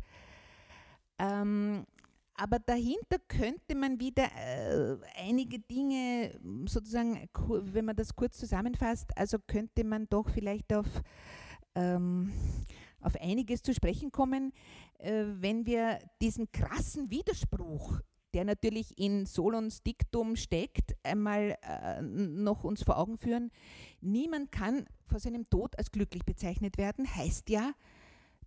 Ähm, 1.21 1.87
aber 2.35 2.59
dahinter 2.59 3.19
könnte 3.29 3.77
man 3.77 4.01
wieder 4.01 4.25
äh, 4.25 4.97
einige 5.25 5.61
Dinge 5.61 6.37
sozusagen, 6.67 7.29
wenn 7.49 7.85
man 7.85 7.95
das 7.95 8.17
kurz 8.17 8.39
zusammenfasst, 8.39 9.17
also 9.17 9.39
könnte 9.39 9.85
man 9.85 10.09
doch 10.09 10.29
vielleicht 10.31 10.73
auf 10.73 10.89
ähm, 11.77 12.33
auf 13.01 13.17
einiges 13.21 13.63
zu 13.63 13.73
sprechen 13.73 14.11
kommen, 14.13 14.53
wenn 14.99 15.67
wir 15.67 15.99
diesen 16.21 16.51
krassen 16.51 17.11
Widerspruch, 17.11 18.01
der 18.35 18.45
natürlich 18.45 18.99
in 18.99 19.27
Solons 19.27 19.83
Diktum 19.83 20.37
steckt, 20.37 20.95
einmal 21.03 21.57
äh, 21.63 22.03
noch 22.03 22.65
uns 22.65 22.83
vor 22.83 22.99
Augen 22.99 23.17
führen. 23.17 23.51
Niemand 24.01 24.53
kann 24.53 24.87
vor 25.07 25.19
seinem 25.19 25.49
Tod 25.49 25.79
als 25.79 25.91
glücklich 25.91 26.25
bezeichnet 26.25 26.77
werden, 26.79 27.15
heißt 27.15 27.49
ja, 27.49 27.73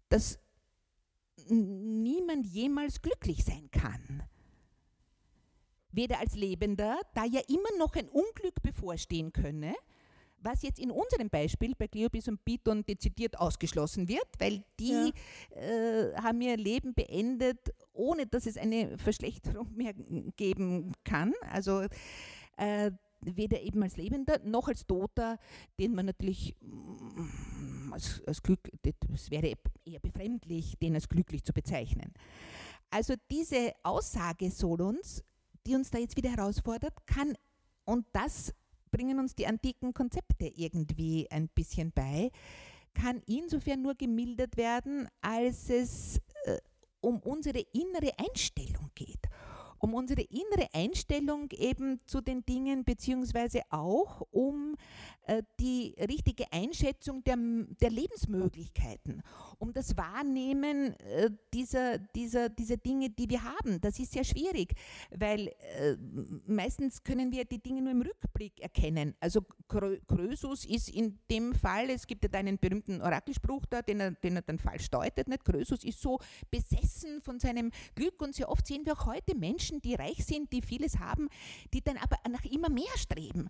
dass 0.09 0.39
niemand 1.47 2.45
jemals 2.45 3.01
glücklich 3.01 3.43
sein 3.43 3.69
kann. 3.71 4.23
weder 5.91 6.19
als 6.19 6.35
Lebender, 6.35 6.99
da 7.13 7.25
ja 7.25 7.41
immer 7.47 7.77
noch 7.77 7.95
ein 7.95 8.09
Unglück 8.09 8.61
bevorstehen 8.63 9.31
könne, 9.33 9.75
was 10.41 10.61
jetzt 10.63 10.79
in 10.79 10.91
unserem 10.91 11.29
Beispiel 11.29 11.73
bei 11.77 11.87
Cleobis 11.87 12.27
und 12.27 12.43
Piton 12.43 12.83
dezidiert 12.83 13.39
ausgeschlossen 13.39 14.07
wird, 14.07 14.27
weil 14.39 14.63
die 14.79 15.13
ja. 15.55 15.61
äh, 15.61 16.15
haben 16.15 16.41
ihr 16.41 16.57
Leben 16.57 16.93
beendet, 16.93 17.59
ohne 17.93 18.27
dass 18.27 18.45
es 18.45 18.57
eine 18.57 18.97
Verschlechterung 18.97 19.71
mehr 19.75 19.93
geben 20.35 20.93
kann. 21.03 21.33
Also 21.49 21.85
äh, 22.57 22.91
weder 23.21 23.61
eben 23.61 23.83
als 23.83 23.97
Lebender 23.97 24.39
noch 24.43 24.67
als 24.67 24.85
Toter, 24.85 25.37
den 25.79 25.93
man 25.93 26.07
natürlich 26.07 26.55
mm, 26.61 27.93
als, 27.93 28.21
als 28.25 28.41
Glück, 28.41 28.69
das 28.81 29.29
wäre 29.29 29.53
eher 29.85 29.99
befremdlich, 29.99 30.77
den 30.79 30.95
als 30.95 31.07
glücklich 31.07 31.43
zu 31.43 31.53
bezeichnen. 31.53 32.13
Also 32.89 33.13
diese 33.29 33.73
Aussage 33.83 34.49
Solons, 34.49 35.23
die 35.65 35.75
uns 35.75 35.91
da 35.91 35.99
jetzt 35.99 36.17
wieder 36.17 36.31
herausfordert, 36.31 37.05
kann, 37.05 37.35
und 37.85 38.05
das 38.13 38.53
bringen 38.91 39.19
uns 39.19 39.35
die 39.35 39.47
antiken 39.47 39.93
Konzepte 39.93 40.47
irgendwie 40.47 41.29
ein 41.31 41.47
bisschen 41.47 41.91
bei, 41.91 42.31
kann 42.93 43.21
insofern 43.25 43.81
nur 43.81 43.95
gemildert 43.95 44.57
werden, 44.57 45.07
als 45.21 45.69
es 45.69 46.17
äh, 46.43 46.57
um 46.99 47.19
unsere 47.19 47.59
innere 47.73 48.11
Einstellung 48.17 48.91
geht. 48.93 49.27
Um 49.79 49.95
unsere 49.95 50.21
innere 50.21 50.67
Einstellung 50.73 51.49
eben 51.51 51.99
zu 52.05 52.21
den 52.21 52.45
Dingen, 52.45 52.83
beziehungsweise 52.83 53.61
auch 53.71 54.21
um 54.29 54.75
äh, 55.23 55.41
die 55.59 55.95
richtige 55.99 56.51
Einschätzung 56.51 57.23
der, 57.23 57.37
der 57.37 57.89
Lebensmöglichkeiten, 57.89 59.23
um 59.61 59.71
das 59.73 59.95
Wahrnehmen 59.95 60.99
äh, 60.99 61.29
dieser, 61.53 61.99
dieser, 61.99 62.49
dieser 62.49 62.77
Dinge, 62.77 63.11
die 63.11 63.29
wir 63.29 63.43
haben. 63.43 63.79
Das 63.79 63.99
ist 63.99 64.11
sehr 64.11 64.23
schwierig, 64.23 64.73
weil 65.11 65.49
äh, 65.49 65.95
meistens 66.47 67.03
können 67.03 67.31
wir 67.31 67.45
die 67.45 67.61
Dinge 67.61 67.81
nur 67.81 67.91
im 67.91 68.01
Rückblick 68.01 68.59
erkennen. 68.59 69.15
Also 69.19 69.41
Krösus 69.67 70.65
ist 70.65 70.89
in 70.89 71.19
dem 71.29 71.53
Fall, 71.53 71.91
es 71.91 72.07
gibt 72.07 72.23
ja 72.23 72.29
da 72.29 72.39
einen 72.39 72.57
berühmten 72.57 73.01
Orakelspruch 73.01 73.67
da, 73.67 73.83
den 73.83 73.99
er, 73.99 74.11
den 74.11 74.37
er 74.37 74.41
dann 74.41 74.57
falsch 74.57 74.89
deutet, 74.89 75.27
nicht? 75.27 75.45
Krösus 75.45 75.83
ist 75.83 76.01
so 76.01 76.19
besessen 76.49 77.21
von 77.21 77.39
seinem 77.39 77.71
Glück 77.93 78.19
und 78.21 78.33
sehr 78.33 78.49
oft 78.49 78.65
sehen 78.65 78.85
wir 78.85 78.93
auch 78.93 79.05
heute 79.05 79.35
Menschen, 79.35 79.79
die 79.81 79.93
reich 79.93 80.25
sind, 80.25 80.51
die 80.51 80.63
vieles 80.63 80.97
haben, 80.97 81.29
die 81.73 81.83
dann 81.83 81.97
aber 81.97 82.17
nach 82.29 82.45
immer 82.45 82.69
mehr 82.69 82.97
streben 82.97 83.47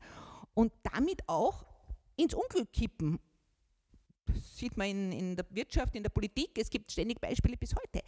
und 0.53 0.73
damit 0.83 1.21
auch 1.27 1.65
ins 2.17 2.33
Unglück 2.33 2.71
kippen. 2.73 3.19
Sieht 4.35 4.77
man 4.77 4.87
in, 4.87 5.11
in 5.11 5.35
der 5.35 5.45
Wirtschaft, 5.51 5.95
in 5.95 6.03
der 6.03 6.09
Politik, 6.09 6.57
es 6.57 6.69
gibt 6.69 6.91
ständig 6.91 7.19
Beispiele 7.19 7.57
bis 7.57 7.75
heute. 7.75 8.05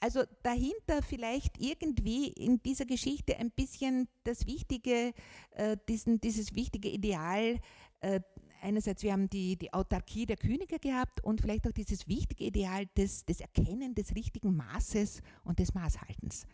Also 0.00 0.22
dahinter 0.42 1.02
vielleicht 1.06 1.58
irgendwie 1.58 2.28
in 2.28 2.62
dieser 2.62 2.84
Geschichte 2.84 3.36
ein 3.38 3.50
bisschen 3.50 4.08
das 4.24 4.46
wichtige, 4.46 5.12
äh, 5.52 5.76
diesen, 5.88 6.20
dieses 6.20 6.54
wichtige 6.54 6.88
Ideal 6.88 7.58
äh, 8.00 8.20
einerseits, 8.62 9.02
wir 9.02 9.12
haben 9.12 9.28
die, 9.28 9.56
die 9.56 9.72
Autarkie 9.72 10.26
der 10.26 10.36
Könige 10.36 10.78
gehabt 10.78 11.22
und 11.24 11.40
vielleicht 11.40 11.66
auch 11.66 11.72
dieses 11.72 12.08
wichtige 12.08 12.44
Ideal 12.44 12.86
des, 12.96 13.24
des 13.24 13.40
Erkennen 13.40 13.94
des 13.94 14.14
richtigen 14.14 14.56
Maßes 14.56 15.20
und 15.44 15.58
des 15.58 15.74
Maßhaltens. 15.74 16.46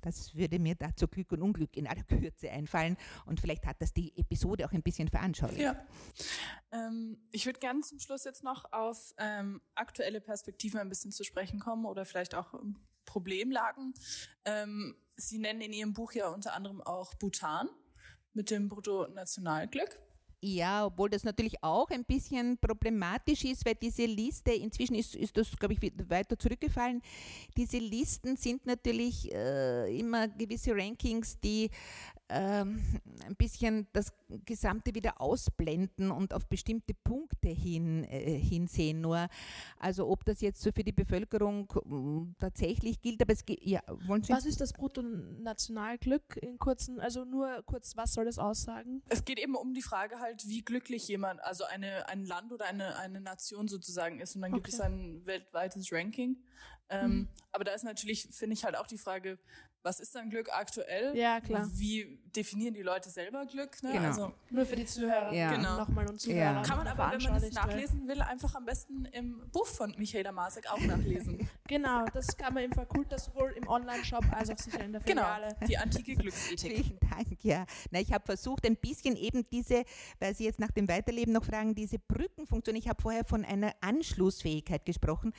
Das 0.00 0.34
würde 0.34 0.58
mir 0.58 0.74
dazu 0.74 1.08
Glück 1.08 1.32
und 1.32 1.42
Unglück 1.42 1.76
in 1.76 1.86
aller 1.86 2.02
Kürze 2.08 2.50
einfallen. 2.50 2.96
Und 3.26 3.40
vielleicht 3.40 3.66
hat 3.66 3.80
das 3.80 3.92
die 3.92 4.16
Episode 4.16 4.66
auch 4.66 4.72
ein 4.72 4.82
bisschen 4.82 5.08
veranschaulicht. 5.08 5.60
Ja. 5.60 5.76
Ähm, 6.70 7.18
ich 7.30 7.46
würde 7.46 7.60
gerne 7.60 7.80
zum 7.80 7.98
Schluss 7.98 8.24
jetzt 8.24 8.44
noch 8.44 8.72
auf 8.72 9.14
ähm, 9.18 9.60
aktuelle 9.74 10.20
Perspektiven 10.20 10.80
ein 10.80 10.88
bisschen 10.88 11.12
zu 11.12 11.24
sprechen 11.24 11.58
kommen 11.60 11.84
oder 11.86 12.04
vielleicht 12.04 12.34
auch 12.34 12.54
ähm, 12.54 12.76
Problemlagen. 13.04 13.94
Ähm, 14.44 14.96
Sie 15.16 15.38
nennen 15.38 15.60
in 15.60 15.72
Ihrem 15.72 15.94
Buch 15.94 16.12
ja 16.12 16.28
unter 16.28 16.54
anderem 16.54 16.80
auch 16.80 17.14
Bhutan 17.14 17.68
mit 18.34 18.50
dem 18.50 18.68
Bruttonationalglück. 18.68 19.98
Ja, 20.40 20.86
obwohl 20.86 21.10
das 21.10 21.24
natürlich 21.24 21.62
auch 21.64 21.90
ein 21.90 22.04
bisschen 22.04 22.58
problematisch 22.58 23.44
ist, 23.44 23.66
weil 23.66 23.74
diese 23.74 24.04
Liste, 24.04 24.52
inzwischen 24.52 24.94
ist, 24.94 25.16
ist 25.16 25.36
das, 25.36 25.56
glaube 25.56 25.74
ich, 25.74 25.92
weiter 26.08 26.38
zurückgefallen, 26.38 27.02
diese 27.56 27.78
Listen 27.78 28.36
sind 28.36 28.64
natürlich 28.64 29.32
äh, 29.32 29.98
immer 29.98 30.28
gewisse 30.28 30.76
Rankings, 30.76 31.40
die 31.40 31.70
ähm, 32.28 32.80
ein 33.26 33.36
bisschen 33.36 33.86
das 33.92 34.12
Gesamte 34.44 34.94
wieder 34.94 35.20
ausblenden 35.20 36.10
und 36.10 36.34
auf 36.34 36.46
bestimmte 36.46 36.92
Punkte 36.92 37.48
hin, 37.48 38.04
äh, 38.04 38.38
hinsehen. 38.38 39.00
Nur, 39.00 39.28
also 39.78 40.06
ob 40.08 40.24
das 40.24 40.40
jetzt 40.40 40.60
so 40.60 40.70
für 40.70 40.84
die 40.84 40.92
Bevölkerung 40.92 41.66
äh, 41.74 42.34
tatsächlich 42.38 43.00
gilt, 43.00 43.22
aber 43.22 43.32
es 43.32 43.44
geht, 43.44 43.64
ja, 43.64 43.80
wollen 44.06 44.22
Sie? 44.22 44.32
Was 44.32 44.44
ist 44.44 44.60
das 44.60 44.72
Bruttonationalglück 44.72 46.36
in 46.36 46.58
kurzen, 46.58 47.00
also 47.00 47.24
nur 47.24 47.62
kurz, 47.64 47.96
was 47.96 48.12
soll 48.12 48.26
das 48.26 48.38
aussagen? 48.38 49.02
Es 49.08 49.24
geht 49.24 49.38
eben 49.38 49.54
um 49.54 49.72
die 49.72 49.82
Frage 49.82 50.18
halt, 50.20 50.27
wie 50.46 50.62
glücklich 50.62 51.08
jemand, 51.08 51.42
also 51.42 51.64
eine, 51.64 52.08
ein 52.08 52.24
Land 52.24 52.52
oder 52.52 52.66
eine, 52.66 52.96
eine 52.96 53.20
Nation 53.20 53.68
sozusagen 53.68 54.20
ist 54.20 54.36
und 54.36 54.42
dann 54.42 54.52
okay. 54.52 54.62
gibt 54.62 54.74
es 54.74 54.80
ein 54.80 55.24
weltweites 55.26 55.92
Ranking. 55.92 56.36
Ähm, 56.90 57.10
mhm. 57.10 57.28
Aber 57.52 57.64
da 57.64 57.72
ist 57.72 57.84
natürlich, 57.84 58.28
finde 58.30 58.54
ich 58.54 58.64
halt 58.64 58.76
auch 58.76 58.86
die 58.86 58.98
Frage, 58.98 59.38
was 59.82 60.00
ist 60.00 60.14
dann 60.14 60.30
Glück 60.30 60.48
aktuell? 60.52 61.16
Ja, 61.16 61.40
klar. 61.40 61.68
Wie 61.72 62.18
definieren 62.34 62.74
die 62.74 62.82
Leute 62.82 63.08
selber 63.10 63.46
Glück? 63.46 63.82
Ne? 63.82 63.92
Genau. 63.92 64.08
Also, 64.08 64.32
Nur 64.50 64.66
für 64.66 64.76
die 64.76 64.84
Zuhörer. 64.84 65.32
Ja. 65.32 65.52
Genau. 65.52 65.78
Nochmal 65.78 66.08
und 66.08 66.20
Zuhörer. 66.20 66.38
Ja. 66.38 66.62
Kann 66.62 66.78
man 66.78 66.86
aber, 66.86 67.12
wenn 67.12 67.22
man 67.22 67.42
es 67.42 67.52
nachlesen 67.52 68.06
will, 68.06 68.20
einfach 68.20 68.54
am 68.54 68.64
besten 68.64 69.06
im 69.06 69.42
Buch 69.50 69.66
von 69.66 69.94
Michaela 69.96 70.32
Masek 70.32 70.70
auch 70.70 70.80
nachlesen. 70.80 71.48
genau, 71.68 72.04
das 72.12 72.36
kann 72.36 72.54
man 72.54 72.64
im 72.64 72.72
Fakultas 72.72 73.26
sowohl 73.26 73.52
im 73.52 73.68
Online-Shop 73.68 74.24
als 74.32 74.50
auch 74.50 74.58
sicher 74.58 74.84
in 74.84 74.92
der 74.92 75.00
genau, 75.02 75.22
Filiale. 75.22 75.48
Genau, 75.54 75.66
die 75.66 75.78
antike 75.78 76.16
Glücksethik. 76.16 76.84
Vielen 76.84 77.00
Dank, 77.00 77.44
ja. 77.44 77.66
Na, 77.90 78.00
ich 78.00 78.12
habe 78.12 78.24
versucht, 78.24 78.66
ein 78.66 78.76
bisschen 78.76 79.16
eben 79.16 79.48
diese, 79.50 79.84
weil 80.18 80.34
Sie 80.34 80.44
jetzt 80.44 80.58
nach 80.58 80.70
dem 80.70 80.88
Weiterleben 80.88 81.32
noch 81.32 81.44
fragen, 81.44 81.74
diese 81.74 81.98
Brückenfunktion, 81.98 82.76
ich 82.76 82.88
habe 82.88 83.00
vorher 83.00 83.24
von 83.24 83.44
einer 83.44 83.72
Anschlussfähigkeit 83.80 84.84
gesprochen. 84.84 85.32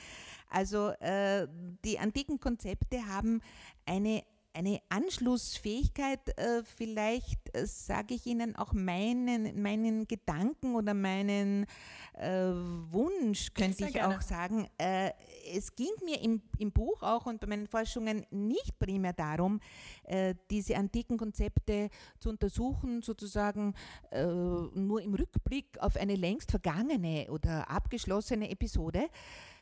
Also 0.49 0.89
äh, 0.99 1.47
die 1.85 1.99
antiken 1.99 2.39
Konzepte 2.39 3.05
haben 3.07 3.41
eine 3.85 4.23
eine 4.53 4.81
Anschlussfähigkeit, 4.89 6.37
äh, 6.37 6.63
vielleicht 6.63 7.55
äh, 7.55 7.65
sage 7.65 8.15
ich 8.15 8.25
Ihnen 8.25 8.55
auch 8.55 8.73
meinen, 8.73 9.61
meinen 9.61 10.07
Gedanken 10.07 10.75
oder 10.75 10.93
meinen 10.93 11.65
äh, 12.13 12.49
Wunsch, 12.91 13.53
könnte 13.53 13.85
ich 13.85 13.93
gerne. 13.93 14.17
auch 14.17 14.21
sagen. 14.21 14.67
Äh, 14.77 15.11
es 15.55 15.75
ging 15.75 15.91
mir 16.03 16.21
im, 16.21 16.41
im 16.57 16.71
Buch 16.71 17.01
auch 17.03 17.25
und 17.25 17.39
bei 17.39 17.47
meinen 17.47 17.67
Forschungen 17.67 18.25
nicht 18.31 18.77
primär 18.79 19.13
darum, 19.13 19.59
äh, 20.03 20.35
diese 20.49 20.75
antiken 20.75 21.17
Konzepte 21.17 21.89
zu 22.19 22.29
untersuchen, 22.29 23.01
sozusagen 23.01 23.73
äh, 24.11 24.25
nur 24.25 25.01
im 25.01 25.13
Rückblick 25.13 25.79
auf 25.79 25.95
eine 25.95 26.15
längst 26.15 26.51
vergangene 26.51 27.27
oder 27.29 27.69
abgeschlossene 27.69 28.49
Episode, 28.49 29.07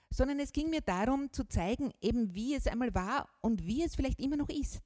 sondern 0.10 0.40
es 0.40 0.52
ging 0.52 0.70
mir 0.70 0.82
darum 0.82 1.32
zu 1.32 1.44
zeigen, 1.48 1.92
eben 2.02 2.34
wie 2.34 2.56
es 2.56 2.68
einmal 2.68 2.94
war 2.94 3.30
und 3.42 3.66
wie 3.66 3.84
es 3.84 3.96
vielleicht 3.96 4.20
immer 4.20 4.38
noch 4.38 4.50
ist. 4.50 4.82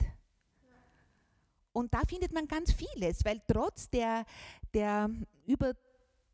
Und 1.73 1.93
da 1.93 2.01
findet 2.07 2.33
man 2.33 2.47
ganz 2.47 2.73
vieles, 2.73 3.23
weil 3.23 3.41
trotz 3.47 3.89
der, 3.89 4.25
der 4.73 5.09
über 5.45 5.73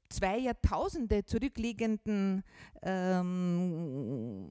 zwei 0.10 0.40
Jahrtausende 0.40 1.26
zurückliegenden 1.26 2.44
ähm, 2.84 4.50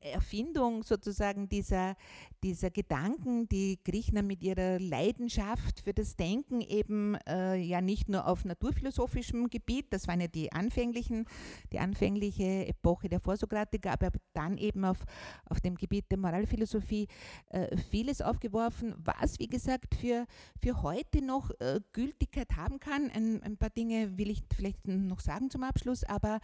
Erfindung 0.00 0.82
sozusagen 0.82 1.48
dieser, 1.48 1.96
dieser 2.42 2.70
Gedanken, 2.70 3.48
die 3.48 3.78
Griechen 3.84 4.26
mit 4.26 4.42
ihrer 4.42 4.78
Leidenschaft 4.78 5.80
für 5.80 5.92
das 5.92 6.16
Denken 6.16 6.60
eben 6.60 7.16
äh, 7.26 7.56
ja 7.56 7.80
nicht 7.80 8.08
nur 8.08 8.26
auf 8.26 8.44
naturphilosophischem 8.44 9.48
Gebiet, 9.48 9.86
das 9.90 10.08
waren 10.08 10.20
ja 10.20 10.28
die 10.28 10.52
anfänglichen, 10.52 11.26
die 11.72 11.78
anfängliche 11.78 12.66
Epoche 12.66 13.08
der 13.08 13.20
Vorsokratiker, 13.20 13.92
aber 13.92 14.10
dann 14.32 14.58
eben 14.58 14.84
auf, 14.84 15.04
auf 15.46 15.60
dem 15.60 15.76
Gebiet 15.76 16.10
der 16.10 16.18
Moralphilosophie 16.18 17.08
äh, 17.50 17.76
vieles 17.76 18.20
aufgeworfen, 18.20 18.94
was 18.98 19.38
wie 19.38 19.48
gesagt 19.48 19.94
für, 19.94 20.26
für 20.60 20.82
heute 20.82 21.24
noch 21.24 21.50
äh, 21.60 21.80
Gültigkeit 21.92 22.56
haben 22.56 22.80
kann. 22.80 23.10
Ein, 23.10 23.42
ein 23.42 23.56
paar 23.56 23.70
Dinge 23.70 24.16
will 24.18 24.30
ich 24.30 24.42
vielleicht 24.56 24.81
noch 24.86 25.20
sagen 25.20 25.50
zum 25.50 25.62
Abschluss, 25.62 26.04
aber 26.04 26.40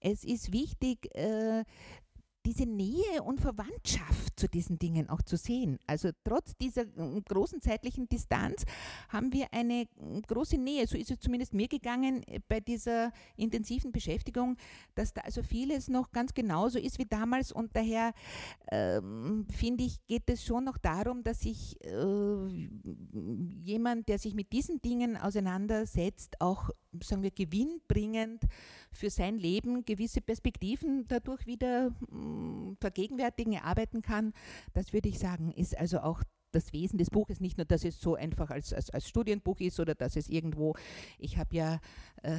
es 0.00 0.24
ist 0.24 0.52
wichtig, 0.52 1.14
äh, 1.14 1.64
diese 2.46 2.64
Nähe 2.64 3.22
und 3.24 3.40
Verwandtschaft 3.40 4.38
zu 4.38 4.48
diesen 4.48 4.78
Dingen 4.78 5.08
auch 5.10 5.22
zu 5.22 5.36
sehen. 5.36 5.78
Also 5.86 6.10
trotz 6.24 6.56
dieser 6.56 6.82
äh, 6.82 7.20
großen 7.28 7.60
zeitlichen 7.60 8.08
Distanz 8.08 8.64
haben 9.08 9.32
wir 9.32 9.46
eine 9.52 9.82
äh, 9.82 9.86
große 10.26 10.56
Nähe. 10.56 10.86
So 10.86 10.96
ist 10.96 11.10
es 11.10 11.18
zumindest 11.18 11.52
mir 11.52 11.68
gegangen 11.68 12.22
äh, 12.26 12.40
bei 12.48 12.60
dieser 12.60 13.12
intensiven 13.36 13.92
Beschäftigung, 13.92 14.56
dass 14.94 15.12
da 15.12 15.20
also 15.22 15.42
vieles 15.42 15.88
noch 15.88 16.12
ganz 16.12 16.32
genauso 16.32 16.78
ist 16.78 16.98
wie 16.98 17.06
damals 17.06 17.52
und 17.52 17.76
daher 17.76 18.12
ähm, 18.70 19.46
finde 19.50 19.84
ich, 19.84 19.98
geht 20.06 20.28
es 20.30 20.44
schon 20.44 20.64
noch 20.64 20.78
darum, 20.78 21.22
dass 21.22 21.40
sich 21.40 21.76
äh, 21.84 22.68
jemand, 23.62 24.08
der 24.08 24.18
sich 24.18 24.34
mit 24.34 24.52
diesen 24.52 24.80
Dingen 24.80 25.16
auseinandersetzt, 25.16 26.40
auch 26.40 26.70
sagen 27.02 27.22
wir 27.22 27.30
gewinnbringend 27.30 28.44
für 28.92 29.10
sein 29.10 29.38
Leben 29.38 29.84
gewisse 29.84 30.20
Perspektiven 30.20 31.06
dadurch 31.08 31.46
wieder 31.46 31.90
mh, 32.08 32.18
mm, 32.18 32.76
vergegenwärtigen, 32.80 33.52
erarbeiten 33.52 34.02
kann. 34.02 34.32
Das 34.72 34.92
würde 34.92 35.08
ich 35.08 35.18
sagen, 35.18 35.52
ist 35.52 35.76
also 35.76 36.00
auch 36.00 36.22
das 36.52 36.72
Wesen 36.72 36.98
des 36.98 37.10
Buches, 37.10 37.40
nicht 37.40 37.56
nur, 37.56 37.64
dass 37.64 37.84
es 37.84 38.00
so 38.00 38.14
einfach 38.14 38.50
als, 38.50 38.72
als, 38.72 38.90
als 38.90 39.08
Studienbuch 39.08 39.60
ist 39.60 39.80
oder 39.80 39.94
dass 39.94 40.16
es 40.16 40.28
irgendwo, 40.28 40.74
ich 41.18 41.38
habe 41.38 41.54
ja 41.54 41.80
äh, 42.22 42.36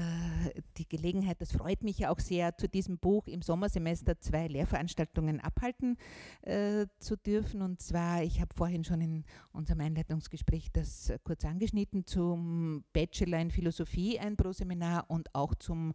die 0.77 0.87
Gelegenheit, 0.87 1.41
das 1.41 1.51
freut 1.51 1.83
mich 1.83 1.99
ja 1.99 2.11
auch 2.11 2.19
sehr, 2.19 2.57
zu 2.57 2.67
diesem 2.67 2.97
Buch 2.97 3.27
im 3.27 3.41
Sommersemester 3.41 4.19
zwei 4.19 4.47
Lehrveranstaltungen 4.47 5.39
abhalten 5.39 5.97
äh, 6.41 6.87
zu 6.99 7.15
dürfen. 7.15 7.61
Und 7.61 7.81
zwar, 7.81 8.23
ich 8.23 8.41
habe 8.41 8.53
vorhin 8.55 8.83
schon 8.83 9.01
in 9.01 9.23
unserem 9.51 9.81
Einleitungsgespräch 9.81 10.71
das 10.71 11.11
kurz 11.23 11.45
angeschnitten, 11.45 12.05
zum 12.05 12.83
Bachelor 12.93 13.39
in 13.39 13.51
Philosophie 13.51 14.19
ein 14.19 14.35
Proseminar 14.35 15.09
und 15.09 15.33
auch 15.33 15.55
zum 15.55 15.93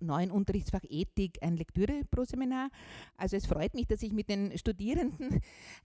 neuen 0.00 0.30
Unterrichtsfach 0.30 0.82
Ethik 0.88 1.38
ein 1.42 1.56
Lektüre 1.56 2.02
pro 2.10 2.24
Seminar. 2.24 2.70
Also 3.16 3.36
es 3.36 3.46
freut 3.46 3.74
mich, 3.74 3.86
dass 3.86 4.02
ich 4.02 4.12
mit 4.12 4.28
den 4.28 4.56
Studierenden, 4.58 5.40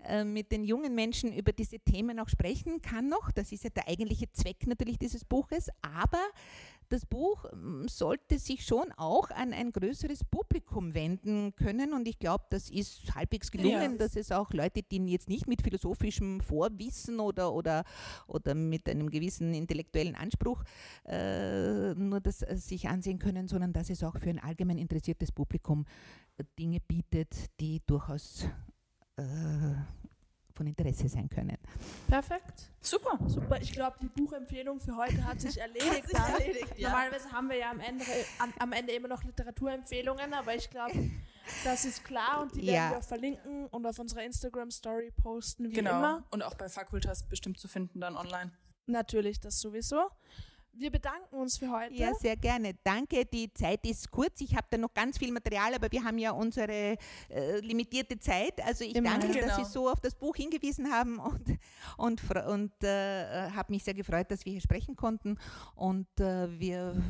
äh, 0.08 0.24
mit 0.24 0.52
den 0.52 0.64
jungen 0.64 0.96
Menschen 0.96 1.34
über 1.34 1.52
diese 1.52 1.80
Themen 1.80 2.20
auch 2.20 2.30
sprechen 2.30 2.82
kann 2.82 3.08
noch. 3.08 3.32
Das 3.32 3.52
ist 3.52 3.64
ja 3.64 3.70
der 3.70 3.88
eigentliche 3.88 4.32
Zweck 4.32 4.68
natürlich 4.68 4.98
dieses 4.98 5.26
Buches. 5.26 5.70
Aber 5.82 6.22
das 6.90 7.06
Buch 7.06 7.46
mm, 7.54 7.88
sollte 7.88 8.40
sich 8.40 8.66
schon 8.66 8.92
auch 8.98 9.30
an 9.32 9.54
ein 9.54 9.72
größeres 9.72 10.24
Publikum 10.24 10.94
wenden 10.94 11.56
können 11.56 11.94
und 11.94 12.08
ich 12.08 12.20
glaube, 12.20 12.46
das 12.50 12.70
ist 12.70 13.14
halbwegs 13.16 13.52
gelungen, 13.52 13.94
ja. 13.94 13.98
dass 13.98 14.16
es 14.16 14.32
auch 14.32 14.52
Leute, 14.52 14.82
die 14.84 14.98
jetzt 15.08 15.30
nicht 15.30 15.48
mit 15.48 15.62
philosophischem 15.62 16.42
Vorwissen 16.42 17.20
oder, 17.20 17.54
oder, 17.54 17.84
oder 18.28 18.56
mit 18.56 18.90
einem 18.90 19.10
gewissen 19.10 19.54
intellektuellen 19.54 20.16
Anspruch 20.16 20.64
äh, 21.06 21.94
nur 21.96 22.22
das 22.22 22.42
äh, 22.42 22.56
sich 22.56 22.88
ansehen 22.88 23.20
können, 23.20 23.48
sondern 23.48 23.74
dass 23.74 23.90
es 23.90 24.04
auch 24.04 24.18
für 24.20 24.30
ein 24.30 24.40
allgemein 24.40 24.78
interessiertes 24.78 25.32
Publikum 25.32 25.86
äh, 26.38 26.44
Dinge 26.58 26.80
bietet, 26.80 27.34
die 27.60 27.82
durchaus 27.86 28.46
äh, 29.18 29.24
von 30.56 30.68
Interesse 30.68 31.10
sein 31.10 31.30
können. 31.30 31.58
Perfekt. 32.08 32.72
Super. 32.82 33.20
Super. 33.28 33.62
Ich 33.62 33.72
glaube, 33.72 33.98
die 34.02 34.08
Buchempfehlung 34.08 34.80
für 34.80 34.96
heute 34.96 35.24
hat 35.26 35.42
sich 35.42 35.58
erledigt. 35.62 35.92
hat 35.92 36.38
sich 36.38 36.48
erledigt 36.48 36.78
ja. 36.78 36.90
Normalerweise 36.90 37.32
haben 37.32 37.50
wir 37.50 37.58
ja 37.58 37.72
am 37.72 37.80
Ende, 37.80 38.06
am, 38.40 38.54
am 38.60 38.72
Ende 38.72 38.94
immer 38.94 39.08
noch 39.08 39.24
Literaturempfehlungen, 39.24 40.34
aber 40.34 40.56
ich 40.56 40.70
glaube, 40.70 41.12
das 41.64 41.86
ist 41.86 42.04
klar 42.04 42.42
und 42.42 42.56
die 42.56 42.66
ja. 42.66 42.74
werden 42.74 42.92
wir 42.92 42.98
auch 43.00 43.04
verlinken 43.04 43.68
und 43.68 43.86
auf 43.86 44.00
unserer 44.00 44.24
Instagram-Story 44.24 45.12
posten, 45.22 45.70
wie 45.70 45.74
genau. 45.74 45.98
immer. 45.98 46.24
Und 46.32 46.44
auch 46.44 46.56
bei 46.56 46.70
Fakultas 46.70 47.28
bestimmt 47.28 47.60
zu 47.60 47.68
finden 47.68 48.02
dann 48.02 48.16
online. 48.16 48.52
Natürlich, 48.88 49.40
das 49.40 49.60
sowieso. 49.60 50.10
Wir 50.78 50.92
bedanken 50.92 51.38
uns 51.38 51.58
für 51.58 51.72
heute. 51.72 51.94
Ja, 51.94 52.14
sehr 52.16 52.36
gerne. 52.36 52.74
Danke. 52.84 53.26
Die 53.26 53.54
Zeit 53.54 53.86
ist 53.86 54.12
kurz. 54.12 54.42
Ich 54.42 54.56
habe 54.56 54.68
da 54.70 54.78
noch 54.78 54.94
ganz 54.94 55.18
viel 55.18 55.32
Material, 55.32 55.74
aber 55.74 55.90
wir 55.90 56.04
haben 56.04 56.18
ja 56.18 56.32
unsere 56.32 56.98
äh, 57.30 57.60
limitierte 57.62 58.20
Zeit. 58.20 58.62
Also 58.62 58.84
ich 58.84 58.94
Immer. 58.94 59.12
danke, 59.12 59.30
genau. 59.30 59.48
dass 59.48 59.56
Sie 59.56 59.64
so 59.64 59.90
auf 59.90 60.02
das 60.02 60.16
Buch 60.16 60.36
hingewiesen 60.36 60.92
haben 60.92 61.20
und, 61.98 62.22
und, 62.22 62.22
und 62.48 62.84
äh, 62.84 63.52
habe 63.52 63.72
mich 63.72 63.86
sehr 63.86 63.94
gefreut, 63.94 64.30
dass 64.30 64.44
wir 64.44 64.52
hier 64.52 64.62
sprechen 64.62 64.98
konnten. 64.98 65.38
Und 65.76 66.08
äh, 66.20 66.60
wir 66.60 67.02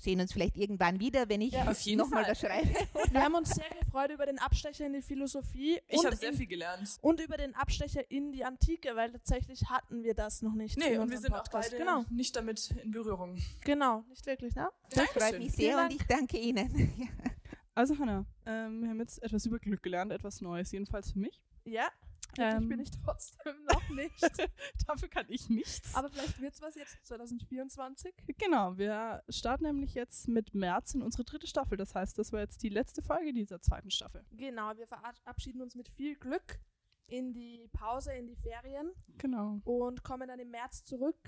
sehen 0.00 0.20
uns 0.20 0.32
vielleicht 0.32 0.56
irgendwann 0.56 0.98
wieder, 0.98 1.28
wenn 1.28 1.42
ich 1.42 1.52
ja, 1.52 1.64
nochmal 1.96 2.26
was 2.26 2.40
schreibe. 2.40 2.68
Wir 3.10 3.22
haben 3.22 3.34
uns 3.34 3.50
sehr 3.50 3.68
gefreut 3.78 4.10
über 4.10 4.24
den 4.24 4.38
Abstecher 4.38 4.86
in 4.86 4.94
die 4.94 5.02
Philosophie. 5.02 5.78
Ich 5.88 6.02
habe 6.02 6.16
sehr 6.16 6.32
viel 6.32 6.46
gelernt. 6.46 6.88
Und 7.02 7.20
über 7.20 7.36
den 7.36 7.54
Abstecher 7.56 8.10
in 8.10 8.32
die 8.32 8.44
Antike, 8.44 8.96
weil 8.96 9.12
tatsächlich 9.12 9.68
hatten 9.68 10.02
wir 10.02 10.14
das 10.14 10.40
noch 10.40 10.54
nicht. 10.54 10.78
Nee, 10.78 10.96
und 10.96 11.10
wir 11.10 11.18
sind 11.18 11.32
Podcast. 11.32 11.54
auch 11.54 11.70
beide 11.70 11.76
genau. 11.76 12.04
nicht 12.10 12.34
damit 12.34 12.70
in 12.82 12.90
Berührung 12.90 13.01
Berührung. 13.02 13.36
Genau, 13.64 14.04
nicht 14.08 14.24
wirklich, 14.26 14.54
ne? 14.54 14.70
Das 14.90 15.10
freut 15.10 15.38
mich 15.38 15.52
sehr 15.52 15.78
und 15.78 15.92
ich 15.92 16.06
danke 16.06 16.38
Ihnen. 16.38 17.10
Also 17.74 17.98
Hanna, 17.98 18.26
ähm, 18.44 18.82
wir 18.82 18.90
haben 18.90 19.00
jetzt 19.00 19.22
etwas 19.22 19.46
über 19.46 19.58
Glück 19.58 19.82
gelernt, 19.82 20.12
etwas 20.12 20.42
Neues, 20.42 20.72
jedenfalls 20.72 21.12
für 21.12 21.18
mich. 21.18 21.40
Ja, 21.64 21.88
ähm, 22.36 22.68
bin 22.68 22.80
ich 22.80 22.90
trotzdem 22.90 23.54
noch 23.64 23.88
nicht. 23.88 24.22
Dafür 24.86 25.08
kann 25.08 25.24
ich 25.30 25.48
nichts. 25.48 25.94
Aber 25.94 26.10
vielleicht 26.10 26.38
wird 26.38 26.52
es 26.52 26.60
was 26.60 26.74
jetzt 26.74 26.98
2024. 27.06 28.12
Genau, 28.36 28.76
wir 28.76 29.22
starten 29.30 29.64
nämlich 29.64 29.94
jetzt 29.94 30.28
mit 30.28 30.54
März 30.54 30.92
in 30.92 31.00
unsere 31.00 31.24
dritte 31.24 31.46
Staffel. 31.46 31.78
Das 31.78 31.94
heißt, 31.94 32.18
das 32.18 32.30
war 32.30 32.40
jetzt 32.40 32.62
die 32.62 32.68
letzte 32.68 33.00
Folge 33.00 33.32
dieser 33.32 33.62
zweiten 33.62 33.90
Staffel. 33.90 34.22
Genau, 34.32 34.76
wir 34.76 34.86
verabschieden 34.86 35.62
uns 35.62 35.74
mit 35.74 35.88
viel 35.88 36.16
Glück 36.16 36.60
in 37.06 37.32
die 37.32 37.70
Pause, 37.72 38.12
in 38.12 38.26
die 38.26 38.36
Ferien. 38.36 38.92
Genau. 39.16 39.60
Und 39.64 40.02
kommen 40.02 40.28
dann 40.28 40.38
im 40.38 40.50
März 40.50 40.84
zurück 40.84 41.18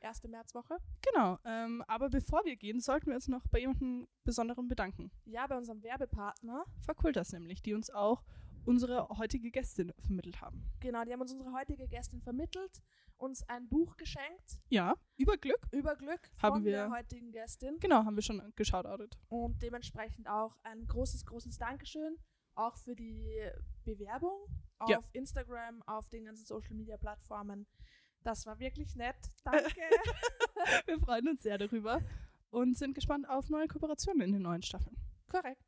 erste 0.00 0.28
Märzwoche. 0.28 0.78
Genau, 1.02 1.38
ähm, 1.44 1.82
aber 1.86 2.10
bevor 2.10 2.44
wir 2.44 2.56
gehen, 2.56 2.80
sollten 2.80 3.06
wir 3.06 3.14
uns 3.14 3.28
noch 3.28 3.46
bei 3.48 3.60
jemandem 3.60 4.08
Besonderem 4.24 4.68
bedanken. 4.68 5.10
Ja, 5.24 5.46
bei 5.46 5.56
unserem 5.56 5.82
Werbepartner. 5.82 6.64
Fakultas 6.80 7.32
nämlich, 7.32 7.62
die 7.62 7.74
uns 7.74 7.90
auch 7.90 8.24
unsere 8.64 9.08
heutige 9.10 9.50
Gästin 9.50 9.92
vermittelt 10.00 10.40
haben. 10.40 10.70
Genau, 10.80 11.04
die 11.04 11.12
haben 11.12 11.20
uns 11.20 11.32
unsere 11.32 11.52
heutige 11.52 11.88
Gästin 11.88 12.20
vermittelt, 12.20 12.82
uns 13.16 13.42
ein 13.48 13.68
Buch 13.68 13.96
geschenkt. 13.96 14.60
Ja, 14.68 14.94
über 15.16 15.36
Glück. 15.36 15.66
Über 15.72 15.96
Glück 15.96 16.30
haben 16.42 16.56
von 16.56 16.64
wir, 16.64 16.72
der 16.72 16.90
heutigen 16.90 17.32
Gästin. 17.32 17.78
Genau, 17.80 18.04
haben 18.04 18.16
wir 18.16 18.22
schon 18.22 18.42
geschaut. 18.56 18.86
Und 19.28 19.62
dementsprechend 19.62 20.28
auch 20.28 20.56
ein 20.62 20.86
großes, 20.86 21.24
großes 21.26 21.58
Dankeschön, 21.58 22.16
auch 22.54 22.76
für 22.76 22.94
die 22.94 23.50
Bewerbung 23.84 24.46
auf 24.78 24.90
ja. 24.90 25.00
Instagram, 25.12 25.82
auf 25.82 26.08
den 26.08 26.24
ganzen 26.24 26.44
Social-Media-Plattformen. 26.44 27.66
Das 28.22 28.46
war 28.46 28.58
wirklich 28.58 28.94
nett. 28.96 29.16
Danke. 29.44 29.80
Wir 30.86 31.00
freuen 31.00 31.28
uns 31.28 31.42
sehr 31.42 31.58
darüber 31.58 32.00
und 32.50 32.76
sind 32.76 32.94
gespannt 32.94 33.28
auf 33.28 33.48
neue 33.48 33.68
Kooperationen 33.68 34.22
in 34.22 34.32
den 34.32 34.42
neuen 34.42 34.62
Staffeln. 34.62 34.96
Korrekt. 35.28 35.62